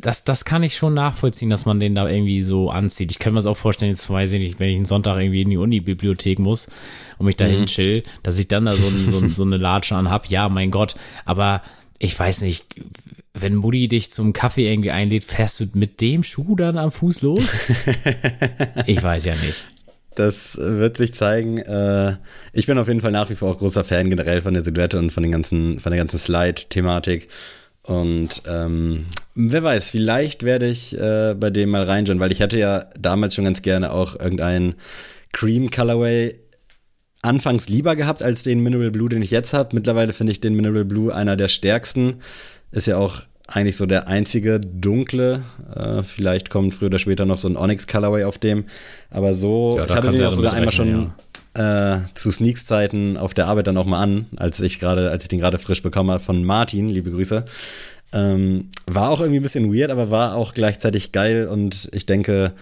das, 0.00 0.24
das 0.24 0.44
kann 0.44 0.62
ich 0.62 0.76
schon 0.76 0.94
nachvollziehen, 0.94 1.48
dass 1.48 1.64
man 1.64 1.80
den 1.80 1.94
da 1.94 2.08
irgendwie 2.08 2.42
so 2.42 2.70
anzieht. 2.70 3.10
Ich 3.10 3.18
kann 3.18 3.32
mir 3.32 3.38
das 3.38 3.46
auch 3.46 3.56
vorstellen, 3.56 3.92
jetzt 3.92 4.10
weiß 4.10 4.32
ich 4.32 4.40
nicht, 4.40 4.60
wenn 4.60 4.68
ich 4.70 4.76
einen 4.76 4.84
Sonntag 4.84 5.20
irgendwie 5.20 5.42
in 5.42 5.50
die 5.50 5.56
Uni-Bibliothek 5.56 6.38
muss 6.38 6.68
und 7.18 7.26
mich 7.26 7.36
dahin 7.36 7.60
mhm. 7.60 7.66
chill, 7.66 8.02
dass 8.22 8.38
ich 8.38 8.48
dann 8.48 8.64
da 8.64 8.72
so, 8.72 8.90
so, 8.90 9.28
so 9.28 9.42
eine 9.44 9.56
Latsche 9.56 9.94
an 9.94 10.10
hab. 10.10 10.26
Ja, 10.26 10.48
mein 10.48 10.70
Gott, 10.70 10.96
aber 11.24 11.62
ich 11.98 12.18
weiß 12.18 12.42
nicht, 12.42 12.66
wenn 13.38 13.54
Mutti 13.54 13.88
dich 13.88 14.10
zum 14.10 14.32
Kaffee 14.32 14.70
irgendwie 14.70 14.90
einlädt, 14.90 15.24
fährst 15.24 15.60
du 15.60 15.66
mit 15.74 16.00
dem 16.00 16.22
Schuh 16.22 16.56
dann 16.56 16.78
am 16.78 16.90
Fuß 16.90 17.22
los? 17.22 17.40
ich 18.86 19.02
weiß 19.02 19.26
ja 19.26 19.34
nicht. 19.34 19.64
Das 20.14 20.56
wird 20.56 20.96
sich 20.96 21.12
zeigen. 21.12 21.58
Äh, 21.58 22.16
ich 22.52 22.66
bin 22.66 22.78
auf 22.78 22.88
jeden 22.88 23.02
Fall 23.02 23.12
nach 23.12 23.28
wie 23.28 23.34
vor 23.34 23.50
auch 23.50 23.58
großer 23.58 23.84
Fan 23.84 24.08
generell 24.08 24.40
von 24.40 24.54
der 24.54 24.64
Silhouette 24.64 24.98
und 24.98 25.10
von, 25.10 25.22
den 25.22 25.32
ganzen, 25.32 25.78
von 25.78 25.92
der 25.92 25.98
ganzen 25.98 26.18
Slide-Thematik. 26.18 27.28
Und 27.82 28.42
ähm, 28.48 29.06
wer 29.34 29.62
weiß, 29.62 29.90
vielleicht 29.90 30.42
werde 30.42 30.66
ich 30.66 30.98
äh, 30.98 31.34
bei 31.38 31.50
dem 31.50 31.70
mal 31.70 31.84
reinschauen, 31.84 32.18
weil 32.18 32.32
ich 32.32 32.40
hatte 32.40 32.58
ja 32.58 32.86
damals 32.98 33.34
schon 33.34 33.44
ganz 33.44 33.62
gerne 33.62 33.92
auch 33.92 34.18
irgendeinen 34.18 34.74
Cream 35.32 35.70
Colorway 35.70 36.40
anfangs 37.22 37.68
lieber 37.68 37.96
gehabt 37.96 38.22
als 38.22 38.42
den 38.42 38.60
Mineral 38.60 38.90
Blue, 38.90 39.08
den 39.08 39.22
ich 39.22 39.30
jetzt 39.30 39.52
habe. 39.52 39.74
Mittlerweile 39.74 40.12
finde 40.12 40.32
ich 40.32 40.40
den 40.40 40.54
Mineral 40.54 40.84
Blue 40.84 41.14
einer 41.14 41.36
der 41.36 41.48
stärksten. 41.48 42.16
Ist 42.72 42.86
ja 42.86 42.96
auch 42.96 43.22
eigentlich 43.48 43.76
so 43.76 43.86
der 43.86 44.08
einzige 44.08 44.60
dunkle. 44.60 45.42
Äh, 45.74 46.02
vielleicht 46.02 46.50
kommt 46.50 46.74
früher 46.74 46.88
oder 46.88 46.98
später 46.98 47.26
noch 47.26 47.38
so 47.38 47.48
ein 47.48 47.56
Onyx 47.56 47.86
Colorway 47.86 48.24
auf 48.24 48.38
dem. 48.38 48.64
Aber 49.10 49.34
so, 49.34 49.76
ja, 49.78 49.84
ich 49.84 49.94
hatte 49.94 50.10
den 50.10 50.26
auch 50.26 50.32
sogar 50.32 50.52
einmal 50.52 50.72
schon 50.72 51.12
ja. 51.56 51.96
äh, 51.96 52.00
zu 52.14 52.30
Sneaks 52.30 52.66
Zeiten 52.66 53.16
auf 53.16 53.34
der 53.34 53.46
Arbeit 53.46 53.68
dann 53.68 53.76
auch 53.76 53.86
mal 53.86 54.02
an, 54.02 54.26
als 54.36 54.60
ich 54.60 54.80
gerade, 54.80 55.10
als 55.10 55.22
ich 55.22 55.28
den 55.28 55.38
gerade 55.38 55.58
frisch 55.58 55.82
bekommen 55.82 56.10
habe 56.10 56.22
von 56.22 56.44
Martin, 56.44 56.88
liebe 56.88 57.10
Grüße. 57.10 57.44
Ähm, 58.12 58.70
war 58.86 59.10
auch 59.10 59.20
irgendwie 59.20 59.40
ein 59.40 59.42
bisschen 59.42 59.72
weird, 59.72 59.90
aber 59.90 60.10
war 60.10 60.36
auch 60.36 60.54
gleichzeitig 60.54 61.12
geil 61.12 61.48
und 61.48 61.88
ich 61.92 62.06
denke, 62.06 62.52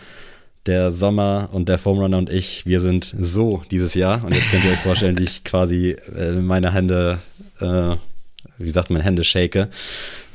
der 0.66 0.90
Sommer 0.90 1.50
und 1.52 1.68
der 1.68 1.78
Foamrunner 1.78 2.16
und 2.16 2.30
ich, 2.30 2.64
wir 2.66 2.80
sind 2.80 3.14
so 3.18 3.62
dieses 3.70 3.94
Jahr. 3.94 4.24
Und 4.24 4.34
jetzt 4.34 4.50
könnt 4.50 4.64
ihr 4.64 4.72
euch 4.72 4.78
vorstellen, 4.78 5.18
wie 5.18 5.24
ich 5.24 5.44
quasi 5.44 5.96
äh, 6.16 6.32
meine 6.32 6.72
Hände, 6.72 7.18
äh, 7.60 7.96
wie 8.58 8.70
sagt 8.70 8.90
man, 8.90 9.02
Hände 9.02 9.24
shake. 9.24 9.68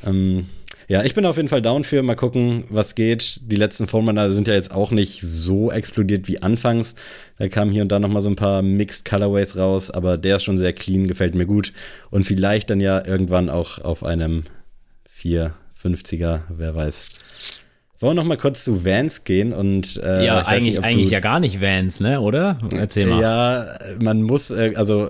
Ähm, 0.06 0.46
ja, 0.90 1.04
ich 1.04 1.14
bin 1.14 1.24
auf 1.28 1.38
jeden 1.38 1.50
Fall 1.50 1.62
down 1.62 1.84
für. 1.84 2.02
Mal 2.02 2.16
gucken, 2.16 2.64
was 2.70 2.96
geht. 2.96 3.42
Die 3.44 3.56
letzten 3.56 3.88
Foamrunner 3.88 4.32
sind 4.32 4.48
ja 4.48 4.56
jetzt 4.56 4.74
auch 4.74 4.90
nicht 4.90 5.22
so 5.22 5.72
explodiert 5.72 6.28
wie 6.28 6.42
anfangs. 6.42 6.96
Da 7.38 7.48
kamen 7.48 7.72
hier 7.72 7.84
und 7.84 7.90
da 7.90 8.00
noch 8.00 8.10
mal 8.10 8.22
so 8.22 8.30
ein 8.30 8.36
paar 8.36 8.64
Mixed 8.64 9.06
Colorways 9.06 9.56
raus, 9.56 9.92
aber 9.92 10.18
der 10.18 10.38
ist 10.38 10.44
schon 10.44 10.58
sehr 10.58 10.74
clean, 10.74 11.06
gefällt 11.06 11.36
mir 11.36 11.46
gut. 11.46 11.74
Und 12.10 12.24
vielleicht 12.24 12.72
dann 12.72 12.82
ja 12.82 13.06
irgendwann 13.06 13.52
auch 13.52 13.78
auf 13.78 14.04
einem 14.04 14.46
450er, 15.16 16.40
wer 16.50 16.74
weiß. 16.74 17.20
Wollen 18.00 18.16
wir 18.16 18.22
noch 18.24 18.28
mal 18.28 18.38
kurz 18.38 18.64
zu 18.64 18.84
Vans 18.84 19.26
gehen 19.26 19.54
und 19.54 19.98
äh, 20.02 20.26
ja 20.26 20.40
eigentlich 20.40 20.76
nicht, 20.76 20.84
eigentlich 20.84 21.12
ja 21.12 21.20
gar 21.20 21.42
nicht 21.42 21.62
Vans 21.62 22.00
ne 22.00 22.22
oder 22.22 22.58
erzähl 22.74 23.08
mal 23.08 23.22
ja 23.22 23.68
man 24.02 24.22
muss 24.22 24.52
äh, 24.52 24.72
also 24.76 25.10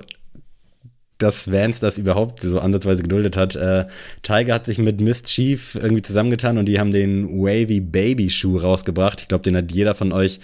dass 1.20 1.52
Vans 1.52 1.80
das 1.80 1.98
überhaupt 1.98 2.42
so 2.42 2.60
ansatzweise 2.60 3.04
geduldet 3.04 3.38
hat. 3.38 3.56
Äh, 3.56 3.86
Tiger 4.24 4.56
hat 4.56 4.66
sich 4.66 4.80
mit 4.80 5.00
Mischief 5.02 5.76
irgendwie 5.76 6.02
zusammengetan 6.02 6.58
und 6.58 6.66
die 6.66 6.80
haben 6.80 6.92
den 6.92 7.30
Wavy 7.30 7.82
Baby 7.82 8.30
Schuh 8.30 8.58
rausgebracht. 8.58 9.22
Ich 9.22 9.28
glaube, 9.28 9.44
den 9.44 9.56
hat 9.56 9.72
jeder 9.72 9.96
von 9.96 10.12
euch 10.12 10.40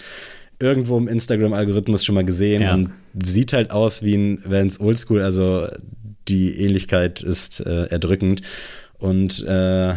irgendwo 0.60 0.96
im 0.96 1.08
Instagram-Algorithmus 1.08 2.04
schon 2.04 2.14
mal 2.14 2.24
gesehen 2.24 2.62
ja. 2.62 2.74
und 2.74 2.90
sieht 3.22 3.52
halt 3.52 3.70
aus 3.70 4.02
wie 4.02 4.14
ein 4.14 4.42
Vans 4.44 4.78
Oldschool. 4.78 5.22
Also 5.22 5.66
die 6.28 6.60
Ähnlichkeit 6.60 7.22
ist 7.22 7.60
äh, 7.60 7.86
erdrückend. 7.86 8.42
Und 8.98 9.44
äh, 9.44 9.94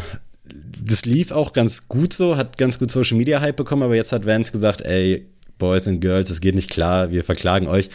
das 0.82 1.06
lief 1.06 1.32
auch 1.32 1.54
ganz 1.54 1.88
gut 1.88 2.14
so, 2.14 2.38
hat 2.38 2.58
ganz 2.58 2.80
gut 2.80 2.92
Social 2.92 3.18
Media 3.18 3.42
Hype 3.42 3.56
bekommen, 3.56 3.84
aber 3.84 3.96
jetzt 3.96 4.12
hat 4.12 4.26
Vance 4.26 4.52
gesagt, 4.52 4.82
ey, 4.82 5.28
Boys 5.60 5.88
and 5.88 6.02
Girls, 6.02 6.32
es 6.32 6.42
geht 6.42 6.56
nicht 6.56 6.72
klar, 6.72 7.12
wir 7.12 7.24
verklagen 7.24 7.68
euch. 7.68 7.90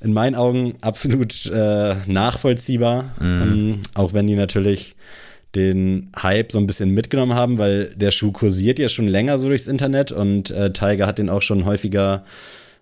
In 0.00 0.12
meinen 0.12 0.36
Augen 0.36 0.74
absolut 0.82 1.46
äh, 1.46 1.96
nachvollziehbar, 2.06 3.14
mhm. 3.18 3.42
ähm, 3.42 3.80
auch 3.94 4.12
wenn 4.12 4.28
die 4.28 4.36
natürlich 4.36 4.94
den 5.56 6.12
Hype 6.22 6.52
so 6.52 6.58
ein 6.58 6.66
bisschen 6.66 6.90
mitgenommen 6.90 7.34
haben, 7.34 7.58
weil 7.58 7.94
der 7.96 8.10
Schuh 8.10 8.30
kursiert 8.30 8.78
ja 8.78 8.88
schon 8.88 9.08
länger 9.08 9.38
so 9.38 9.48
durchs 9.48 9.66
Internet 9.66 10.12
und 10.12 10.50
äh, 10.50 10.70
Tiger 10.72 11.06
hat 11.06 11.18
den 11.18 11.30
auch 11.30 11.42
schon 11.42 11.64
häufiger 11.64 12.24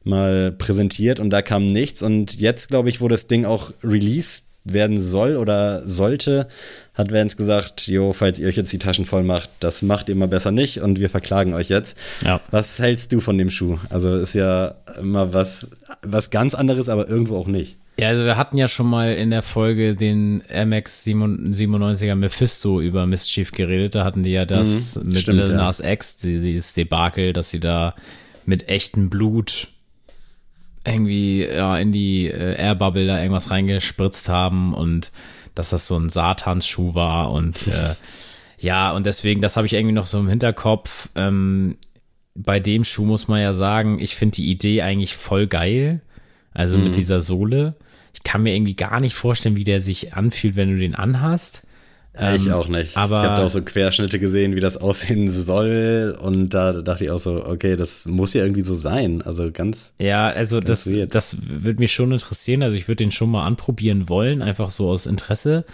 mal 0.02 0.52
präsentiert 0.52 1.20
und 1.20 1.30
da 1.30 1.40
kam 1.40 1.64
nichts 1.64 2.02
und 2.02 2.38
jetzt 2.38 2.68
glaube 2.68 2.90
ich, 2.90 3.00
wo 3.00 3.08
das 3.08 3.26
Ding 3.26 3.46
auch 3.46 3.72
released 3.82 4.44
werden 4.64 5.00
soll 5.00 5.36
oder 5.36 5.86
sollte, 5.86 6.48
hat 6.94 7.12
Vance 7.12 7.36
gesagt, 7.36 7.86
jo, 7.86 8.12
falls 8.12 8.38
ihr 8.38 8.48
euch 8.48 8.56
jetzt 8.56 8.72
die 8.72 8.78
Taschen 8.78 9.04
voll 9.04 9.22
macht, 9.22 9.50
das 9.60 9.82
macht 9.82 10.08
ihr 10.08 10.14
mal 10.16 10.28
besser 10.28 10.50
nicht 10.52 10.80
und 10.80 10.98
wir 10.98 11.10
verklagen 11.10 11.52
euch 11.54 11.68
jetzt. 11.68 11.98
Ja. 12.24 12.40
Was 12.50 12.78
hältst 12.78 13.12
du 13.12 13.20
von 13.20 13.36
dem 13.36 13.50
Schuh? 13.50 13.78
Also 13.90 14.14
ist 14.14 14.34
ja 14.34 14.74
immer 14.98 15.32
was, 15.34 15.68
was 16.02 16.30
ganz 16.30 16.54
anderes, 16.54 16.88
aber 16.88 17.08
irgendwo 17.08 17.36
auch 17.36 17.46
nicht. 17.48 17.76
Ja, 17.96 18.08
also 18.08 18.24
wir 18.24 18.36
hatten 18.36 18.56
ja 18.56 18.66
schon 18.66 18.86
mal 18.88 19.12
in 19.14 19.30
der 19.30 19.42
Folge 19.42 19.94
den 19.94 20.42
MX 20.52 21.04
97er 21.04 22.14
Mephisto 22.16 22.80
über 22.80 23.06
Mischief 23.06 23.52
geredet. 23.52 23.94
Da 23.94 24.04
hatten 24.04 24.22
die 24.24 24.32
ja 24.32 24.46
das 24.46 24.96
Mhm, 24.96 25.10
mit 25.12 25.20
stimmt, 25.20 25.38
Lil 25.40 25.50
ja. 25.50 25.56
Nas 25.56 25.80
X, 25.80 26.16
die- 26.16 26.40
dieses 26.40 26.74
Debakel, 26.74 27.32
dass 27.32 27.50
sie 27.50 27.60
da 27.60 27.94
mit 28.46 28.68
echtem 28.68 29.10
Blut 29.10 29.68
irgendwie 30.86 31.44
ja, 31.44 31.78
in 31.78 31.92
die 31.92 32.26
äh, 32.26 32.56
Airbubble 32.56 33.06
da 33.06 33.18
irgendwas 33.18 33.50
reingespritzt 33.50 34.28
haben 34.28 34.74
und 34.74 35.12
dass 35.54 35.70
das 35.70 35.86
so 35.86 35.96
ein 35.96 36.08
Satansschuh 36.10 36.94
war 36.94 37.30
und 37.32 37.66
äh, 37.68 37.94
ja, 38.58 38.92
und 38.92 39.06
deswegen, 39.06 39.40
das 39.40 39.56
habe 39.56 39.66
ich 39.66 39.72
irgendwie 39.74 39.94
noch 39.94 40.06
so 40.06 40.18
im 40.18 40.28
Hinterkopf. 40.28 41.08
Ähm, 41.16 41.76
bei 42.34 42.60
dem 42.60 42.84
Schuh 42.84 43.04
muss 43.04 43.28
man 43.28 43.40
ja 43.40 43.52
sagen, 43.52 43.98
ich 44.00 44.14
finde 44.16 44.36
die 44.36 44.50
Idee 44.50 44.82
eigentlich 44.82 45.14
voll 45.16 45.46
geil. 45.46 46.00
Also 46.52 46.78
Mhm. 46.78 46.84
mit 46.84 46.96
dieser 46.96 47.20
Sohle. 47.20 47.74
Ich 48.14 48.22
kann 48.22 48.44
mir 48.44 48.54
irgendwie 48.54 48.76
gar 48.76 49.00
nicht 49.00 49.14
vorstellen, 49.14 49.56
wie 49.56 49.64
der 49.64 49.80
sich 49.80 50.14
anfühlt, 50.14 50.54
wenn 50.54 50.70
du 50.70 50.78
den 50.78 50.94
anhast. 50.94 51.66
Ich 52.16 52.46
Ähm, 52.46 52.52
auch 52.52 52.68
nicht. 52.68 52.96
aber- 52.96 53.22
ich 53.22 53.28
habe 53.28 53.36
da 53.40 53.44
auch 53.46 53.50
so 53.50 53.60
Querschnitte 53.62 54.18
gesehen, 54.20 54.54
wie 54.54 54.60
das 54.60 54.76
aussehen 54.80 55.30
soll. 55.30 56.16
Und 56.20 56.50
da 56.50 56.72
dachte 56.80 57.04
ich 57.04 57.10
auch 57.10 57.18
so, 57.18 57.44
okay, 57.44 57.76
das 57.76 58.06
muss 58.06 58.34
ja 58.34 58.42
irgendwie 58.42 58.62
so 58.62 58.74
sein. 58.74 59.20
Also 59.22 59.50
ganz. 59.50 59.90
Ja, 59.98 60.28
also 60.28 60.60
das, 60.60 60.84
Das 60.84 60.92
wird. 60.92 61.14
das 61.14 61.36
würde 61.48 61.80
mich 61.80 61.92
schon 61.92 62.12
interessieren. 62.12 62.62
Also 62.62 62.76
ich 62.76 62.86
würde 62.88 63.02
den 63.04 63.10
schon 63.10 63.30
mal 63.30 63.44
anprobieren 63.44 64.08
wollen, 64.08 64.42
einfach 64.42 64.70
so 64.70 64.88
aus 64.88 65.06
Interesse. 65.06 65.64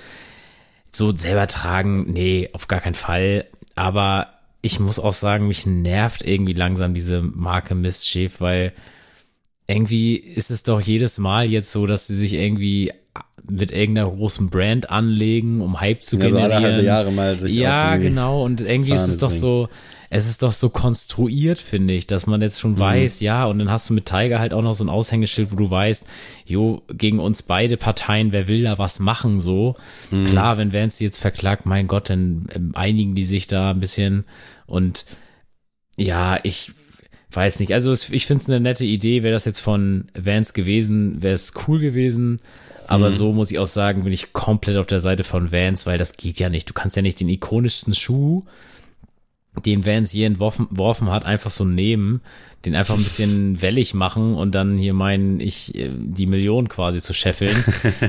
So 0.92 1.14
selber 1.14 1.46
tragen, 1.46 2.12
nee, 2.12 2.48
auf 2.52 2.68
gar 2.68 2.80
keinen 2.80 2.94
Fall. 2.94 3.44
Aber 3.74 4.28
ich 4.62 4.80
muss 4.80 4.98
auch 4.98 5.12
sagen, 5.12 5.46
mich 5.46 5.66
nervt 5.66 6.22
irgendwie 6.26 6.52
langsam 6.54 6.94
diese 6.94 7.22
Marke 7.22 7.74
Mischief, 7.74 8.40
weil 8.40 8.72
irgendwie 9.66 10.16
ist 10.16 10.50
es 10.50 10.62
doch 10.64 10.80
jedes 10.80 11.18
Mal 11.18 11.46
jetzt 11.46 11.70
so, 11.70 11.86
dass 11.86 12.06
sie 12.08 12.16
sich 12.16 12.32
irgendwie 12.34 12.92
mit 13.50 13.72
irgendeiner 13.72 14.08
großen 14.10 14.50
Brand 14.50 14.90
anlegen, 14.90 15.60
um 15.60 15.80
Hype 15.80 16.02
zu 16.02 16.16
Ja, 16.16 16.22
so 16.30 16.36
generieren. 16.36 16.52
alle 16.52 16.66
halbe 16.66 16.82
Jahre 16.84 17.12
mal 17.12 17.38
sich 17.38 17.54
ja, 17.54 17.96
genau. 17.96 18.44
Und 18.44 18.60
irgendwie 18.60 18.92
ist 18.92 19.06
es 19.08 19.18
doch 19.18 19.28
bringen. 19.28 19.40
so, 19.40 19.68
es 20.12 20.28
ist 20.28 20.42
doch 20.42 20.52
so 20.52 20.70
konstruiert, 20.70 21.58
finde 21.58 21.94
ich, 21.94 22.06
dass 22.06 22.26
man 22.26 22.40
jetzt 22.42 22.58
schon 22.60 22.72
Mhm. 22.72 22.78
weiß, 22.78 23.20
ja, 23.20 23.44
und 23.44 23.58
dann 23.60 23.70
hast 23.70 23.88
du 23.90 23.94
mit 23.94 24.06
Tiger 24.06 24.40
halt 24.40 24.52
auch 24.52 24.62
noch 24.62 24.74
so 24.74 24.82
ein 24.84 24.88
Aushängeschild, 24.88 25.52
wo 25.52 25.56
du 25.56 25.70
weißt, 25.70 26.04
jo, 26.46 26.82
gegen 26.92 27.20
uns 27.20 27.42
beide 27.42 27.76
Parteien, 27.76 28.32
wer 28.32 28.48
will 28.48 28.64
da 28.64 28.76
was 28.78 28.98
machen, 28.98 29.38
so. 29.38 29.76
Mhm. 30.10 30.24
Klar, 30.24 30.58
wenn 30.58 30.72
Vance 30.72 30.98
die 30.98 31.04
jetzt 31.04 31.18
verklagt, 31.18 31.64
mein 31.66 31.86
Gott, 31.86 32.10
dann 32.10 32.46
ähm, 32.54 32.72
einigen 32.74 33.14
die 33.14 33.24
sich 33.24 33.46
da 33.46 33.70
ein 33.70 33.80
bisschen 33.80 34.24
und 34.66 35.04
ja, 35.96 36.38
ich 36.42 36.72
weiß 37.32 37.60
nicht. 37.60 37.72
Also 37.74 37.92
ich 37.92 38.26
finde 38.26 38.42
es 38.42 38.48
eine 38.48 38.58
nette 38.58 38.84
Idee. 38.86 39.22
Wäre 39.22 39.34
das 39.34 39.44
jetzt 39.44 39.60
von 39.60 40.06
Vance 40.18 40.52
gewesen, 40.52 41.22
wäre 41.22 41.34
es 41.34 41.52
cool 41.68 41.78
gewesen. 41.78 42.38
Aber 42.90 43.10
so 43.10 43.32
muss 43.32 43.50
ich 43.50 43.58
auch 43.58 43.66
sagen, 43.66 44.04
bin 44.04 44.12
ich 44.12 44.32
komplett 44.32 44.76
auf 44.76 44.86
der 44.86 45.00
Seite 45.00 45.24
von 45.24 45.52
Vance, 45.52 45.86
weil 45.86 45.98
das 45.98 46.16
geht 46.16 46.38
ja 46.38 46.48
nicht. 46.48 46.68
Du 46.68 46.74
kannst 46.74 46.96
ja 46.96 47.02
nicht 47.02 47.20
den 47.20 47.28
ikonischsten 47.28 47.94
Schuh, 47.94 48.44
den 49.64 49.84
Vance 49.84 50.16
je 50.16 50.24
entworfen 50.24 50.68
entworfen 50.70 51.10
hat, 51.10 51.24
einfach 51.24 51.50
so 51.50 51.64
nehmen, 51.64 52.20
den 52.64 52.74
einfach 52.74 52.96
ein 52.96 53.02
bisschen 53.02 53.62
wellig 53.62 53.94
machen 53.94 54.34
und 54.34 54.54
dann 54.54 54.78
hier 54.78 54.94
meinen, 54.94 55.40
ich 55.40 55.74
äh, 55.74 55.90
die 55.92 56.26
Million 56.26 56.68
quasi 56.68 57.00
zu 57.00 57.12
scheffeln. 57.12 57.56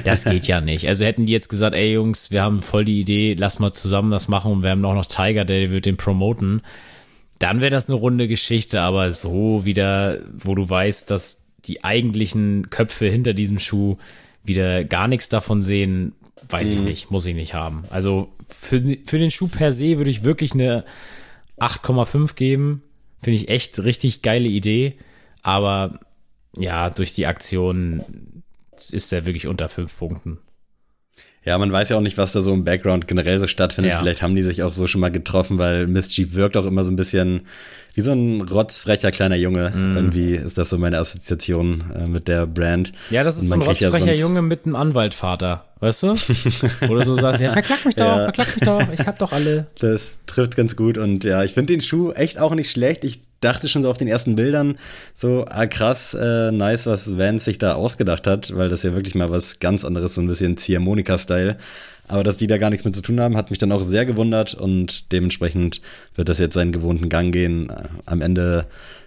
Das 0.04 0.26
geht 0.26 0.48
ja 0.48 0.62
nicht. 0.62 0.88
Also 0.88 1.06
hätten 1.06 1.26
die 1.26 1.34
jetzt 1.34 1.50
gesagt, 1.50 1.76
ey 1.76 1.94
Jungs, 1.94 2.32
wir 2.32 2.42
haben 2.42 2.62
voll 2.62 2.86
die 2.86 3.00
Idee, 3.02 3.36
lass 3.38 3.60
mal 3.60 3.72
zusammen 3.72 4.12
das 4.12 4.28
machen 4.28 4.52
und 4.52 4.64
wir 4.64 4.72
haben 4.72 4.86
auch 4.86 4.94
noch 4.94 5.06
Tiger, 5.06 5.46
der 5.46 5.72
wird 5.72 5.86
den 5.86 5.98
promoten 5.98 6.62
dann 7.42 7.60
wäre 7.60 7.72
das 7.72 7.90
eine 7.90 7.98
runde 7.98 8.28
Geschichte, 8.28 8.82
aber 8.82 9.12
so 9.12 9.66
wieder, 9.66 10.20
wo 10.38 10.54
du 10.54 10.70
weißt, 10.70 11.10
dass 11.10 11.44
die 11.66 11.84
eigentlichen 11.84 12.70
Köpfe 12.70 13.08
hinter 13.08 13.34
diesem 13.34 13.58
Schuh 13.58 13.98
wieder 14.44 14.84
gar 14.84 15.08
nichts 15.08 15.30
davon 15.30 15.62
sehen, 15.62 16.14
weiß 16.50 16.74
ich 16.74 16.80
nicht, 16.82 17.12
muss 17.12 17.26
ich 17.26 17.36
nicht 17.36 17.54
haben. 17.54 17.86
Also 17.90 18.30
für, 18.50 18.82
für 19.06 19.18
den 19.18 19.32
Schuh 19.32 19.48
per 19.48 19.72
se 19.72 19.98
würde 19.98 20.10
ich 20.10 20.24
wirklich 20.24 20.54
eine 20.54 20.84
8,5 21.60 22.36
geben. 22.36 22.84
Finde 23.22 23.38
ich 23.38 23.50
echt 23.50 23.80
richtig 23.80 24.22
geile 24.22 24.50
Idee. 24.50 24.98
Aber 25.44 26.00
ja, 26.56 26.90
durch 26.90 27.14
die 27.14 27.28
Aktion 27.28 28.44
ist 28.90 29.14
er 29.14 29.26
wirklich 29.26 29.48
unter 29.48 29.70
fünf 29.70 29.98
Punkten. 29.98 30.40
Ja, 31.44 31.58
man 31.58 31.72
weiß 31.72 31.90
ja 31.90 31.98
auch 31.98 32.02
nicht, 32.02 32.20
was 32.20 32.34
da 32.34 32.42
so 32.42 32.54
im 32.54 32.64
Background 32.64 33.08
generell 33.08 33.40
so 33.40 33.48
stattfindet. 33.48 33.94
Ja. 33.94 34.00
Vielleicht 34.00 34.22
haben 34.22 34.36
die 34.36 34.44
sich 34.44 34.62
auch 34.62 34.72
so 34.72 34.86
schon 34.86 35.02
mal 35.02 35.10
getroffen, 35.12 35.58
weil 35.58 35.88
Mischief 35.88 36.36
wirkt 36.36 36.56
auch 36.56 36.68
immer 36.68 36.84
so 36.84 36.92
ein 36.92 36.96
bisschen 36.96 37.42
wie 37.96 38.02
so 38.02 38.12
ein 38.12 38.42
rotzfrecher 38.42 39.10
kleiner 39.12 39.36
Junge. 39.38 39.72
Mhm. 39.76 39.96
Irgendwie 39.96 40.36
ist 40.36 40.58
das 40.60 40.70
so 40.70 40.78
meine 40.78 41.00
Assoziation 41.00 41.84
äh, 41.96 42.08
mit 42.08 42.28
der 42.28 42.46
Brand. 42.46 42.92
Ja, 43.10 43.24
das 43.24 43.38
ist 43.38 43.48
so 43.50 43.56
ein 43.56 43.62
ja 43.62 43.68
rotzfrecher 43.68 43.98
sonst- 44.06 44.20
Junge 44.20 44.44
mit 44.44 44.66
einem 44.66 44.76
Anwaltvater, 44.76 45.66
weißt 45.80 46.04
du? 46.04 46.08
Oder 46.90 47.06
so 47.06 47.16
sagst, 47.16 47.42
ja, 47.42 47.52
verklag 47.54 47.86
mich 47.86 47.96
doch, 47.96 48.06
Ja. 48.06 48.24
verklag 48.26 48.56
mich 48.56 48.64
doch, 48.66 48.94
ich 48.94 49.00
hab 49.08 49.18
doch 49.18 49.32
alle. 49.32 49.66
Das 49.80 50.20
trifft 50.28 50.56
ganz 50.56 50.76
gut 50.76 51.00
und 51.00 51.24
ja, 51.24 51.44
ich 51.44 51.54
finde 51.54 51.74
den 51.74 51.82
Schuh 51.82 52.12
echt 52.12 52.38
auch 52.40 52.54
nicht 52.54 52.70
schlecht. 52.70 53.04
Ich 53.04 53.22
dachte 53.42 53.68
schon 53.68 53.84
so 53.84 53.90
auf 53.90 53.98
den 53.98 54.08
ersten 54.08 54.36
Bildern 54.36 54.78
so, 55.14 55.46
ah 55.48 55.66
krass, 55.66 56.14
äh, 56.14 56.52
nice, 56.52 56.86
was 56.86 57.20
Vance 57.20 57.46
sich 57.46 57.58
da 57.58 57.74
ausgedacht 57.74 58.28
hat, 58.28 58.56
weil 58.56 58.70
das 58.70 58.84
ja 58.84 58.94
wirklich 58.94 59.16
mal 59.16 59.30
was 59.30 59.60
ganz 59.60 59.84
anderes, 59.84 60.16
so 60.16 60.22
ein 60.22 60.28
bisschen 60.28 60.58
Ziehharmonika-Style. 60.58 61.58
Aber 62.08 62.24
dass 62.24 62.38
die 62.38 62.48
da 62.48 62.58
gar 62.58 62.70
nichts 62.70 62.86
mit 62.86 62.96
zu 62.96 63.02
tun 63.02 63.20
haben, 63.20 63.38
hat 63.38 63.50
mich 63.50 63.60
dann 63.60 63.72
auch 63.72 63.82
sehr 63.82 64.06
gewundert 64.06 64.54
und 64.54 65.12
dementsprechend 65.12 65.82
wird 66.16 66.30
das 66.30 66.40
jetzt 66.40 66.54
seinen 66.56 66.72
gewohnten 66.72 67.10
Gang 67.10 67.34
gehen. 67.34 67.72
Am 68.06 68.22
Ende 68.22 68.66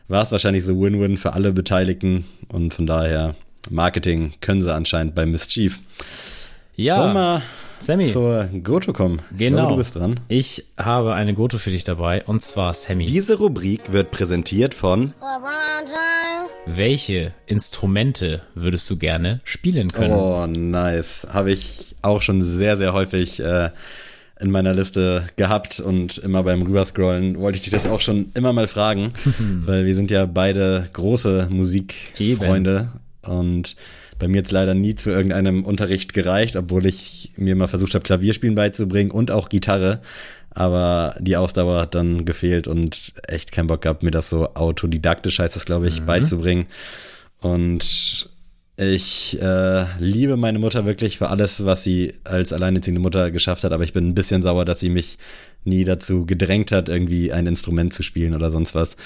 war 0.09 0.23
es 0.23 0.33
wahrscheinlich 0.33 0.64
so 0.64 0.81
Win-Win 0.81 1.16
für 1.16 1.35
alle 1.35 1.53
Beteiligten 1.53 2.25
und 2.49 2.75
von 2.75 2.87
daher 2.87 3.35
Marketing 3.70 4.33
können 4.40 4.62
sie 4.62 4.73
anscheinend 4.73 5.14
bei 5.14 5.27
Mischief. 5.27 5.79
Wollen 6.99 7.14
wir 7.14 7.42
Ja, 7.42 7.42
Sammy, 7.85 8.07
zur 8.07 8.49
Goto 8.62 8.94
kommen? 8.94 9.20
Ich 9.33 9.37
genau. 9.37 9.59
glaube, 9.59 9.73
du 9.73 9.77
bist 9.77 9.94
dran. 9.94 10.14
Ich 10.29 10.64
habe 10.79 11.12
eine 11.12 11.35
Goto 11.35 11.59
für 11.59 11.68
dich 11.68 11.85
dabei 11.85 12.25
und 12.25 12.40
zwar 12.40 12.73
Sammy. 12.73 13.05
Diese 13.05 13.37
Rubrik 13.37 13.92
wird 13.92 14.11
präsentiert 14.11 14.73
von. 14.73 15.12
Welche 16.64 17.35
Instrumente 17.44 18.40
würdest 18.55 18.88
du 18.88 18.97
gerne 18.97 19.42
spielen 19.44 19.88
können? 19.88 20.14
Oh, 20.14 20.47
nice. 20.47 21.27
Habe 21.31 21.53
ich 21.53 21.94
auch 22.01 22.23
schon 22.23 22.40
sehr, 22.40 22.79
sehr 22.79 22.94
häufig 22.94 23.40
äh, 23.40 23.68
in 24.40 24.51
meiner 24.51 24.73
Liste 24.73 25.27
gehabt 25.37 25.79
und 25.79 26.16
immer 26.16 26.42
beim 26.42 26.62
Rüberscrollen 26.62 27.38
wollte 27.38 27.57
ich 27.57 27.64
dich 27.64 27.73
das 27.73 27.85
auch 27.85 28.01
schon 28.01 28.33
immer 28.33 28.55
mal 28.55 28.66
fragen, 28.66 29.12
weil 29.66 29.85
wir 29.85 29.94
sind 29.94 30.11
ja 30.11 30.25
beide 30.25 30.88
große 30.90 31.49
Musikfreunde 31.51 32.88
und 33.20 33.77
bei 34.25 34.29
mir 34.29 34.39
jetzt 34.39 34.53
leider 34.53 34.73
nie 34.73 34.95
zu 34.95 35.11
irgendeinem 35.11 35.67
Unterricht 35.67 36.15
gereicht, 36.15 36.57
obwohl 36.57 36.87
ich 36.87 37.33
mir 37.37 37.55
mal 37.57 37.67
versucht 37.67 37.93
habe, 37.93 38.05
Klavierspielen 38.05 38.55
beizubringen 38.55 39.11
und 39.11 39.31
auch 39.31 39.51
Gitarre. 39.51 40.01
Aber 40.49 41.15
die 41.21 41.37
Ausdauer 41.37 41.83
hat 41.83 41.95
dann 41.95 42.25
gefehlt 42.25 42.67
und 42.67 43.13
echt 43.29 43.53
keinen 43.53 43.67
Bock 43.67 43.83
gehabt, 43.83 44.03
mir 44.03 44.11
das 44.11 44.31
so 44.31 44.55
autodidaktisch 44.55 45.41
heißt 45.41 45.55
das, 45.55 45.67
glaube 45.67 45.89
ich, 45.89 46.03
beizubringen. 46.05 46.69
Und 47.41 48.31
ich 48.79 49.39
äh, 49.43 49.85
liebe 49.99 50.39
meine 50.39 50.59
Mutter 50.59 50.87
wirklich 50.87 51.19
für 51.19 51.29
alles, 51.29 51.67
was 51.67 51.85
sie 51.85 52.15
als 52.25 52.51
alleinerziehende 52.51 53.03
Mutter 53.03 53.31
geschafft 53.31 53.63
hat, 53.63 53.73
aber 53.73 53.85
ich 53.85 53.93
bin 53.93 54.09
ein 54.09 54.15
bisschen 54.15 54.41
sauer, 54.41 54.65
dass 54.65 54.81
sie 54.81 54.89
mich 54.89 55.19
nie 55.65 55.85
dazu 55.85 56.25
gedrängt 56.25 56.73
hat, 56.73 56.89
irgendwie 56.89 57.31
ein 57.31 57.47
Instrument 57.47 57.93
zu 57.93 58.03
spielen 58.03 58.35
oder 58.35 58.51
sonst 58.51 58.75
was. 58.75 58.97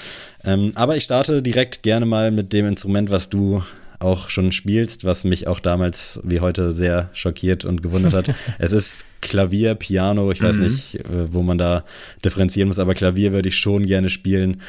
Ähm, 0.45 0.71
aber 0.75 0.95
ich 0.95 1.03
starte 1.03 1.41
direkt 1.41 1.83
gerne 1.83 2.05
mal 2.05 2.31
mit 2.31 2.53
dem 2.53 2.67
Instrument, 2.67 3.11
was 3.11 3.29
du 3.29 3.63
auch 3.99 4.29
schon 4.29 4.51
spielst, 4.51 5.05
was 5.05 5.23
mich 5.23 5.47
auch 5.47 5.59
damals 5.59 6.19
wie 6.23 6.39
heute 6.39 6.71
sehr 6.71 7.09
schockiert 7.13 7.65
und 7.65 7.83
gewundert 7.83 8.13
hat. 8.13 8.35
es 8.57 8.71
ist 8.71 9.05
Klavier, 9.21 9.75
Piano, 9.75 10.31
ich 10.31 10.41
weiß 10.41 10.57
nicht, 10.57 10.95
äh, 10.95 11.33
wo 11.33 11.41
man 11.41 11.57
da 11.57 11.83
differenzieren 12.23 12.69
muss, 12.69 12.79
aber 12.79 12.93
Klavier 12.93 13.33
würde 13.33 13.49
ich 13.49 13.57
schon 13.57 13.85
gerne 13.85 14.09
spielen. 14.09 14.61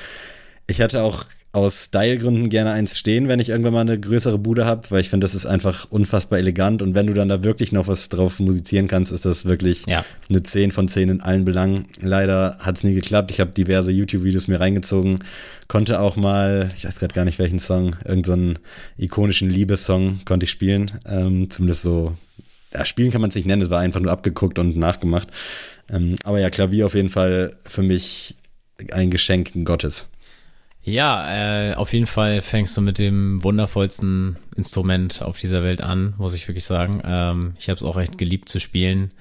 Ich 0.67 0.81
hätte 0.81 1.03
auch 1.03 1.25
aus 1.53 1.87
Stylegründen 1.87 2.49
gerne 2.49 2.71
eins 2.71 2.97
stehen, 2.97 3.27
wenn 3.27 3.41
ich 3.41 3.49
irgendwann 3.49 3.73
mal 3.73 3.81
eine 3.81 3.99
größere 3.99 4.39
Bude 4.39 4.67
habe, 4.67 4.89
weil 4.91 5.01
ich 5.01 5.11
finde, 5.11 5.25
das 5.25 5.35
ist 5.35 5.47
einfach 5.47 5.87
unfassbar 5.91 6.39
elegant 6.39 6.81
und 6.81 6.95
wenn 6.95 7.09
du 7.09 7.13
dann 7.15 7.29
da 7.29 7.43
wirklich 7.43 7.73
noch 7.73 7.89
was 7.89 8.09
drauf 8.09 8.39
musizieren 8.39 8.87
kannst, 8.87 9.11
ist 9.11 9.25
das 9.25 9.47
wirklich 9.47 9.85
Ja. 9.89 10.05
eine 10.29 10.45
10 10.45 10.71
von 10.71 10.87
10 10.87 11.09
in 11.09 11.21
allen 11.21 11.45
Belangen. 11.45 11.87
Leider 12.01 12.57
hat 12.61 12.77
es 12.77 12.85
nie 12.85 12.95
geklappt. 12.95 13.33
Ich 13.33 13.41
habe 13.41 13.51
diverse 13.51 13.91
YouTube-Videos 13.91 14.47
mir 14.47 14.61
reingezogen, 14.61 15.19
konnte 15.67 15.99
auch 15.99 16.15
mal, 16.15 16.71
ich 16.77 16.85
weiß 16.85 17.01
gerade 17.01 17.15
gar 17.15 17.25
nicht 17.25 17.41
welchen 17.41 17.59
Song, 17.59 17.97
irgendeinen 18.05 18.59
ikonischen 18.97 19.51
Liebessong 19.51 20.21
konnte 20.25 20.45
ich 20.45 20.51
spielen. 20.51 20.93
Ähm, 21.05 21.51
zumindest 21.51 21.83
so, 21.83 22.17
ja, 22.73 22.85
spielen 22.85 23.11
kann 23.11 23.21
man 23.23 23.31
es 23.31 23.35
nicht 23.35 23.47
nennen, 23.49 23.63
es 23.63 23.71
war 23.71 23.81
einfach 23.81 24.01
nur 24.01 24.13
abgeguckt 24.13 24.61
und 24.61 24.77
nachgemacht. 24.77 25.27
Ähm, 25.93 26.15
aber 26.23 26.39
ja, 26.39 26.49
Klavier 26.49 26.87
auf 26.87 26.95
jeden 26.95 27.09
Fall 27.09 27.57
für 27.65 27.83
mich 27.83 28.37
ein 28.93 29.11
Geschenk 29.11 29.51
Gottes. 29.65 30.09
Ja, 30.83 31.71
äh, 31.71 31.75
auf 31.75 31.93
jeden 31.93 32.07
Fall 32.07 32.41
fängst 32.41 32.77
du 32.77 32.81
mit 32.81 32.99
dem 32.99 33.43
wundervollsten 33.45 34.37
Instrument 34.57 35.23
auf 35.23 35.39
dieser 35.39 35.63
Welt 35.63 35.83
an, 35.83 36.15
muss 36.17 36.35
ich 36.35 36.49
wirklich 36.49 36.65
sagen. 36.65 37.03
Ähm, 37.05 37.55
ich 37.59 37.69
habe 37.69 37.77
es 37.79 37.85
auch 37.85 37.99
echt 37.99 38.17
geliebt 38.17 38.49
zu 38.49 38.61
spielen. 38.61 39.13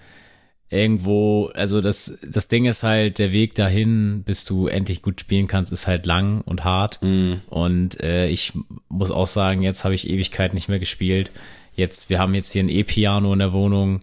Irgendwo, 0.69 1.47
also 1.47 1.81
das, 1.81 2.17
das 2.21 2.47
Ding 2.47 2.65
ist 2.65 2.83
halt, 2.83 3.17
der 3.19 3.31
Weg 3.31 3.55
dahin, 3.55 4.23
bis 4.23 4.45
du 4.45 4.67
endlich 4.67 5.01
gut 5.01 5.19
spielen 5.19 5.47
kannst, 5.47 5.73
ist 5.73 5.87
halt 5.87 6.05
lang 6.05 6.41
und 6.41 6.63
hart. 6.63 6.99
Mm. 7.01 7.33
Und 7.49 7.99
äh, 8.01 8.27
ich 8.27 8.53
muss 8.87 9.09
auch 9.09 9.27
sagen, 9.27 9.63
jetzt 9.63 9.83
habe 9.83 9.95
ich 9.95 10.09
Ewigkeit 10.09 10.53
nicht 10.53 10.69
mehr 10.69 10.79
gespielt. 10.79 11.31
Jetzt, 11.75 12.09
wir 12.09 12.19
haben 12.19 12.35
jetzt 12.35 12.51
hier 12.51 12.63
ein 12.63 12.69
E-Piano 12.69 13.33
in 13.33 13.39
der 13.39 13.51
Wohnung 13.51 14.01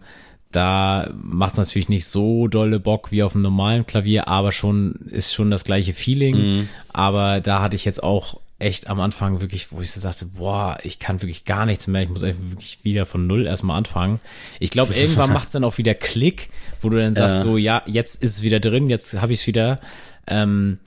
da 0.51 1.09
macht 1.21 1.53
es 1.53 1.57
natürlich 1.57 1.89
nicht 1.89 2.05
so 2.07 2.47
dolle 2.47 2.79
Bock 2.79 3.11
wie 3.11 3.23
auf 3.23 3.33
einem 3.33 3.43
normalen 3.43 3.85
Klavier, 3.85 4.27
aber 4.27 4.51
schon 4.51 4.93
ist 5.11 5.33
schon 5.33 5.51
das 5.51 5.63
gleiche 5.65 5.93
Feeling. 5.93 6.37
Mhm. 6.37 6.69
Aber 6.93 7.41
da 7.41 7.61
hatte 7.61 7.75
ich 7.75 7.85
jetzt 7.85 8.01
auch 8.01 8.39
echt 8.59 8.89
am 8.89 8.99
Anfang 8.99 9.39
wirklich, 9.41 9.71
wo 9.71 9.81
ich 9.81 9.91
so 9.91 10.01
dachte, 10.01 10.25
boah, 10.25 10.77
ich 10.83 10.97
kann 10.99 11.21
wirklich 11.21 11.45
gar 11.45 11.65
nichts 11.65 11.85
mehr, 11.85 12.01
ich 12.01 12.09
muss 12.09 12.23
einfach 12.23 12.41
wirklich 12.49 12.79
wieder 12.83 13.05
von 13.05 13.27
null 13.27 13.45
erstmal 13.45 13.77
anfangen. 13.77 14.19
Ich 14.59 14.71
glaube, 14.71 14.93
irgendwann 14.95 15.31
macht 15.33 15.45
es 15.45 15.51
dann 15.51 15.63
auch 15.63 15.77
wieder 15.77 15.93
Klick, 15.93 16.49
wo 16.81 16.89
du 16.89 16.97
dann 16.97 17.13
sagst, 17.13 17.37
Ja. 17.37 17.41
so, 17.43 17.57
ja, 17.57 17.83
jetzt 17.85 18.21
ist 18.23 18.37
es 18.37 18.41
wieder 18.41 18.59
drin, 18.59 18.89
jetzt 18.89 19.21
habe 19.21 19.33
ich 19.33 19.41
es 19.41 19.47
wieder. 19.47 19.79
Ähm, 20.25 20.79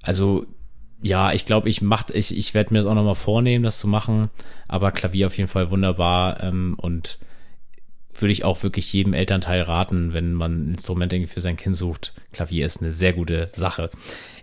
also 0.00 0.46
ja, 1.02 1.32
ich 1.32 1.44
glaube, 1.44 1.68
ich 1.68 1.82
mach, 1.82 2.08
ich, 2.10 2.36
ich 2.36 2.54
werde 2.54 2.72
mir 2.72 2.80
das 2.80 2.86
auch 2.86 2.94
nochmal 2.94 3.14
vornehmen, 3.14 3.62
das 3.64 3.78
zu 3.78 3.88
machen. 3.88 4.30
Aber 4.66 4.90
Klavier 4.90 5.26
auf 5.28 5.36
jeden 5.36 5.48
Fall 5.48 5.70
wunderbar 5.70 6.42
ähm, 6.42 6.74
und 6.76 7.18
würde 8.20 8.32
ich 8.32 8.44
auch 8.44 8.62
wirklich 8.62 8.92
jedem 8.92 9.14
Elternteil 9.14 9.62
raten, 9.62 10.12
wenn 10.12 10.32
man 10.34 10.68
ein 10.68 10.74
Instrument 10.74 11.12
irgendwie 11.12 11.32
für 11.32 11.40
sein 11.40 11.56
Kind 11.56 11.76
sucht. 11.76 12.12
Klavier 12.32 12.66
ist 12.66 12.82
eine 12.82 12.92
sehr 12.92 13.12
gute 13.12 13.50
Sache. 13.54 13.90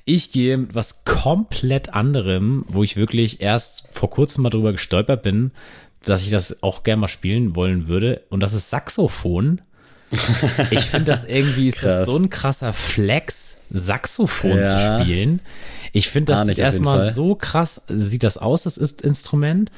Ich 0.06 0.32
gehe 0.32 0.58
mit 0.58 0.76
was 0.76 1.04
komplett 1.04 1.94
anderem, 1.94 2.64
wo 2.68 2.84
ich 2.84 2.96
wirklich 2.96 3.42
erst 3.42 3.88
vor 3.92 4.10
kurzem 4.10 4.44
mal 4.44 4.50
drüber 4.52 4.72
gestolpert 4.72 5.24
bin, 5.24 5.52
dass 6.04 6.22
ich 6.24 6.30
das 6.30 6.62
auch 6.62 6.84
gerne 6.84 7.02
mal 7.02 7.08
spielen 7.08 7.56
wollen 7.56 7.88
würde. 7.88 8.22
Und 8.30 8.42
das 8.42 8.54
ist 8.54 8.70
Saxophon. 8.70 9.62
Ich 10.70 10.82
finde 10.82 11.06
das 11.06 11.26
irgendwie, 11.26 11.68
ist 11.70 11.84
das 11.84 12.06
so 12.06 12.16
ein 12.18 12.30
krasser 12.30 12.74
Flex, 12.74 13.58
Saxophon 13.72 14.60
Ja. 14.60 14.64
zu 14.64 15.02
spielen. 15.04 15.42
Ich 15.92 16.10
finde, 16.10 16.34
das 16.34 16.46
sieht 16.46 16.60
erstmal 16.60 17.12
so 17.12 17.36
krass, 17.36 17.82
sieht 17.88 18.24
das 18.24 18.38
aus, 18.38 18.64
das 18.64 18.78
ist 18.78 19.02
Instrument. 19.02 19.72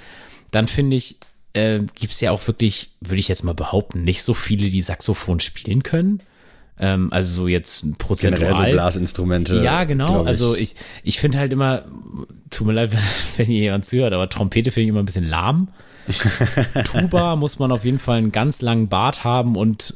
Dann 0.52 0.68
finde 0.68 0.98
ich, 0.98 1.18
äh, 1.54 1.80
gibt 1.96 2.14
es 2.14 2.22
ja 2.22 2.32
auch 2.32 2.46
wirklich, 2.48 2.92
würde 3.02 3.20
ich 3.20 3.28
jetzt 3.28 3.44
mal 3.44 3.54
behaupten, 3.54 4.04
nicht 4.04 4.24
so 4.24 4.34
viele, 4.34 4.70
die 4.70 4.82
Saxophon 4.82 5.40
spielen 5.40 5.84
können. 5.84 6.22
Ähm, 6.80 7.12
also 7.12 7.44
so 7.44 7.48
jetzt 7.48 7.98
prozentual. 7.98 8.40
Generell 8.40 8.72
so 8.72 8.72
Blasinstrumente. 8.72 9.62
Ja, 9.64 9.84
genau. 9.84 10.14
glaub 10.14 10.28
Also 10.28 10.56
ich, 10.56 10.76
ich 11.04 11.20
finde 11.20 11.40
halt 11.40 11.52
immer, 11.52 11.86
tut 12.50 12.68
mir 12.68 12.74
leid, 12.74 12.92
wenn, 13.38 13.46
hier 13.46 13.60
jemand 13.60 13.86
zuhört, 13.86 14.14
aber 14.14 14.30
Trompete 14.30 14.72
finde 14.72 14.84
ich 14.84 14.90
immer 14.90 15.00
ein 15.00 15.06
bisschen 15.06 15.28
lahm. 15.28 15.70
Tuba 16.86 17.36
muss 17.36 17.60
man 17.60 17.72
auf 17.72 17.84
jeden 17.84 18.00
Fall 18.00 18.20
einen 18.20 18.32
ganz 18.32 18.62
langen 18.62 18.88
Bart 18.88 19.24
haben 19.24 19.56
und 19.58 19.96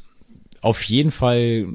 auf 0.62 0.84
jeden 0.84 1.12
Fall, 1.12 1.68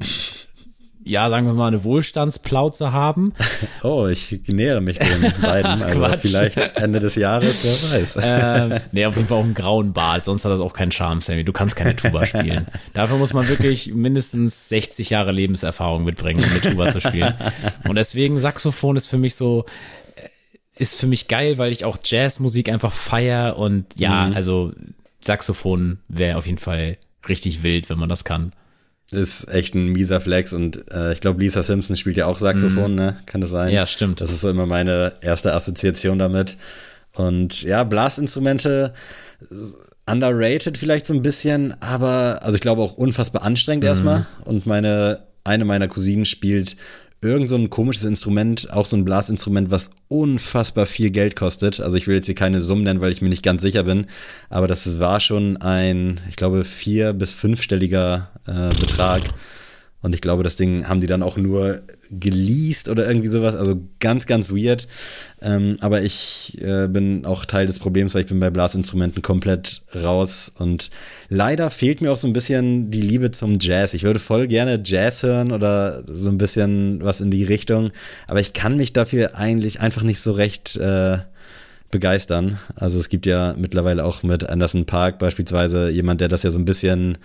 ja, 1.07 1.29
sagen 1.29 1.47
wir 1.47 1.53
mal, 1.53 1.67
eine 1.67 1.83
Wohlstandsplauze 1.83 2.91
haben. 2.91 3.33
Oh, 3.83 4.07
ich 4.07 4.39
nähere 4.47 4.81
mich 4.81 4.97
den 4.97 5.33
beiden. 5.41 5.83
Also 5.83 5.99
Quatsch. 5.99 6.19
vielleicht 6.21 6.57
Ende 6.57 6.99
des 6.99 7.15
Jahres, 7.15 7.63
wer 7.63 7.99
weiß. 7.99 8.17
ähm, 8.21 8.79
nee, 8.91 9.05
auf 9.05 9.15
jeden 9.15 9.27
Fall 9.27 9.37
auch 9.37 9.43
einen 9.43 9.53
grauen 9.53 9.93
Bart, 9.93 10.23
sonst 10.23 10.45
hat 10.45 10.51
das 10.51 10.59
auch 10.59 10.73
keinen 10.73 10.91
Charme, 10.91 11.21
Sammy. 11.21 11.43
Du 11.43 11.53
kannst 11.53 11.75
keine 11.75 11.95
Tuba 11.95 12.25
spielen. 12.25 12.67
Dafür 12.93 13.17
muss 13.17 13.33
man 13.33 13.47
wirklich 13.47 13.93
mindestens 13.93 14.69
60 14.69 15.09
Jahre 15.09 15.31
Lebenserfahrung 15.31 16.03
mitbringen, 16.03 16.43
um 16.43 16.53
mit 16.53 16.63
Tuba 16.63 16.89
zu 16.89 16.99
spielen. 17.01 17.33
Und 17.87 17.95
deswegen 17.95 18.37
Saxophon 18.39 18.95
ist 18.95 19.07
für 19.07 19.17
mich 19.17 19.35
so, 19.35 19.65
äh, 20.15 20.27
ist 20.77 20.99
für 20.99 21.07
mich 21.07 21.27
geil, 21.27 21.57
weil 21.57 21.71
ich 21.71 21.85
auch 21.85 21.97
Jazzmusik 22.03 22.69
einfach 22.69 22.93
feier 22.93 23.57
und 23.57 23.85
ja, 23.95 24.23
also 24.33 24.73
Saxophon 25.21 25.99
wäre 26.07 26.37
auf 26.37 26.45
jeden 26.45 26.59
Fall 26.59 26.97
richtig 27.27 27.63
wild, 27.63 27.89
wenn 27.89 27.99
man 27.99 28.09
das 28.09 28.23
kann. 28.23 28.53
Ist 29.11 29.47
echt 29.49 29.73
ein 29.73 29.87
mieser 29.87 30.19
Flex 30.19 30.51
und 30.51 30.83
äh, 30.91 31.13
ich 31.13 31.21
glaube, 31.21 31.39
Lisa 31.39 31.63
Simpson 31.63 31.95
spielt 31.95 32.17
ja 32.17 32.25
auch 32.25 32.39
Saxophon, 32.39 32.93
ne? 32.95 33.15
Kann 33.25 33.39
das 33.39 33.51
sein? 33.51 33.69
Mhm. 33.69 33.73
Ja, 33.73 33.85
stimmt. 33.85 34.19
Das 34.19 34.31
ist 34.31 34.41
so 34.41 34.49
immer 34.49 34.65
meine 34.65 35.13
erste 35.21 35.53
Assoziation 35.53 36.19
damit. 36.19 36.57
Und 37.13 37.63
ja, 37.63 37.83
Blasinstrumente 37.85 38.93
underrated 40.05 40.77
vielleicht 40.77 41.05
so 41.07 41.13
ein 41.13 41.21
bisschen, 41.21 41.75
aber 41.81 42.39
also 42.43 42.55
ich 42.55 42.61
glaube 42.61 42.81
auch 42.81 42.93
unfassbar 42.93 43.43
anstrengend 43.43 43.83
Mhm. 43.83 43.87
erstmal. 43.89 44.25
Und 44.45 44.65
meine, 44.65 45.21
eine 45.43 45.65
meiner 45.65 45.87
Cousinen 45.87 46.25
spielt 46.25 46.75
irgend 47.21 47.49
so 47.49 47.55
ein 47.55 47.69
komisches 47.69 48.03
Instrument, 48.03 48.71
auch 48.71 48.85
so 48.85 48.95
ein 48.95 49.05
Blasinstrument, 49.05 49.71
was 49.71 49.89
unfassbar 50.07 50.85
viel 50.85 51.09
Geld 51.09 51.35
kostet. 51.35 51.79
Also 51.79 51.97
ich 51.97 52.07
will 52.07 52.15
jetzt 52.15 52.27
hier 52.27 52.35
keine 52.35 52.61
Summen 52.61 52.83
nennen, 52.83 53.01
weil 53.01 53.11
ich 53.11 53.21
mir 53.21 53.29
nicht 53.29 53.43
ganz 53.43 53.61
sicher 53.61 53.83
bin, 53.83 54.05
aber 54.49 54.67
das 54.67 54.99
war 54.99 55.19
schon 55.19 55.57
ein, 55.57 56.19
ich 56.29 56.35
glaube, 56.35 56.63
vier- 56.63 57.13
bis 57.13 57.31
fünfstelliger 57.31 58.29
äh, 58.45 58.69
Betrag. 58.79 59.21
Und 60.01 60.13
ich 60.13 60.21
glaube, 60.21 60.43
das 60.43 60.55
Ding 60.55 60.87
haben 60.87 61.01
die 61.01 61.07
dann 61.07 61.23
auch 61.23 61.37
nur 61.37 61.81
geleast 62.11 62.87
oder 62.87 63.07
irgendwie 63.07 63.29
sowas. 63.29 63.55
Also 63.55 63.81
ganz, 63.99 64.27
ganz 64.27 64.51
weird. 64.51 64.87
Ähm, 65.41 65.77
aber 65.81 66.03
ich 66.03 66.57
äh, 66.61 66.87
bin 66.87 67.25
auch 67.25 67.45
Teil 67.45 67.65
des 67.65 67.79
Problems, 67.79 68.13
weil 68.13 68.21
ich 68.21 68.27
bin 68.27 68.39
bei 68.39 68.51
Blasinstrumenten 68.51 69.23
komplett 69.23 69.81
raus. 69.95 70.51
Und 70.55 70.91
leider 71.29 71.71
fehlt 71.71 72.01
mir 72.01 72.11
auch 72.11 72.17
so 72.17 72.27
ein 72.27 72.33
bisschen 72.33 72.91
die 72.91 73.01
Liebe 73.01 73.31
zum 73.31 73.57
Jazz. 73.59 73.95
Ich 73.95 74.03
würde 74.03 74.19
voll 74.19 74.47
gerne 74.47 74.79
Jazz 74.83 75.23
hören 75.23 75.51
oder 75.51 76.03
so 76.05 76.29
ein 76.29 76.37
bisschen 76.37 77.03
was 77.03 77.19
in 77.19 77.31
die 77.31 77.43
Richtung. 77.43 77.89
Aber 78.27 78.39
ich 78.39 78.53
kann 78.53 78.77
mich 78.77 78.93
dafür 78.93 79.35
eigentlich 79.35 79.79
einfach 79.79 80.03
nicht 80.03 80.19
so 80.19 80.31
recht 80.31 80.77
äh, 80.77 81.17
begeistern. 81.89 82.59
Also 82.75 82.99
es 82.99 83.09
gibt 83.09 83.25
ja 83.25 83.55
mittlerweile 83.57 84.05
auch 84.05 84.21
mit 84.21 84.47
Anderson 84.47 84.85
Park 84.85 85.17
beispielsweise 85.17 85.89
jemand, 85.89 86.21
der 86.21 86.27
das 86.27 86.43
ja 86.43 86.51
so 86.51 86.59
ein 86.59 86.65
bisschen 86.65 87.17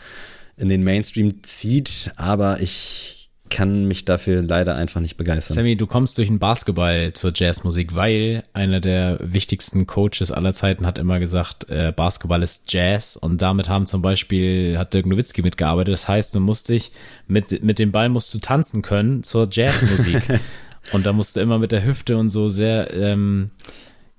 in 0.56 0.68
den 0.68 0.84
Mainstream 0.84 1.42
zieht, 1.42 2.12
aber 2.16 2.60
ich 2.60 3.22
kann 3.52 3.84
mich 3.84 4.06
dafür 4.06 4.40
leider 4.40 4.74
einfach 4.76 5.00
nicht 5.02 5.18
begeistern. 5.18 5.56
Sammy, 5.56 5.76
du 5.76 5.86
kommst 5.86 6.16
durch 6.16 6.28
den 6.28 6.38
Basketball 6.38 7.12
zur 7.12 7.32
Jazzmusik, 7.34 7.94
weil 7.94 8.44
einer 8.54 8.80
der 8.80 9.18
wichtigsten 9.20 9.86
Coaches 9.86 10.32
aller 10.32 10.54
Zeiten 10.54 10.86
hat 10.86 10.96
immer 10.96 11.20
gesagt, 11.20 11.68
äh, 11.68 11.92
Basketball 11.94 12.42
ist 12.42 12.72
Jazz 12.72 13.14
und 13.14 13.42
damit 13.42 13.68
haben 13.68 13.84
zum 13.84 14.00
Beispiel, 14.00 14.78
hat 14.78 14.94
Dirk 14.94 15.04
Nowitzki 15.04 15.42
mitgearbeitet. 15.42 15.92
Das 15.92 16.08
heißt, 16.08 16.34
du 16.34 16.40
musst 16.40 16.70
dich, 16.70 16.92
mit, 17.26 17.62
mit 17.62 17.78
dem 17.78 17.92
Ball 17.92 18.08
musst 18.08 18.32
du 18.32 18.38
tanzen 18.38 18.80
können 18.80 19.22
zur 19.22 19.46
Jazzmusik. 19.50 20.22
und 20.92 21.04
da 21.04 21.12
musst 21.12 21.36
du 21.36 21.40
immer 21.40 21.58
mit 21.58 21.72
der 21.72 21.84
Hüfte 21.84 22.16
und 22.16 22.30
so 22.30 22.48
sehr, 22.48 22.94
ähm, 22.94 23.50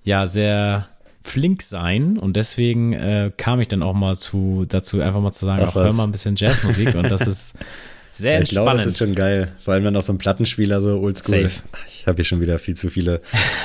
ja, 0.03 0.27
sehr 0.27 0.89
flink 1.23 1.61
sein 1.61 2.17
und 2.17 2.35
deswegen 2.35 2.93
äh, 2.93 3.31
kam 3.35 3.59
ich 3.59 3.67
dann 3.67 3.81
auch 3.81 3.93
mal 3.93 4.15
zu 4.15 4.65
dazu 4.67 5.01
einfach 5.01 5.21
mal 5.21 5.31
zu 5.31 5.45
sagen, 5.45 5.63
Ach 5.65 5.69
ach, 5.69 5.75
hör 5.75 5.93
mal 5.93 6.03
ein 6.03 6.11
bisschen 6.11 6.35
Jazzmusik 6.35 6.93
und 6.95 7.09
das 7.09 7.25
ist 7.25 7.55
sehr 8.11 8.41
ich 8.41 8.49
glaube, 8.49 8.77
das 8.77 8.85
ist 8.85 8.97
schon 8.97 9.15
geil. 9.15 9.53
Vor 9.63 9.73
allem 9.73 9.85
dann 9.85 9.95
auch 9.95 10.03
so 10.03 10.13
ein 10.13 10.17
Plattenspieler, 10.17 10.81
so 10.81 10.99
oldschool. 10.99 11.43
Safe. 11.43 11.63
Ich 11.87 12.05
habe 12.05 12.17
hier 12.17 12.25
schon 12.25 12.41
wieder 12.41 12.59
viel 12.59 12.75
zu 12.75 12.89
viele 12.89 13.21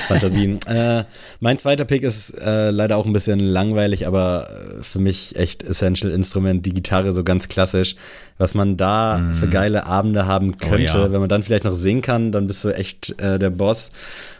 Fantasien. 0.07 0.59
äh, 0.67 1.03
mein 1.41 1.59
zweiter 1.59 1.85
Pick 1.85 2.03
ist 2.03 2.31
äh, 2.41 2.71
leider 2.71 2.97
auch 2.97 3.05
ein 3.05 3.13
bisschen 3.13 3.39
langweilig, 3.39 4.07
aber 4.07 4.49
äh, 4.79 4.83
für 4.83 4.99
mich 4.99 5.35
echt 5.35 5.61
Essential 5.61 6.11
Instrument, 6.11 6.65
die 6.65 6.73
Gitarre 6.73 7.13
so 7.13 7.23
ganz 7.23 7.49
klassisch. 7.49 7.95
Was 8.37 8.55
man 8.55 8.77
da 8.77 9.33
für 9.37 9.49
geile 9.49 9.85
Abende 9.85 10.25
haben 10.25 10.57
könnte. 10.57 10.93
Oh 10.95 11.01
ja. 11.01 11.11
wenn 11.11 11.19
man 11.19 11.27
dann 11.27 11.43
vielleicht 11.43 11.65
noch 11.65 11.73
singen 11.73 12.01
kann, 12.01 12.31
dann 12.31 12.47
bist 12.47 12.63
du 12.63 12.69
echt 12.69 13.19
äh, 13.19 13.37
der 13.37 13.49
Boss. 13.49 13.89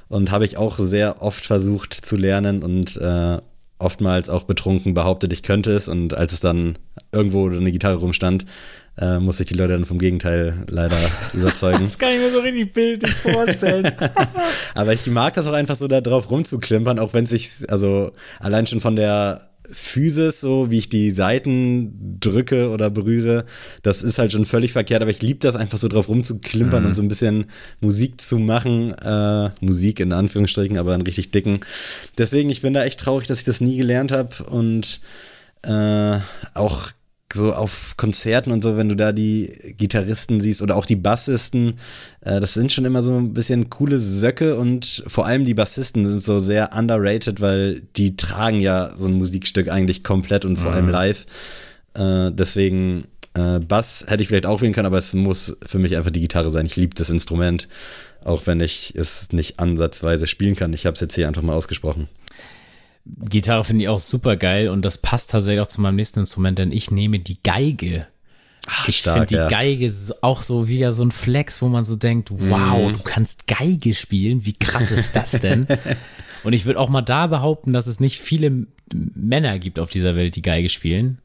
Und 0.10 0.32
habe 0.32 0.46
ich 0.46 0.58
auch 0.58 0.78
sehr 0.78 1.22
oft 1.22 1.46
versucht 1.46 1.94
zu 1.94 2.16
lernen 2.16 2.64
und 2.64 2.98
äh, 2.98 3.38
oftmals 3.80 4.30
auch 4.30 4.44
betrunken 4.44 4.94
behauptet, 4.94 5.32
ich 5.34 5.44
könnte 5.44 5.72
es. 5.72 5.88
Und 5.88 6.14
als 6.14 6.34
es 6.34 6.40
dann 6.40 6.78
irgendwo 7.12 7.48
eine 7.48 7.72
Gitarre 7.72 7.98
rumstand, 7.98 8.46
äh, 9.00 9.20
musste 9.20 9.44
ich 9.44 9.50
die 9.50 9.56
Leute 9.56 9.74
dann 9.74 9.86
vom 9.86 9.98
Gegenteil 9.98 10.66
leider 10.70 10.98
überzeugen. 11.34 11.80
Das 11.80 11.98
kann 11.98 12.14
ich 12.14 12.20
mir 12.20 12.32
so 12.32 12.40
richtig 12.40 12.74
bildlich 12.74 13.14
vorstellen. 13.16 13.92
Aber 14.76 14.94
ich 14.94 15.08
mag 15.08 15.34
das 15.36 15.48
auch 15.48 15.54
einfach 15.54 15.76
so 15.76 15.88
da 15.88 16.02
drauf 16.02 16.30
rumzuklimpern, 16.30 17.00
auch 17.00 17.14
wenn 17.14 17.24
es 17.24 17.30
sich, 17.30 17.50
also 17.70 18.12
allein 18.40 18.68
schon 18.68 18.82
von 18.82 18.96
der 18.96 19.49
Physis, 19.72 20.42
so 20.42 20.72
wie 20.72 20.80
ich 20.80 20.90
die 20.90 21.12
Seiten 21.12 22.18
drücke 22.20 22.70
oder 22.70 22.90
berühre, 22.90 23.46
das 23.82 24.02
ist 24.04 24.18
halt 24.18 24.32
schon 24.32 24.46
völlig 24.46 24.72
verkehrt, 24.72 25.02
aber 25.02 25.12
ich 25.12 25.22
liebe 25.22 25.40
das 25.40 25.56
einfach 25.56 25.78
so 25.78 25.88
drauf 25.88 26.10
rumzuklimpern 26.10 26.86
und 26.86 26.96
so 26.96 27.02
ein 27.02 27.08
bisschen 27.08 27.46
Musik 27.82 28.22
zu 28.22 28.38
machen. 28.40 28.94
Äh, 28.94 29.50
Musik 29.62 30.00
in 30.00 30.14
Anführungsstrichen, 30.14 30.78
aber 30.78 30.94
einen 30.94 31.04
richtig 31.04 31.32
dicken. 31.32 31.62
Deswegen, 32.18 32.50
ich 32.50 32.62
bin 32.62 32.74
da 32.74 32.84
echt 32.84 33.00
traurig, 33.00 33.28
dass 33.28 33.40
ich 33.40 33.46
das 33.46 33.62
nie 33.62 33.78
gelernt 33.78 34.12
habe 34.12 34.44
und 34.46 35.00
äh, 35.64 36.20
auch 36.54 36.92
so 37.34 37.54
auf 37.54 37.96
Konzerten 37.98 38.52
und 38.52 38.64
so, 38.64 38.76
wenn 38.78 38.90
du 38.90 38.96
da 38.96 39.12
die 39.12 39.74
Gitarristen 39.78 40.40
siehst 40.40 40.62
oder 40.62 40.76
auch 40.76 40.86
die 40.86 40.96
Bassisten, 40.96 41.76
äh, 42.22 42.40
das 42.40 42.54
sind 42.54 42.72
schon 42.72 42.86
immer 42.86 43.02
so 43.02 43.16
ein 43.18 43.34
bisschen 43.34 43.70
coole 43.70 44.00
Söcke 44.00 44.56
und 44.58 45.04
vor 45.08 45.26
allem 45.26 45.44
die 45.44 45.54
Bassisten 45.54 46.06
sind 46.06 46.24
so 46.24 46.40
sehr 46.40 46.72
underrated, 46.76 47.40
weil 47.42 47.82
die 47.96 48.16
tragen 48.16 48.60
ja 48.60 48.92
so 48.98 49.08
ein 49.08 49.14
Musikstück 49.14 49.70
eigentlich 49.70 50.04
komplett 50.04 50.46
und 50.46 50.58
vor 50.58 50.72
allem 50.72 50.90
live. 50.90 51.26
Äh, 51.94 52.32
deswegen 52.32 53.06
Äh, 53.36 53.60
Bass 53.60 54.06
hätte 54.08 54.24
ich 54.24 54.28
vielleicht 54.30 54.48
auch 54.48 54.62
wählen 54.62 54.74
können, 54.74 54.88
aber 54.88 54.98
es 54.98 55.14
muss 55.14 55.56
für 55.64 55.78
mich 55.78 55.96
einfach 55.96 56.10
die 56.10 56.20
Gitarre 56.20 56.50
sein. 56.50 56.66
Ich 56.66 56.76
liebe 56.76 56.96
das 56.96 57.12
Instrument, 57.12 57.68
auch 58.26 58.48
wenn 58.48 58.60
ich 58.60 58.96
es 58.96 59.32
nicht 59.32 59.60
ansatzweise 59.60 60.26
spielen 60.26 60.56
kann. 60.56 60.74
Ich 60.74 60.88
habe 60.88 60.96
es 60.96 61.00
jetzt 61.00 61.14
hier 61.14 61.28
einfach 61.28 61.44
mal 61.44 61.54
ausgesprochen. 61.54 62.08
Gitarre 63.30 63.64
finde 63.64 63.84
ich 63.84 63.90
auch 63.90 64.00
super 64.00 64.36
geil 64.36 64.70
und 64.70 64.84
das 64.84 64.98
passt 64.98 65.32
tatsächlich 65.32 65.62
auch 65.62 65.68
zu 65.68 65.82
meinem 65.82 65.96
nächsten 65.96 66.20
Instrument, 66.20 66.60
denn 66.60 66.72
ich 66.72 66.92
nehme 66.92 67.20
die 67.20 67.42
Geige. 67.44 68.08
Ach, 68.68 68.88
ich 68.88 69.02
finde 69.02 69.26
die 69.26 69.36
ja. 69.36 69.48
Geige 69.48 69.92
auch 70.22 70.42
so 70.42 70.68
wieder 70.68 70.94
so 70.94 71.04
ein 71.04 71.12
Flex, 71.12 71.62
wo 71.62 71.70
man 71.70 71.86
so 71.86 71.96
denkt, 71.96 72.30
wow, 72.32 72.92
mm. 72.92 72.94
du 72.94 73.04
kannst 73.04 73.48
Geige 73.48 73.94
spielen, 73.94 74.46
wie 74.46 74.54
krass 74.54 74.92
ist 74.92 75.16
das 75.16 75.32
denn? 75.32 75.66
und 76.44 76.54
ich 76.54 76.66
würde 76.66 76.80
auch 76.80 76.90
mal 76.90 77.02
da 77.02 77.28
behaupten, 77.28 77.74
dass 77.74 77.88
es 77.88 78.00
nicht 78.00 78.20
viele 78.20 78.68
Männer 78.94 79.58
gibt 79.60 79.80
auf 79.80 79.90
dieser 79.90 80.16
Welt, 80.16 80.36
die 80.36 80.42
Geige 80.42 80.70
spielen. 80.70 81.20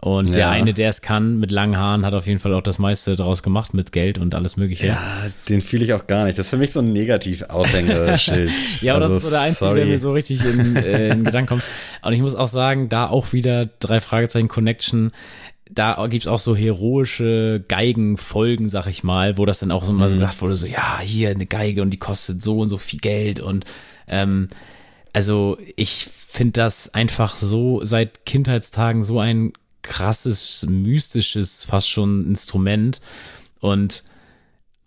Und 0.00 0.28
ja. 0.28 0.34
der 0.34 0.50
eine, 0.50 0.74
der 0.74 0.90
es 0.90 1.00
kann, 1.00 1.40
mit 1.40 1.50
langen 1.50 1.76
Haaren, 1.76 2.06
hat 2.06 2.14
auf 2.14 2.28
jeden 2.28 2.38
Fall 2.38 2.54
auch 2.54 2.62
das 2.62 2.78
meiste 2.78 3.16
draus 3.16 3.42
gemacht 3.42 3.74
mit 3.74 3.90
Geld 3.90 4.18
und 4.18 4.32
alles 4.36 4.56
Mögliche. 4.56 4.86
Ja, 4.86 5.26
den 5.48 5.60
fühle 5.60 5.84
ich 5.84 5.92
auch 5.92 6.06
gar 6.06 6.24
nicht. 6.24 6.38
Das 6.38 6.46
ist 6.46 6.50
für 6.50 6.56
mich 6.56 6.70
so 6.70 6.78
ein 6.78 6.90
negativ 6.90 7.42
Aushängeschild. 7.42 8.50
ja, 8.80 8.94
aber 8.94 9.04
also, 9.04 9.14
das 9.14 9.24
ist 9.24 9.30
so 9.30 9.34
der 9.34 9.40
einzige, 9.40 9.58
sorry. 9.58 9.76
der 9.80 9.86
mir 9.86 9.98
so 9.98 10.12
richtig 10.12 10.44
in, 10.44 10.76
äh, 10.76 11.08
in 11.08 11.24
Gedanken 11.24 11.48
kommt. 11.48 11.64
Und 12.02 12.12
ich 12.12 12.20
muss 12.20 12.36
auch 12.36 12.46
sagen, 12.46 12.88
da 12.88 13.08
auch 13.08 13.32
wieder 13.32 13.66
drei 13.80 14.00
Fragezeichen 14.00 14.46
Connection. 14.46 15.10
Da 15.68 16.06
gibt's 16.06 16.28
auch 16.28 16.38
so 16.38 16.54
heroische 16.54 17.64
Geigenfolgen, 17.66 18.68
sag 18.68 18.86
ich 18.86 19.02
mal, 19.02 19.36
wo 19.36 19.46
das 19.46 19.58
dann 19.58 19.72
auch 19.72 19.84
so 19.84 19.92
mal 19.92 20.08
mhm. 20.08 20.14
gesagt 20.14 20.40
wurde, 20.40 20.54
so, 20.54 20.66
ja, 20.66 21.00
hier 21.00 21.30
eine 21.30 21.44
Geige 21.44 21.82
und 21.82 21.90
die 21.90 21.98
kostet 21.98 22.40
so 22.40 22.60
und 22.60 22.68
so 22.68 22.78
viel 22.78 23.00
Geld 23.00 23.40
und 23.40 23.66
ähm, 24.06 24.48
also 25.12 25.58
ich 25.76 26.08
finde 26.28 26.52
das 26.52 26.94
einfach 26.94 27.36
so 27.36 27.84
seit 27.84 28.24
Kindheitstagen 28.24 29.02
so 29.02 29.18
ein 29.18 29.52
krasses, 29.82 30.66
mystisches, 30.68 31.64
fast 31.64 31.88
schon 31.88 32.26
Instrument. 32.26 33.00
Und 33.60 34.02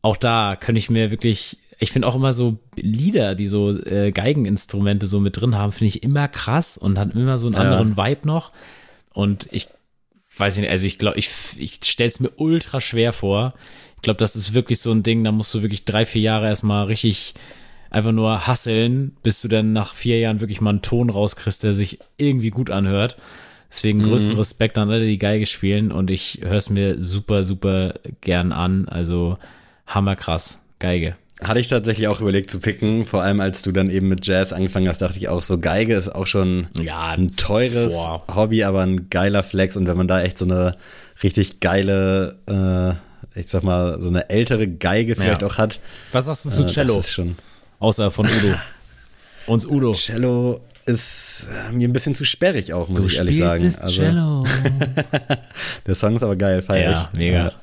auch 0.01 0.17
da 0.17 0.55
könnte 0.55 0.79
ich 0.79 0.89
mir 0.89 1.11
wirklich, 1.11 1.57
ich 1.79 1.91
finde 1.91 2.07
auch 2.07 2.15
immer 2.15 2.33
so 2.33 2.59
Lieder, 2.75 3.35
die 3.35 3.47
so 3.47 3.69
äh, 3.71 4.11
Geigeninstrumente 4.11 5.07
so 5.07 5.19
mit 5.19 5.39
drin 5.39 5.55
haben, 5.55 5.71
finde 5.71 5.89
ich 5.89 6.03
immer 6.03 6.27
krass 6.27 6.77
und 6.77 6.97
hat 6.97 7.15
immer 7.15 7.37
so 7.37 7.47
einen 7.47 7.55
anderen 7.55 7.95
ja. 7.95 7.97
Vibe 7.97 8.27
noch. 8.27 8.51
Und 9.13 9.47
ich 9.51 9.67
weiß 10.37 10.57
nicht, 10.57 10.69
also 10.69 10.85
ich 10.85 10.97
glaube, 10.97 11.19
ich, 11.19 11.29
ich 11.57 11.79
stelle 11.83 12.09
es 12.09 12.19
mir 12.19 12.31
ultra 12.37 12.79
schwer 12.79 13.13
vor. 13.13 13.53
Ich 13.95 14.01
glaube, 14.01 14.17
das 14.17 14.35
ist 14.35 14.53
wirklich 14.53 14.79
so 14.79 14.91
ein 14.91 15.03
Ding, 15.03 15.23
da 15.23 15.31
musst 15.31 15.53
du 15.53 15.61
wirklich 15.61 15.85
drei, 15.85 16.05
vier 16.05 16.21
Jahre 16.21 16.47
erstmal 16.47 16.85
richtig 16.85 17.33
einfach 17.91 18.13
nur 18.13 18.47
hasseln, 18.47 19.17
bis 19.21 19.41
du 19.41 19.47
dann 19.49 19.73
nach 19.73 19.93
vier 19.93 20.17
Jahren 20.17 20.39
wirklich 20.39 20.61
mal 20.61 20.71
einen 20.71 20.81
Ton 20.81 21.09
rauskriegst, 21.09 21.63
der 21.63 21.73
sich 21.73 21.99
irgendwie 22.17 22.49
gut 22.49 22.69
anhört. 22.69 23.17
Deswegen 23.71 23.99
mhm. 23.99 24.03
größten 24.03 24.35
Respekt 24.35 24.77
an 24.77 24.89
alle, 24.89 25.05
die 25.05 25.17
Geige 25.17 25.45
spielen 25.45 25.91
und 25.91 26.11
ich 26.11 26.41
höre 26.43 26.57
es 26.57 26.69
mir 26.69 26.99
super, 26.99 27.43
super 27.43 27.93
gern 28.19 28.51
an. 28.51 28.87
Also 28.89 29.37
hammerkrass, 29.87 30.59
Geige. 30.79 31.15
Hatte 31.41 31.59
ich 31.59 31.69
tatsächlich 31.69 32.07
auch 32.07 32.21
überlegt 32.21 32.51
zu 32.51 32.59
picken, 32.59 33.05
vor 33.05 33.23
allem 33.23 33.39
als 33.39 33.63
du 33.63 33.71
dann 33.71 33.89
eben 33.89 34.09
mit 34.09 34.27
Jazz 34.27 34.53
angefangen 34.53 34.87
hast, 34.87 35.01
dachte 35.01 35.17
ich 35.17 35.27
auch 35.29 35.41
so, 35.41 35.57
Geige 35.57 35.95
ist 35.95 36.13
auch 36.13 36.27
schon 36.27 36.67
ja, 36.79 37.09
ein 37.09 37.31
teures 37.31 37.93
boah. 37.93 38.23
Hobby, 38.35 38.63
aber 38.63 38.81
ein 38.81 39.09
geiler 39.09 39.41
Flex 39.41 39.75
und 39.75 39.87
wenn 39.87 39.97
man 39.97 40.07
da 40.07 40.21
echt 40.21 40.37
so 40.37 40.45
eine 40.45 40.77
richtig 41.23 41.59
geile, 41.59 42.37
äh, 42.47 43.39
ich 43.39 43.47
sag 43.47 43.63
mal, 43.63 43.99
so 43.99 44.09
eine 44.09 44.29
ältere 44.29 44.67
Geige 44.67 45.15
vielleicht 45.15 45.41
ja. 45.41 45.47
auch 45.47 45.57
hat. 45.57 45.79
Was 46.11 46.25
sagst 46.25 46.45
du 46.45 46.49
zu 46.51 46.63
äh, 46.63 46.67
Cello? 46.67 46.95
Das 46.97 47.05
ist 47.05 47.13
schon 47.13 47.35
Außer 47.79 48.11
von 48.11 48.27
Udo. 48.27 48.55
Uns 49.47 49.65
Udo. 49.65 49.91
Cello 49.93 50.61
ist 50.85 51.47
äh, 51.69 51.71
mir 51.71 51.87
ein 51.87 51.93
bisschen 51.93 52.15
zu 52.15 52.25
sperrig 52.25 52.73
auch, 52.73 52.89
muss 52.89 52.99
du 52.99 53.07
ich 53.07 53.17
ehrlich 53.17 53.37
sagen. 53.37 53.63
Also, 53.63 54.01
Cello. 54.01 54.43
der 55.87 55.95
Song 55.95 56.15
ist 56.15 56.23
aber 56.23 56.35
geil, 56.35 56.61
feier 56.61 56.91
ja, 56.91 57.09
ich. 57.13 57.19
mega. 57.19 57.53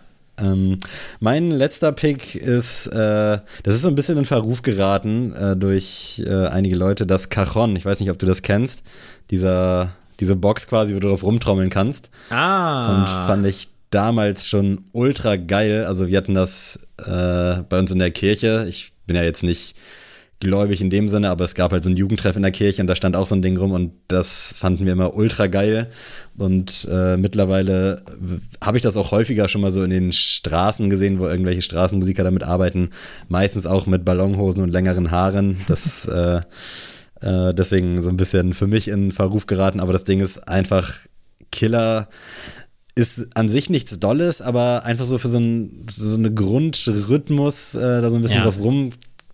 Ähm, 0.40 0.78
mein 1.20 1.48
letzter 1.48 1.92
Pick 1.92 2.34
ist, 2.34 2.86
äh, 2.86 3.38
das 3.62 3.74
ist 3.74 3.82
so 3.82 3.88
ein 3.88 3.94
bisschen 3.94 4.18
in 4.18 4.24
Verruf 4.24 4.62
geraten 4.62 5.34
äh, 5.34 5.56
durch 5.56 6.22
äh, 6.26 6.46
einige 6.46 6.76
Leute, 6.76 7.06
das 7.06 7.28
Cajon. 7.28 7.76
Ich 7.76 7.84
weiß 7.84 8.00
nicht, 8.00 8.10
ob 8.10 8.18
du 8.18 8.26
das 8.26 8.42
kennst. 8.42 8.84
Dieser, 9.30 9.92
diese 10.20 10.36
Box 10.36 10.68
quasi, 10.68 10.94
wo 10.94 11.00
du 11.00 11.08
drauf 11.08 11.24
rumtrommeln 11.24 11.70
kannst. 11.70 12.10
Ah. 12.30 13.00
Und 13.00 13.08
fand 13.08 13.46
ich 13.46 13.68
damals 13.90 14.46
schon 14.46 14.84
ultra 14.92 15.36
geil. 15.36 15.84
Also 15.86 16.08
wir 16.08 16.16
hatten 16.18 16.34
das 16.34 16.78
äh, 16.98 17.62
bei 17.68 17.78
uns 17.78 17.90
in 17.90 17.98
der 17.98 18.10
Kirche. 18.10 18.66
Ich 18.68 18.92
bin 19.06 19.16
ja 19.16 19.22
jetzt 19.22 19.42
nicht 19.42 19.74
gläubig 20.40 20.80
in 20.80 20.90
dem 20.90 21.08
Sinne, 21.08 21.30
aber 21.30 21.44
es 21.44 21.54
gab 21.54 21.72
halt 21.72 21.82
so 21.82 21.90
ein 21.90 21.96
Jugendtreff 21.96 22.36
in 22.36 22.42
der 22.42 22.52
Kirche 22.52 22.80
und 22.80 22.86
da 22.86 22.94
stand 22.94 23.16
auch 23.16 23.26
so 23.26 23.34
ein 23.34 23.42
Ding 23.42 23.56
rum 23.56 23.72
und 23.72 23.92
das 24.06 24.54
fanden 24.56 24.84
wir 24.84 24.92
immer 24.92 25.14
ultra 25.14 25.48
geil. 25.48 25.88
Und 26.36 26.86
äh, 26.90 27.16
mittlerweile 27.16 28.02
habe 28.62 28.76
ich 28.76 28.82
das 28.82 28.96
auch 28.96 29.10
häufiger 29.10 29.48
schon 29.48 29.60
mal 29.60 29.72
so 29.72 29.82
in 29.82 29.90
den 29.90 30.12
Straßen 30.12 30.88
gesehen, 30.90 31.18
wo 31.18 31.26
irgendwelche 31.26 31.62
Straßenmusiker 31.62 32.22
damit 32.22 32.44
arbeiten. 32.44 32.90
Meistens 33.28 33.66
auch 33.66 33.86
mit 33.86 34.04
Ballonhosen 34.04 34.62
und 34.62 34.70
längeren 34.70 35.10
Haaren. 35.10 35.58
Das 35.66 36.04
äh, 36.06 36.40
äh, 37.20 37.52
deswegen 37.54 38.00
so 38.02 38.08
ein 38.08 38.16
bisschen 38.16 38.54
für 38.54 38.68
mich 38.68 38.88
in 38.88 39.10
Verruf 39.10 39.46
geraten, 39.46 39.80
aber 39.80 39.92
das 39.92 40.04
Ding 40.04 40.20
ist 40.20 40.48
einfach 40.48 40.92
Killer 41.50 42.08
ist 42.94 43.28
an 43.36 43.48
sich 43.48 43.70
nichts 43.70 43.98
Dolles, 44.00 44.42
aber 44.42 44.84
einfach 44.84 45.04
so 45.04 45.18
für 45.18 45.28
so, 45.28 45.38
ein, 45.38 45.86
so 45.88 46.16
eine 46.16 46.34
Grundrhythmus 46.34 47.76
äh, 47.76 47.78
da 48.02 48.10
so 48.10 48.16
ein 48.16 48.22
bisschen 48.22 48.38
ja. 48.38 48.44
drauf 48.44 48.58
rum 48.58 48.90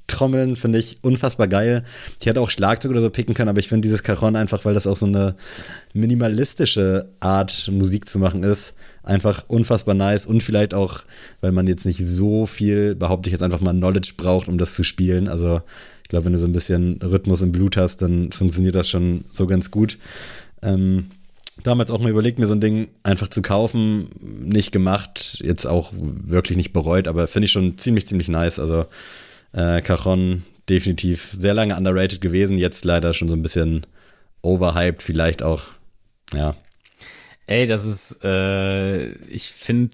Trommeln 0.07 0.57
finde 0.57 0.79
ich 0.79 0.97
unfassbar 1.03 1.49
geil. 1.49 1.83
Ich 2.21 2.27
hätte 2.27 2.41
auch 2.41 2.51
Schlagzeug 2.51 2.91
oder 2.91 3.01
so 3.01 3.11
picken 3.11 3.35
können, 3.35 3.49
aber 3.49 3.59
ich 3.59 3.69
finde 3.69 3.87
dieses 3.87 4.03
Cajon 4.03 4.37
einfach, 4.37 4.65
weil 4.65 4.75
das 4.75 4.87
auch 4.87 4.97
so 4.97 5.07
eine 5.07 5.35
minimalistische 5.93 7.09
Art 7.21 7.69
Musik 7.73 8.09
zu 8.09 8.19
machen 8.19 8.43
ist, 8.43 8.75
einfach 9.03 9.45
unfassbar 9.49 9.95
nice 9.95 10.27
und 10.27 10.43
vielleicht 10.43 10.75
auch, 10.75 11.01
weil 11.41 11.53
man 11.53 11.67
jetzt 11.67 11.87
nicht 11.87 12.07
so 12.07 12.47
viel, 12.47 12.95
behaupte 12.95 13.29
ich 13.29 13.33
jetzt 13.33 13.43
einfach 13.43 13.61
mal, 13.61 13.73
Knowledge 13.73 14.13
braucht, 14.17 14.49
um 14.49 14.59
das 14.59 14.75
zu 14.75 14.85
spielen. 14.85 15.29
Also 15.29 15.63
ich 16.03 16.11
glaube, 16.11 16.27
wenn 16.27 16.33
du 16.33 16.39
so 16.39 16.47
ein 16.47 16.53
bisschen 16.53 17.01
Rhythmus 17.03 17.41
im 17.41 17.53
Blut 17.53 17.77
hast, 17.79 18.03
dann 18.03 18.31
funktioniert 18.31 18.75
das 18.75 18.91
schon 18.91 19.25
so 19.33 19.47
ganz 19.47 19.71
gut. 19.71 19.99
Ähm, 20.63 21.11
damals 21.63 21.91
auch 21.91 21.99
mal 21.99 22.11
überlegt, 22.11 22.39
mir 22.39 22.47
so 22.47 22.55
ein 22.55 22.61
Ding 22.61 22.89
einfach 23.03 23.29
zu 23.29 23.41
kaufen. 23.41 24.11
Nicht 24.21 24.71
gemacht, 24.71 25.39
jetzt 25.43 25.67
auch 25.67 25.93
wirklich 25.97 26.57
nicht 26.57 26.73
bereut, 26.73 27.09
aber 27.09 27.27
finde 27.27 27.47
ich 27.47 27.53
schon 27.53 27.79
ziemlich, 27.79 28.07
ziemlich 28.07 28.29
nice. 28.29 28.59
Also 28.59 28.85
äh, 29.55 29.81
Cajon 29.81 30.43
definitiv 30.69 31.35
sehr 31.37 31.55
lange 31.55 31.77
underrated 31.77 32.21
gewesen, 32.21 32.59
jetzt 32.59 32.85
leider 32.85 33.15
schon 33.15 33.29
so 33.29 33.35
ein 33.35 33.43
bisschen 33.43 33.87
overhyped, 34.43 35.03
vielleicht 35.03 35.43
auch, 35.43 35.63
ja. 36.33 36.53
Ey, 37.47 37.67
das 37.67 37.85
ist, 37.85 38.25
äh, 38.25 39.11
ich 39.27 39.51
finde, 39.51 39.91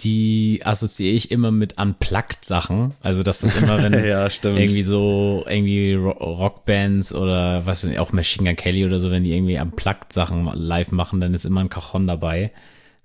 die 0.00 0.60
assoziiere 0.64 1.14
ich 1.14 1.30
immer 1.32 1.50
mit 1.50 1.78
Unplugged-Sachen. 1.78 2.94
Also, 3.00 3.24
das 3.24 3.42
ist 3.42 3.60
immer, 3.60 3.82
wenn 3.82 3.92
ja, 4.06 4.28
irgendwie 4.42 4.82
so, 4.82 5.44
irgendwie 5.48 5.94
Rockbands 5.94 7.12
oder 7.12 7.66
was 7.66 7.84
auch 7.98 8.12
Machine 8.12 8.48
Gun 8.48 8.56
Kelly 8.56 8.84
oder 8.84 9.00
so, 9.00 9.10
wenn 9.10 9.24
die 9.24 9.32
irgendwie 9.32 9.58
Unplugged-Sachen 9.58 10.44
live 10.54 10.92
machen, 10.92 11.20
dann 11.20 11.34
ist 11.34 11.44
immer 11.44 11.60
ein 11.60 11.70
Cajon 11.70 12.06
dabei. 12.06 12.52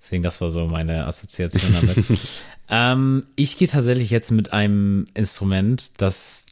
Deswegen, 0.00 0.22
das 0.22 0.40
war 0.40 0.50
so 0.50 0.66
meine 0.66 1.06
Assoziation 1.06 1.72
damit. 1.72 2.18
ähm, 2.70 3.24
ich 3.36 3.58
gehe 3.58 3.68
tatsächlich 3.68 4.10
jetzt 4.10 4.30
mit 4.30 4.52
einem 4.52 5.06
Instrument, 5.14 6.00
das 6.00 6.46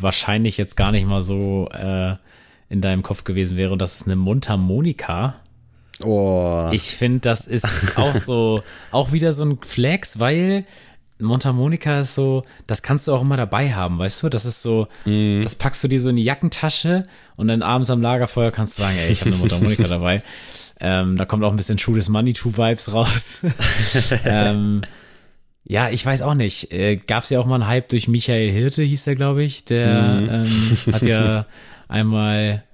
wahrscheinlich 0.00 0.56
jetzt 0.56 0.76
gar 0.76 0.92
nicht 0.92 1.06
mal 1.06 1.22
so 1.22 1.68
äh, 1.72 2.14
in 2.68 2.80
deinem 2.80 3.02
Kopf 3.02 3.24
gewesen 3.24 3.56
wäre. 3.56 3.72
Und 3.72 3.80
das 3.80 3.96
ist 3.96 4.06
eine 4.06 4.16
Mundharmonika. 4.16 5.36
Oh. 6.02 6.70
Ich 6.72 6.96
finde, 6.96 7.20
das 7.20 7.46
ist 7.46 7.98
auch 7.98 8.14
so, 8.14 8.62
auch 8.90 9.12
wieder 9.12 9.32
so 9.32 9.44
ein 9.44 9.58
Flex, 9.60 10.18
weil 10.18 10.64
Mundharmonika 11.18 12.00
ist 12.00 12.14
so, 12.14 12.44
das 12.66 12.82
kannst 12.82 13.08
du 13.08 13.12
auch 13.12 13.22
immer 13.22 13.36
dabei 13.36 13.72
haben, 13.72 13.98
weißt 13.98 14.22
du? 14.22 14.28
Das 14.28 14.44
ist 14.44 14.62
so, 14.62 14.88
mm. 15.04 15.42
das 15.42 15.54
packst 15.54 15.82
du 15.84 15.88
dir 15.88 16.00
so 16.00 16.10
in 16.10 16.16
die 16.16 16.24
Jackentasche 16.24 17.04
und 17.36 17.48
dann 17.48 17.62
abends 17.62 17.90
am 17.90 18.02
Lagerfeuer 18.02 18.50
kannst 18.50 18.78
du 18.78 18.82
sagen, 18.82 18.96
ey, 18.98 19.12
ich 19.12 19.20
habe 19.20 19.30
eine 19.30 19.38
Mundharmonika 19.38 19.84
dabei. 19.84 20.22
Ähm, 20.80 21.16
da 21.16 21.24
kommt 21.24 21.44
auch 21.44 21.50
ein 21.50 21.56
bisschen 21.56 21.76
True 21.76 21.96
This 21.96 22.08
Money 22.08 22.32
Two 22.32 22.56
Vibes 22.56 22.92
raus. 22.92 23.42
ähm, 24.24 24.82
ja, 25.64 25.88
ich 25.88 26.04
weiß 26.04 26.22
auch 26.22 26.34
nicht. 26.34 26.72
Äh, 26.72 26.96
Gab 26.96 27.24
es 27.24 27.30
ja 27.30 27.40
auch 27.40 27.46
mal 27.46 27.54
einen 27.56 27.66
Hype 27.66 27.88
durch 27.88 28.06
Michael 28.06 28.50
Hirte, 28.50 28.82
hieß 28.82 29.04
der, 29.04 29.14
glaube 29.14 29.42
ich. 29.42 29.64
Der 29.64 30.20
mhm. 30.20 30.28
ähm, 30.30 30.94
hat 30.94 31.02
ja 31.02 31.46
einmal, 31.88 32.64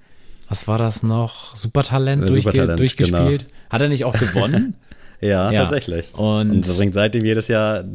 was 0.49 0.67
war 0.67 0.77
das 0.77 1.01
noch? 1.03 1.55
Supertalent, 1.55 2.21
durchge 2.21 2.41
Supertalent 2.41 2.79
durchgespielt. 2.79 3.47
Genau. 3.47 3.53
Hat 3.69 3.81
er 3.81 3.87
nicht 3.87 4.03
auch 4.03 4.17
gewonnen? 4.17 4.73
ja, 5.21 5.51
ja, 5.51 5.61
tatsächlich. 5.61 6.13
Und, 6.15 6.51
und 6.51 6.77
bringt 6.77 6.93
seitdem 6.93 7.23
jedes 7.23 7.47
Jahr 7.47 7.85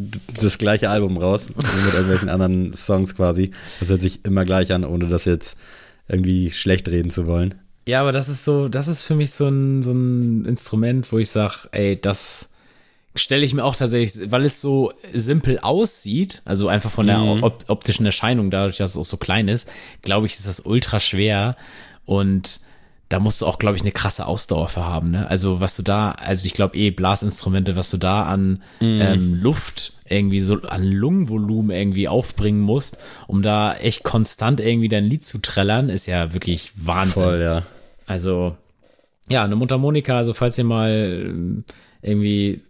das 0.40 0.56
gleiche 0.56 0.88
Album 0.88 1.18
raus, 1.18 1.52
mit 1.54 1.92
irgendwelchen 1.92 2.30
anderen 2.30 2.72
Songs 2.72 3.14
quasi. 3.14 3.50
Das 3.80 3.90
hört 3.90 4.00
sich 4.00 4.24
immer 4.24 4.44
gleich 4.44 4.72
an, 4.72 4.84
ohne 4.84 5.08
das 5.08 5.26
jetzt 5.26 5.58
irgendwie 6.08 6.50
schlecht 6.52 6.88
reden 6.88 7.10
zu 7.10 7.26
wollen. 7.26 7.54
Ja, 7.86 8.00
aber 8.00 8.12
das 8.12 8.28
ist 8.28 8.44
so, 8.44 8.68
das 8.68 8.88
ist 8.88 9.02
für 9.02 9.14
mich 9.14 9.30
so 9.30 9.46
ein, 9.48 9.82
so 9.82 9.92
ein 9.92 10.44
Instrument, 10.44 11.10
wo 11.12 11.18
ich 11.18 11.30
sage, 11.30 11.68
ey, 11.72 12.00
das 12.00 12.50
stelle 13.14 13.44
ich 13.44 13.54
mir 13.54 13.64
auch 13.64 13.76
tatsächlich, 13.76 14.30
weil 14.30 14.44
es 14.44 14.60
so 14.60 14.92
simpel 15.14 15.58
aussieht, 15.60 16.42
also 16.44 16.68
einfach 16.68 16.90
von 16.90 17.06
der 17.06 17.18
mhm. 17.18 17.42
op 17.42 17.64
optischen 17.68 18.04
Erscheinung, 18.04 18.50
dadurch, 18.50 18.76
dass 18.76 18.90
es 18.92 18.98
auch 18.98 19.04
so 19.04 19.16
klein 19.16 19.48
ist, 19.48 19.68
glaube 20.02 20.26
ich, 20.26 20.34
ist 20.34 20.46
das 20.46 20.60
ultra 20.60 21.00
schwer 21.00 21.56
und 22.04 22.60
da 23.08 23.20
musst 23.20 23.40
du 23.40 23.46
auch, 23.46 23.58
glaube 23.58 23.76
ich, 23.76 23.82
eine 23.82 23.92
krasse 23.92 24.26
Ausdauer 24.26 24.68
für 24.68 24.84
haben. 24.84 25.12
Ne? 25.12 25.30
Also 25.30 25.60
was 25.60 25.76
du 25.76 25.82
da, 25.82 26.10
also 26.10 26.44
ich 26.44 26.54
glaube 26.54 26.76
eh 26.76 26.90
Blasinstrumente, 26.90 27.76
was 27.76 27.90
du 27.90 27.98
da 27.98 28.24
an 28.24 28.62
Mhm. 28.80 29.00
ähm, 29.00 29.34
Luft 29.40 29.92
irgendwie 30.08 30.40
so 30.40 30.60
an 30.62 30.84
Lungenvolumen 30.84 31.70
irgendwie 31.70 32.08
aufbringen 32.08 32.60
musst, 32.60 32.98
um 33.28 33.42
da 33.42 33.74
echt 33.74 34.02
konstant 34.02 34.60
irgendwie 34.60 34.88
dein 34.88 35.04
Lied 35.04 35.24
zu 35.24 35.38
trällern, 35.38 35.88
ist 35.88 36.06
ja 36.06 36.32
wirklich 36.32 36.72
Wahnsinn. 36.76 37.22
Voll, 37.22 37.40
ja. 37.40 37.62
Also, 38.06 38.56
ja, 39.28 39.44
eine 39.44 39.56
Mundharmonika, 39.56 40.16
also 40.16 40.32
falls 40.32 40.56
ihr 40.58 40.64
mal 40.64 41.26
ähm, 41.26 41.64
irgendwie 42.02 42.62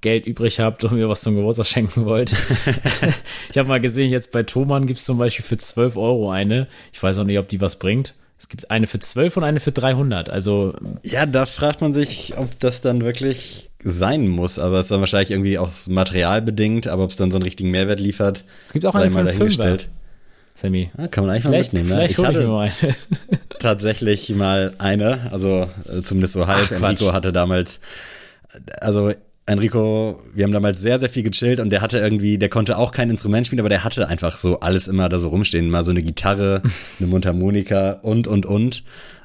Geld 0.00 0.26
übrig 0.26 0.60
habt 0.60 0.84
und 0.84 0.92
mir 0.92 1.08
was 1.08 1.22
zum 1.22 1.34
Geburtstag 1.34 1.66
schenken 1.66 2.04
wollt. 2.04 2.32
ich 3.50 3.58
habe 3.58 3.68
mal 3.68 3.80
gesehen, 3.80 4.10
jetzt 4.10 4.32
bei 4.32 4.42
Thomann 4.44 4.86
gibt 4.86 5.00
es 5.00 5.04
zum 5.04 5.18
Beispiel 5.18 5.44
für 5.44 5.56
12 5.56 5.96
Euro 5.96 6.30
eine. 6.30 6.68
Ich 6.92 7.02
weiß 7.02 7.18
auch 7.18 7.24
nicht, 7.24 7.38
ob 7.38 7.48
die 7.48 7.60
was 7.60 7.78
bringt. 7.78 8.14
Es 8.38 8.48
gibt 8.48 8.70
eine 8.70 8.86
für 8.86 9.00
12 9.00 9.38
und 9.38 9.44
eine 9.44 9.58
für 9.58 9.72
300. 9.72 10.30
Also. 10.30 10.72
Ja, 11.02 11.26
da 11.26 11.44
fragt 11.44 11.80
man 11.80 11.92
sich, 11.92 12.34
ob 12.38 12.58
das 12.60 12.80
dann 12.80 13.02
wirklich 13.02 13.70
sein 13.80 14.28
muss. 14.28 14.60
Aber 14.60 14.76
es 14.76 14.84
ist 14.84 14.90
dann 14.92 15.00
wahrscheinlich 15.00 15.32
irgendwie 15.32 15.58
auch 15.58 15.70
materialbedingt. 15.88 16.86
Aber 16.86 17.02
ob 17.02 17.10
es 17.10 17.16
dann 17.16 17.32
so 17.32 17.38
einen 17.38 17.42
richtigen 17.42 17.72
Mehrwert 17.72 17.98
liefert, 17.98 18.44
es 18.66 18.72
gibt 18.72 18.86
auch 18.86 18.94
eine 18.94 19.10
mal 19.10 19.24
dahingestellt. 19.24 19.82
5 19.82 19.97
Sammy. 20.58 20.90
Ja, 20.98 21.06
kann 21.06 21.24
man 21.24 21.34
eigentlich 21.34 21.44
mal 21.44 21.50
Vielleicht, 21.50 21.72
mitnehmen. 21.72 21.98
Ne? 21.98 22.06
Ich 22.06 22.18
ich 22.18 22.24
hatte 22.24 22.40
mir 22.40 22.48
mal 22.48 22.72
eine. 22.80 22.96
tatsächlich 23.60 24.28
mal 24.30 24.74
eine, 24.78 25.20
also 25.30 25.68
äh, 25.88 26.02
zumindest 26.02 26.32
so 26.32 26.48
halb. 26.48 26.64
Ach, 26.64 26.68
Quatsch. 26.68 27.00
Enrico 27.00 27.12
hatte 27.12 27.32
damals, 27.32 27.78
also 28.80 29.12
Enrico, 29.46 30.20
wir 30.34 30.42
haben 30.42 30.52
damals 30.52 30.80
sehr, 30.80 30.98
sehr 30.98 31.08
viel 31.08 31.22
gechillt 31.22 31.60
und 31.60 31.70
der 31.70 31.80
hatte 31.80 32.00
irgendwie, 32.00 32.38
der 32.38 32.48
konnte 32.48 32.76
auch 32.76 32.90
kein 32.90 33.08
Instrument 33.08 33.46
spielen, 33.46 33.60
aber 33.60 33.68
der 33.68 33.84
hatte 33.84 34.08
einfach 34.08 34.36
so 34.36 34.58
alles 34.58 34.88
immer 34.88 35.08
da 35.08 35.18
so 35.18 35.28
rumstehen. 35.28 35.70
Mal 35.70 35.84
so 35.84 35.92
eine 35.92 36.02
Gitarre, 36.02 36.62
eine 36.98 37.08
Mundharmonika 37.08 38.00
und, 38.02 38.26
und, 38.26 38.44
und. 38.44 38.82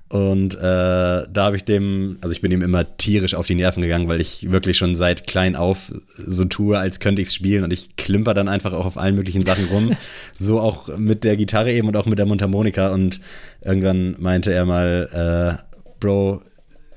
Und 0.09 0.53
äh, 0.53 0.59
da 0.59 1.27
habe 1.37 1.55
ich 1.55 1.65
dem, 1.65 2.17
also 2.21 2.33
ich 2.33 2.41
bin 2.41 2.51
ihm 2.51 2.61
immer 2.61 2.97
tierisch 2.97 3.33
auf 3.33 3.47
die 3.47 3.55
Nerven 3.55 3.81
gegangen, 3.81 4.07
weil 4.07 4.21
ich 4.21 4.51
wirklich 4.51 4.77
schon 4.77 4.93
seit 4.93 5.25
klein 5.25 5.55
auf 5.55 5.91
so 6.15 6.45
tue, 6.45 6.77
als 6.77 6.99
könnte 6.99 7.21
ich 7.21 7.29
es 7.29 7.33
spielen 7.33 7.63
und 7.63 7.73
ich 7.73 7.95
klimper 7.95 8.35
dann 8.35 8.47
einfach 8.47 8.73
auch 8.73 8.85
auf 8.85 8.97
allen 8.97 9.15
möglichen 9.15 9.43
Sachen 9.43 9.65
rum. 9.65 9.93
so 10.37 10.59
auch 10.59 10.95
mit 10.97 11.23
der 11.23 11.35
Gitarre 11.35 11.71
eben 11.73 11.87
und 11.87 11.97
auch 11.97 12.05
mit 12.05 12.19
der 12.19 12.27
Mundharmonika 12.27 12.89
und 12.89 13.21
irgendwann 13.63 14.15
meinte 14.19 14.53
er 14.53 14.65
mal, 14.65 15.57
äh, 15.59 15.89
Bro, 15.99 16.43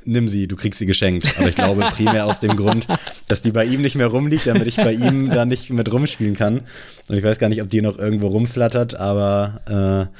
nimm 0.06 0.28
sie, 0.28 0.46
du 0.46 0.56
kriegst 0.56 0.78
sie 0.78 0.86
geschenkt. 0.86 1.26
Aber 1.38 1.48
ich 1.48 1.54
glaube 1.54 1.82
primär 1.92 2.26
aus 2.26 2.40
dem 2.40 2.56
Grund, 2.56 2.86
dass 3.28 3.42
die 3.42 3.50
bei 3.50 3.64
ihm 3.64 3.82
nicht 3.82 3.96
mehr 3.96 4.06
rumliegt, 4.06 4.46
damit 4.46 4.66
ich 4.66 4.76
bei 4.76 4.92
ihm 4.92 5.30
da 5.30 5.44
nicht 5.44 5.70
mit 5.70 5.92
rumspielen 5.92 6.34
kann. 6.34 6.62
Und 7.08 7.16
ich 7.16 7.22
weiß 7.22 7.38
gar 7.38 7.48
nicht, 7.48 7.62
ob 7.62 7.68
die 7.68 7.82
noch 7.82 7.98
irgendwo 7.98 8.28
rumflattert, 8.28 8.94
aber 8.94 10.10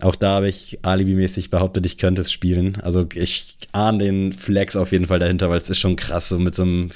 äh, 0.00 0.04
auch 0.04 0.16
da 0.16 0.36
habe 0.36 0.48
ich 0.48 0.78
alibimäßig 0.82 1.50
behauptet, 1.50 1.86
ich 1.86 1.98
könnte 1.98 2.22
es 2.22 2.32
spielen. 2.32 2.78
Also 2.82 3.06
ich 3.14 3.56
ahne 3.72 3.98
den 3.98 4.32
Flex 4.32 4.76
auf 4.76 4.92
jeden 4.92 5.06
Fall 5.06 5.18
dahinter, 5.18 5.50
weil 5.50 5.60
es 5.60 5.70
ist 5.70 5.78
schon 5.78 5.96
krass, 5.96 6.28
so 6.28 6.38
mit 6.38 6.54
so 6.54 6.62
einem 6.62 6.90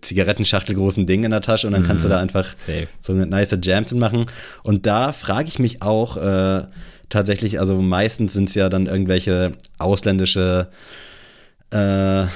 Zigarettenschachtel 0.00 0.74
großen 0.74 1.06
Ding 1.06 1.24
in 1.24 1.30
der 1.30 1.42
Tasche 1.42 1.66
und 1.66 1.72
dann 1.74 1.84
kannst 1.84 2.04
du 2.04 2.08
da 2.08 2.18
einfach 2.18 2.44
Safe. 2.56 2.88
so 3.00 3.12
eine 3.12 3.26
nice 3.26 3.56
Jam 3.62 3.86
zu 3.86 3.96
machen. 3.96 4.26
Und 4.62 4.86
da 4.86 5.12
frage 5.12 5.48
ich 5.48 5.58
mich 5.58 5.82
auch 5.82 6.16
äh, 6.16 6.64
tatsächlich, 7.08 7.60
also 7.60 7.80
meistens 7.80 8.32
sind 8.32 8.48
es 8.48 8.54
ja 8.54 8.68
dann 8.68 8.86
irgendwelche 8.86 9.52
ausländische 9.78 10.68
äh, 11.72 12.26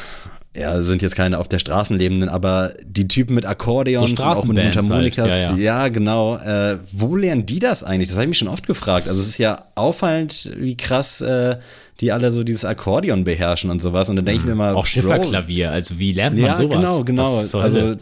ja, 0.56 0.80
sind 0.82 1.02
jetzt 1.02 1.16
keine 1.16 1.38
auf 1.38 1.48
der 1.48 1.58
Straßen 1.58 1.98
lebenden, 1.98 2.28
aber 2.28 2.72
die 2.86 3.08
Typen 3.08 3.34
mit 3.34 3.44
Akkordeons 3.44 4.10
So 4.10 4.14
und 4.14 4.20
auch 4.20 4.44
mit 4.44 4.56
Straßenbands 4.56 4.76
Mundharmonikas, 4.76 5.30
halt, 5.30 5.58
ja, 5.58 5.82
ja. 5.82 5.88
genau. 5.88 6.36
Äh, 6.36 6.78
wo 6.92 7.16
lernen 7.16 7.44
die 7.44 7.58
das 7.58 7.82
eigentlich? 7.82 8.08
Das 8.08 8.16
habe 8.16 8.24
ich 8.24 8.28
mich 8.28 8.38
schon 8.38 8.48
oft 8.48 8.66
gefragt. 8.66 9.08
Also 9.08 9.20
es 9.20 9.28
ist 9.28 9.38
ja 9.38 9.64
auffallend, 9.74 10.52
wie 10.56 10.76
krass 10.76 11.20
äh, 11.20 11.56
die 12.00 12.12
alle 12.12 12.30
so 12.30 12.44
dieses 12.44 12.64
Akkordeon 12.64 13.24
beherrschen 13.24 13.70
und 13.70 13.82
sowas. 13.82 14.08
Und 14.08 14.16
dann 14.16 14.24
denke 14.26 14.40
ich 14.42 14.46
mir 14.46 14.54
mal, 14.54 14.74
Auch 14.74 14.86
Schifferklavier. 14.86 15.72
Also 15.72 15.98
wie 15.98 16.12
lernt 16.12 16.38
man 16.38 16.46
ja, 16.46 16.56
sowas? 16.56 16.76
genau, 16.76 17.04
genau. 17.04 17.60
Also 17.60 17.92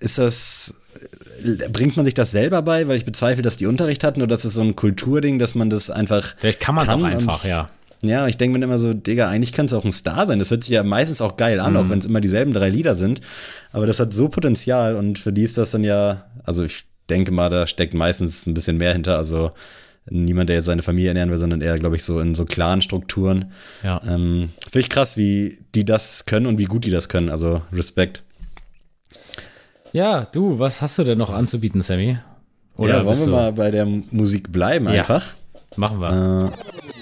ist 0.00 0.18
das, 0.18 0.74
bringt 1.72 1.96
man 1.96 2.04
sich 2.04 2.14
das 2.14 2.30
selber 2.30 2.62
bei, 2.62 2.86
weil 2.88 2.96
ich 2.96 3.04
bezweifle, 3.04 3.42
dass 3.42 3.56
die 3.56 3.66
Unterricht 3.66 4.04
hatten, 4.04 4.22
oder 4.22 4.34
ist 4.34 4.44
es 4.44 4.54
so 4.54 4.62
ein 4.62 4.76
Kulturding, 4.76 5.38
dass 5.38 5.54
man 5.54 5.70
das 5.70 5.90
einfach. 5.90 6.34
Vielleicht 6.36 6.60
kann 6.60 6.74
man 6.74 6.86
es 6.86 6.92
auch 6.92 7.02
einfach, 7.02 7.44
ja. 7.44 7.68
Ja, 8.02 8.26
ich 8.28 8.36
denke 8.36 8.58
mir 8.58 8.64
immer 8.64 8.78
so, 8.78 8.94
Digga, 8.94 9.28
eigentlich 9.28 9.52
könnte 9.52 9.74
es 9.74 9.80
auch 9.80 9.84
ein 9.84 9.90
Star 9.92 10.26
sein. 10.26 10.38
Das 10.38 10.50
hört 10.52 10.62
sich 10.62 10.72
ja 10.72 10.84
meistens 10.84 11.20
auch 11.20 11.36
geil 11.36 11.58
an, 11.60 11.72
Mhm. 11.72 11.78
auch 11.78 11.88
wenn 11.88 11.98
es 11.98 12.06
immer 12.06 12.20
dieselben 12.20 12.52
drei 12.52 12.68
Lieder 12.70 12.94
sind. 12.94 13.20
Aber 13.72 13.86
das 13.86 13.98
hat 13.98 14.12
so 14.12 14.28
Potenzial 14.28 14.94
und 14.96 15.18
für 15.18 15.32
die 15.32 15.42
ist 15.42 15.58
das 15.58 15.72
dann 15.72 15.82
ja, 15.84 16.26
also 16.44 16.62
ich 16.64 16.84
denke 17.10 17.32
mal, 17.32 17.50
da 17.50 17.66
steckt 17.66 17.94
meistens 17.94 18.46
ein 18.46 18.54
bisschen 18.54 18.76
mehr 18.76 18.92
hinter. 18.92 19.16
Also 19.16 19.50
niemand, 20.10 20.48
der 20.48 20.56
jetzt 20.56 20.66
seine 20.66 20.82
Familie 20.82 21.08
ernähren 21.08 21.30
will, 21.30 21.38
sondern 21.38 21.60
eher, 21.60 21.78
glaube 21.78 21.96
ich, 21.96 22.04
so 22.04 22.20
in 22.20 22.34
so 22.34 22.44
klaren 22.44 22.82
Strukturen. 22.82 23.52
Ja. 23.82 24.00
Ähm, 24.06 24.50
Finde 24.62 24.80
ich 24.80 24.88
krass, 24.90 25.16
wie 25.16 25.58
die 25.74 25.84
das 25.84 26.24
können 26.24 26.46
und 26.46 26.58
wie 26.58 26.64
gut 26.66 26.84
die 26.84 26.90
das 26.90 27.08
können. 27.08 27.28
Also 27.30 27.62
Respekt. 27.72 28.22
Ja, 29.92 30.26
du, 30.32 30.58
was 30.58 30.82
hast 30.82 30.98
du 30.98 31.04
denn 31.04 31.18
noch 31.18 31.30
anzubieten, 31.30 31.80
Sammy? 31.80 32.18
Oder 32.76 32.98
ja, 32.98 33.04
wollen 33.04 33.18
wir 33.18 33.24
du, 33.26 33.30
mal 33.32 33.52
bei 33.52 33.70
der 33.70 33.86
Musik 33.86 34.52
bleiben 34.52 34.86
Ja. 34.86 35.00
einfach? 35.00 35.34
Machen 35.76 36.00
wir. 36.00 36.50
Äh, 36.52 36.97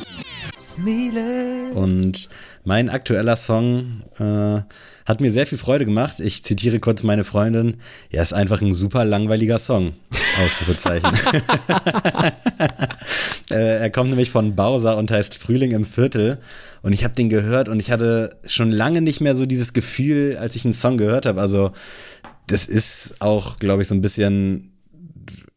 und 1.75 2.29
mein 2.65 2.89
aktueller 2.91 3.37
Song 3.37 4.03
äh, 4.19 4.61
hat 5.07 5.21
mir 5.21 5.31
sehr 5.31 5.47
viel 5.47 5.59
Freude 5.59 5.85
gemacht. 5.85 6.21
Ich 6.21 6.43
zitiere 6.43 6.81
kurz 6.81 7.03
meine 7.03 7.25
Freundin. 7.25 7.77
Ja, 8.11 8.23
ist 8.23 8.33
einfach 8.33 8.61
ein 8.61 8.73
super 8.73 9.05
langweiliger 9.05 9.59
Song. 9.59 9.93
Ausrufezeichen. 10.45 11.11
äh, 13.51 13.79
er 13.79 13.91
kommt 13.91 14.11
nämlich 14.11 14.31
von 14.31 14.57
Bowser 14.57 14.97
und 14.97 15.11
heißt 15.11 15.39
Frühling 15.39 15.71
im 15.71 15.85
Viertel. 15.85 16.39
Und 16.83 16.93
ich 16.93 17.05
habe 17.05 17.15
den 17.15 17.29
gehört 17.29 17.69
und 17.69 17.81
ich 17.81 17.91
hatte 17.91 18.37
schon 18.47 18.71
lange 18.71 19.01
nicht 19.01 19.21
mehr 19.21 19.37
so 19.37 19.47
dieses 19.47 19.73
Gefühl, 19.73 20.37
als 20.39 20.57
ich 20.57 20.65
einen 20.65 20.75
Song 20.75 20.99
gehört 20.99 21.27
habe. 21.27 21.41
Also 21.41 21.73
das 22.47 22.67
ist 22.67 23.21
auch, 23.21 23.59
glaube 23.59 23.83
ich, 23.83 23.89
so 23.89 23.95
ein 23.95 24.01
bisschen 24.01 24.76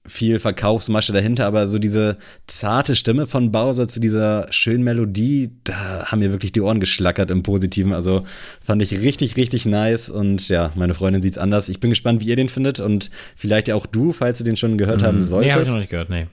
viel 0.10 0.40
Verkaufsmasche 0.40 1.14
dahinter, 1.14 1.46
aber 1.46 1.68
so 1.68 1.80
diese 1.80 2.18
zarte 2.48 2.96
Stimme 2.96 3.28
von 3.28 3.52
Bowser 3.52 3.88
zu 3.88 4.00
dieser 4.00 4.48
schönen 4.52 4.84
Melodie, 4.84 5.52
da 5.64 6.06
haben 6.08 6.20
mir 6.20 6.32
wirklich 6.32 6.52
die 6.52 6.62
Ohren 6.62 6.80
geschlackert 6.80 7.32
im 7.32 7.44
Positiven. 7.44 7.94
Also 7.94 8.26
fand 8.62 8.82
ich 8.82 9.00
richtig, 9.02 9.38
richtig 9.38 9.66
nice 9.66 10.10
und 10.10 10.50
ja, 10.50 10.72
meine 10.76 10.94
Freundin 10.94 11.22
sieht's 11.22 11.38
anders. 11.38 11.70
Ich 11.70 11.80
bin 11.80 11.90
gespannt, 11.92 12.22
wie 12.22 12.26
ihr 12.26 12.36
den 12.36 12.50
findet 12.50 12.80
und 12.80 13.12
vielleicht 13.36 13.68
ja 13.68 13.76
auch 13.76 13.86
du, 13.86 14.12
falls 14.12 14.40
du 14.40 14.44
den 14.44 14.58
schon 14.58 14.78
gehört 14.78 15.04
haben 15.04 15.20
Nee, 15.20 15.24
habe 15.24 15.30
solltest. 15.30 15.62
ich 15.62 15.68
noch 15.70 15.80
nicht 15.80 15.90
gehört, 15.90 16.10
nee. 16.10 16.28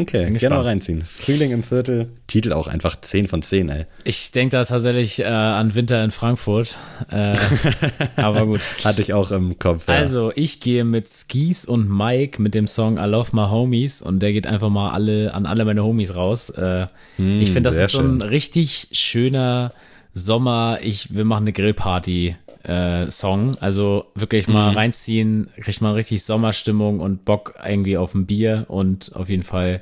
Okay, 0.00 0.30
gerne 0.30 0.56
mal 0.56 0.64
reinziehen. 0.64 1.04
Frühling 1.04 1.50
im 1.50 1.62
Viertel, 1.62 2.08
Titel 2.26 2.52
auch 2.52 2.66
einfach 2.66 3.00
10 3.00 3.28
von 3.28 3.42
10, 3.42 3.68
ey. 3.68 3.86
Ich 4.04 4.32
denke 4.32 4.56
da 4.56 4.64
tatsächlich 4.64 5.20
äh, 5.20 5.24
an 5.24 5.74
Winter 5.74 6.02
in 6.02 6.10
Frankfurt. 6.10 6.78
Äh, 7.10 7.36
aber 8.16 8.46
gut. 8.46 8.60
Hatte 8.84 9.02
ich 9.02 9.12
auch 9.12 9.30
im 9.30 9.58
Kopf. 9.58 9.88
Ja. 9.88 9.94
Also, 9.94 10.32
ich 10.34 10.60
gehe 10.60 10.84
mit 10.84 11.08
Skis 11.08 11.64
und 11.64 11.88
Mike 11.88 12.40
mit 12.40 12.54
dem 12.54 12.66
Song 12.66 12.98
I 12.98 13.06
Love 13.06 13.30
My 13.32 13.48
Homies 13.48 14.02
und 14.02 14.20
der 14.20 14.32
geht 14.32 14.46
einfach 14.46 14.70
mal 14.70 14.92
alle 14.92 15.34
an 15.34 15.46
alle 15.46 15.64
meine 15.64 15.84
Homies 15.84 16.14
raus. 16.14 16.50
Äh, 16.50 16.86
ich 17.18 17.52
finde, 17.52 17.70
das 17.70 17.76
ist 17.76 17.92
so 17.92 18.00
ein 18.00 18.20
schön. 18.20 18.22
richtig 18.22 18.88
schöner 18.92 19.72
Sommer. 20.14 20.78
Ich, 20.82 21.14
wir 21.14 21.24
machen 21.24 21.44
eine 21.44 21.52
Grillparty. 21.52 22.36
Äh, 22.64 23.10
Song, 23.10 23.56
also 23.58 24.06
wirklich 24.14 24.46
mal 24.46 24.70
Mhm. 24.70 24.76
reinziehen, 24.76 25.50
kriegt 25.60 25.80
man 25.80 25.94
richtig 25.94 26.22
Sommerstimmung 26.24 27.00
und 27.00 27.24
Bock 27.24 27.54
irgendwie 27.66 27.96
auf 27.96 28.14
ein 28.14 28.26
Bier 28.26 28.66
und 28.68 29.10
auf 29.16 29.28
jeden 29.28 29.42
Fall 29.42 29.80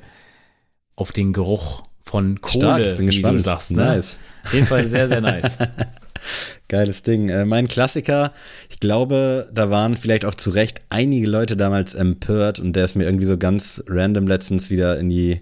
auf 0.97 1.12
den 1.12 1.33
Geruch 1.33 1.83
von 2.03 2.41
Kohle, 2.41 2.61
Stark, 2.64 2.81
ich 2.87 2.97
bin 2.97 3.01
wie 3.03 3.07
gespannt. 3.07 3.39
du 3.39 3.43
sagst. 3.43 3.70
Ne? 3.72 3.85
Nice. 3.85 4.18
Auf 4.45 4.55
jeden 4.55 4.66
Fall 4.66 4.87
sehr, 4.87 5.09
sehr 5.09 5.20
nice. 5.20 5.59
Geiles 6.68 7.03
Ding. 7.03 7.28
Äh, 7.28 7.45
mein 7.45 7.66
Klassiker, 7.66 8.33
ich 8.68 8.78
glaube, 8.81 9.49
da 9.53 9.70
waren 9.70 9.97
vielleicht 9.97 10.24
auch 10.24 10.35
zu 10.35 10.51
Recht 10.51 10.81
einige 10.89 11.26
Leute 11.26 11.57
damals 11.57 11.95
empört 11.95 12.59
und 12.61 12.74
der 12.74 12.85
ist 12.85 12.95
mir 12.95 13.05
irgendwie 13.05 13.24
so 13.26 13.37
ganz 13.39 13.83
random 13.89 14.26
letztens 14.26 14.70
wieder 14.70 14.99
in 14.99 15.09
die 15.09 15.41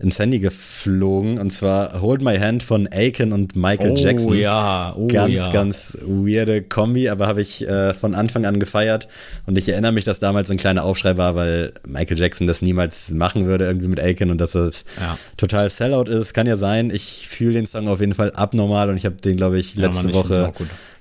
ins 0.00 0.18
Handy 0.18 0.38
geflogen 0.38 1.38
und 1.38 1.50
zwar 1.50 2.00
Hold 2.00 2.22
My 2.22 2.38
Hand 2.38 2.62
von 2.62 2.88
Aiken 2.90 3.32
und 3.32 3.56
Michael 3.56 3.92
oh 3.92 3.94
Jackson. 3.94 4.34
ja, 4.38 4.94
oh 4.96 5.08
ganz, 5.08 5.34
ja. 5.34 5.50
ganz 5.50 5.98
weirde 6.02 6.62
Kombi, 6.62 7.08
aber 7.08 7.26
habe 7.26 7.42
ich 7.42 7.66
äh, 7.66 7.94
von 7.94 8.14
Anfang 8.14 8.46
an 8.46 8.60
gefeiert. 8.60 9.08
Und 9.46 9.58
ich 9.58 9.68
erinnere 9.68 9.92
mich, 9.92 10.04
dass 10.04 10.20
damals 10.20 10.50
ein 10.50 10.56
kleiner 10.56 10.84
Aufschrei 10.84 11.16
war, 11.16 11.34
weil 11.34 11.72
Michael 11.86 12.18
Jackson 12.18 12.46
das 12.46 12.62
niemals 12.62 13.10
machen 13.10 13.46
würde, 13.46 13.64
irgendwie 13.64 13.88
mit 13.88 13.98
Aiken 13.98 14.30
und 14.30 14.38
dass 14.40 14.52
das 14.52 14.84
Ja. 15.00 15.18
total 15.36 15.68
Sellout 15.68 16.04
ist. 16.10 16.32
Kann 16.32 16.46
ja 16.46 16.56
sein. 16.56 16.90
Ich 16.90 17.26
fühle 17.28 17.54
den 17.54 17.66
Song 17.66 17.88
auf 17.88 18.00
jeden 18.00 18.14
Fall 18.14 18.30
abnormal 18.32 18.90
und 18.90 18.96
ich 18.96 19.04
habe 19.04 19.16
den, 19.16 19.36
glaube 19.36 19.58
ich, 19.58 19.74
Ja, 19.74 19.86
letzte 19.86 20.04
Mann, 20.04 20.10
ich 20.10 20.14
Woche 20.16 20.52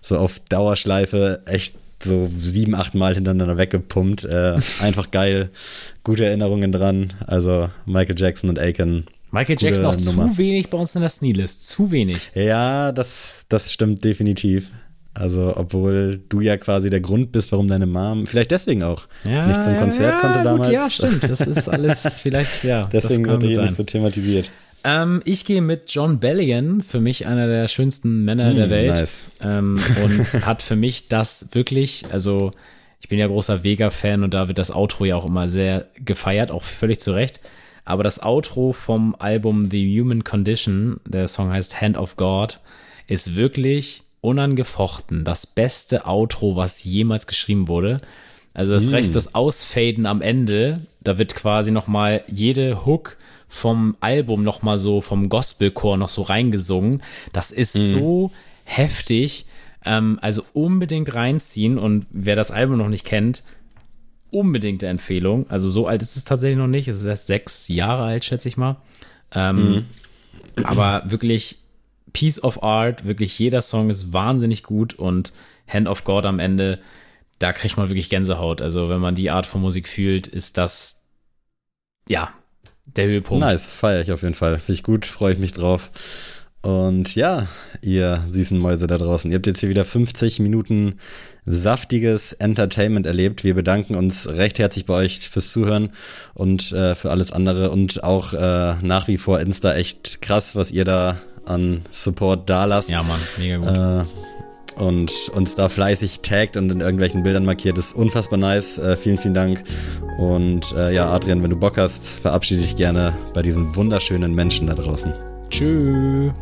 so 0.02 0.18
auf 0.18 0.40
Dauerschleife 0.50 1.42
echt 1.46 1.76
so 2.04 2.30
sieben, 2.40 2.76
acht 2.76 2.96
Mal 2.96 3.16
hintereinander 3.16 3.58
weggepumpt. 3.58 4.26
Äh, 4.26 4.60
einfach 4.82 5.12
geil. 5.12 5.50
Gute 6.04 6.26
Erinnerungen 6.26 6.72
dran. 6.72 7.14
Also 7.26 7.70
Michael 7.86 8.18
Jackson 8.18 8.50
und 8.50 8.60
Aiken. 8.60 9.06
Michael 9.32 9.58
Jackson 9.60 9.86
auch 9.86 9.98
Nummer. 9.98 10.28
zu 10.28 10.38
wenig 10.38 10.70
bei 10.70 10.78
uns 10.78 10.96
in 10.96 11.02
der 11.02 11.10
Sneelist. 11.10 11.68
Zu 11.68 11.92
wenig. 11.92 12.32
Ja, 12.34 12.92
das, 12.92 13.46
das 13.50 13.74
stimmt 13.74 14.04
definitiv. 14.04 14.72
Also, 15.14 15.54
obwohl 15.58 16.22
du 16.30 16.42
ja 16.42 16.58
quasi 16.58 16.92
der 16.92 17.02
Grund 17.02 17.32
bist, 17.32 17.52
warum 17.52 17.68
deine 17.68 17.88
Mom, 17.88 18.28
vielleicht 18.28 18.52
deswegen 18.52 18.84
auch, 18.84 19.08
Ja, 19.26 19.48
nicht 19.48 19.64
zum 19.64 19.76
Konzert 19.76 20.14
ja, 20.14 20.20
konnte 20.20 20.40
gut, 20.40 20.48
damals. 20.48 20.70
Ja, 20.70 20.90
stimmt. 20.92 21.24
Das 21.24 21.42
ist 21.42 21.68
alles 21.70 22.20
vielleicht, 22.22 22.64
ja. 22.64 22.84
Deswegen 22.86 23.24
gut 23.24 23.44
hier 23.44 23.64
nicht 23.64 23.74
so 23.74 23.84
thematisiert. 23.84 24.52
Ähm, 24.84 25.22
ich 25.26 25.46
gehe 25.46 25.62
mit 25.62 25.92
John 25.94 26.20
Bellion, 26.20 26.82
für 26.82 27.00
mich 27.00 27.28
einer 27.28 27.48
der 27.48 27.68
schönsten 27.68 28.24
Männer 28.24 28.54
der 28.54 28.70
Welt. 28.70 28.88
nice. 28.88 29.26
Ähm, 29.42 29.78
und 30.04 30.46
hat 30.46 30.62
für 30.62 30.76
mich 30.76 31.08
das 31.08 31.50
wirklich, 31.52 32.06
also 32.12 32.52
ich 33.02 33.10
bin 33.10 33.20
ja 33.20 33.28
großer 33.28 33.64
Vega-Fan 33.64 34.24
und 34.24 34.34
da 34.34 34.48
wird 34.48 34.58
das 34.58 34.72
Outro 34.72 35.06
ja 35.06 35.16
auch 35.16 35.26
immer 35.26 35.50
sehr 35.50 35.88
gefeiert, 36.04 36.52
auch 36.52 36.64
völlig 36.64 37.00
zu 37.00 37.12
Recht. 37.14 37.42
Aber 37.86 38.04
das 38.04 38.22
Outro 38.22 38.74
vom 38.74 39.16
Album 39.18 39.70
The 39.72 40.02
Human 40.02 40.24
Condition, 40.24 41.00
der 41.06 41.28
Song 41.28 41.52
heißt 41.52 41.80
Hand 41.80 41.98
of 41.98 42.18
God, 42.18 42.60
ist 43.08 43.36
wirklich 43.36 44.04
unangefochten 44.22 45.24
das 45.24 45.48
beste 45.48 46.06
Outro, 46.06 46.56
was 46.56 46.84
jemals 46.84 47.28
geschrieben 47.28 47.68
wurde. 47.68 48.02
Also 48.54 48.74
das 48.74 48.92
recht 48.92 49.16
das 49.16 49.36
Ausfaden 49.36 50.06
am 50.08 50.22
Ende, 50.22 50.82
da 51.02 51.18
wird 51.18 51.36
quasi 51.36 51.72
noch 51.72 51.88
mal 51.88 52.24
jede 52.28 52.86
Hook 52.86 53.16
vom 53.48 53.96
Album 54.00 54.44
noch 54.44 54.62
mal 54.62 54.78
so 54.78 55.02
vom 55.02 55.30
Gospelchor 55.30 55.98
noch 55.98 56.10
so 56.10 56.22
reingesungen. 56.22 57.02
Das 57.34 57.52
ist 57.52 57.74
so 57.74 58.32
heftig. 58.64 59.46
Ähm, 59.86 60.20
also 60.22 60.44
unbedingt 60.54 61.14
reinziehen 61.14 61.78
und 61.78 62.06
wer 62.10 62.36
das 62.36 62.52
Album 62.52 62.78
noch 62.78 62.90
nicht 62.90 63.06
kennt, 63.06 63.44
unbedingte 64.32 64.88
Empfehlung. 64.88 65.50
Also 65.50 65.70
so 65.70 65.88
alt 65.88 66.02
ist 66.02 66.18
es 66.18 66.24
tatsächlich 66.26 66.58
noch 66.58 66.68
nicht. 66.68 66.88
Es 66.88 66.98
ist 66.98 67.06
erst 67.06 67.28
sechs 67.28 67.68
Jahre 67.68 68.04
alt, 68.04 68.26
schätze 68.26 68.50
ich 68.50 68.58
mal. 68.58 68.78
Ähm, 69.32 69.86
Aber 70.64 71.04
wirklich 71.06 71.60
Piece 72.14 72.44
of 72.44 72.64
Art, 72.64 73.06
wirklich 73.06 73.38
jeder 73.40 73.62
Song 73.62 73.90
ist 73.90 74.12
wahnsinnig 74.14 74.64
gut 74.64 74.94
und 74.94 75.34
Hand 75.68 75.88
of 75.88 76.04
God 76.04 76.26
am 76.26 76.40
Ende, 76.40 76.80
da 77.40 77.54
kriegt 77.54 77.78
man 77.78 77.90
wirklich 77.90 78.10
Gänsehaut. 78.10 78.62
Also 78.62 78.90
wenn 78.90 79.00
man 79.00 79.16
die 79.16 79.30
Art 79.30 79.46
von 79.46 79.62
Musik 79.62 79.88
fühlt, 79.88 80.28
ist 80.28 80.58
das 80.58 81.06
ja 82.10 82.34
der 82.96 83.06
Höhepunkt. 83.06 83.44
Nice, 83.44 83.66
feiere 83.66 84.02
ich 84.02 84.12
auf 84.12 84.24
jeden 84.24 84.34
Fall. 84.34 84.58
Finde 84.60 84.74
ich 84.74 84.84
gut, 84.84 85.06
freue 85.06 85.34
ich 85.34 85.40
mich 85.40 85.54
drauf. 85.54 85.92
Und 86.62 87.16
ja, 87.16 87.48
ihr 87.82 88.24
süßen 88.30 88.58
Mäuse 88.58 88.88
da 88.88 88.98
draußen, 88.98 89.32
ihr 89.32 89.36
habt 89.36 89.48
jetzt 89.48 89.60
hier 89.60 89.70
wieder 89.70 89.86
50 89.86 90.40
Minuten 90.40 90.96
saftiges 91.46 92.34
Entertainment 92.34 93.06
erlebt. 93.06 93.44
Wir 93.44 93.54
bedanken 93.54 93.96
uns 93.96 94.28
recht 94.28 94.60
herzlich 94.60 94.86
bei 94.86 94.94
euch 94.94 95.30
fürs 95.30 95.52
Zuhören 95.52 95.92
und 96.34 96.72
äh, 96.74 96.94
für 96.96 97.12
alles 97.12 97.32
andere 97.32 97.70
und 97.70 98.04
auch 98.04 98.34
äh, 98.34 98.76
nach 98.82 99.08
wie 99.08 99.18
vor 99.18 99.40
Insta 99.40 99.76
echt 99.76 100.22
krass, 100.22 100.56
was 100.56 100.72
ihr 100.72 100.84
da 100.84 101.18
an 101.46 101.84
Support 101.92 102.50
da 102.50 102.66
lasst. 102.66 102.90
Ja, 102.90 103.04
Mann, 103.04 103.22
mega 103.38 103.58
gut. 103.58 103.70
Äh, 103.70 104.37
und 104.80 105.30
uns 105.34 105.56
da 105.56 105.70
fleißig 105.70 106.22
taggt 106.22 106.58
und 106.58 106.72
in 106.72 106.82
irgendwelchen 106.82 107.24
Bildern 107.24 107.46
markiert. 107.46 107.78
Das 107.78 107.88
ist 107.88 107.96
unfassbar 107.96 108.38
nice. 108.38 108.78
Äh, 108.78 108.98
vielen, 108.98 109.18
vielen 109.18 109.34
Dank. 109.34 109.64
Und 110.18 110.74
äh, 110.76 110.94
ja, 110.94 111.12
Adrian, 111.12 111.44
wenn 111.44 111.50
du 111.50 111.58
Bock 111.58 111.78
hast, 111.78 112.20
verabschiede 112.20 112.62
dich 112.62 112.76
gerne 112.76 113.14
bei 113.34 113.42
diesen 113.42 113.76
wunderschönen 113.76 114.34
Menschen 114.34 114.68
da 114.68 114.74
draußen. 114.74 115.14
Tschüss. 115.50 116.34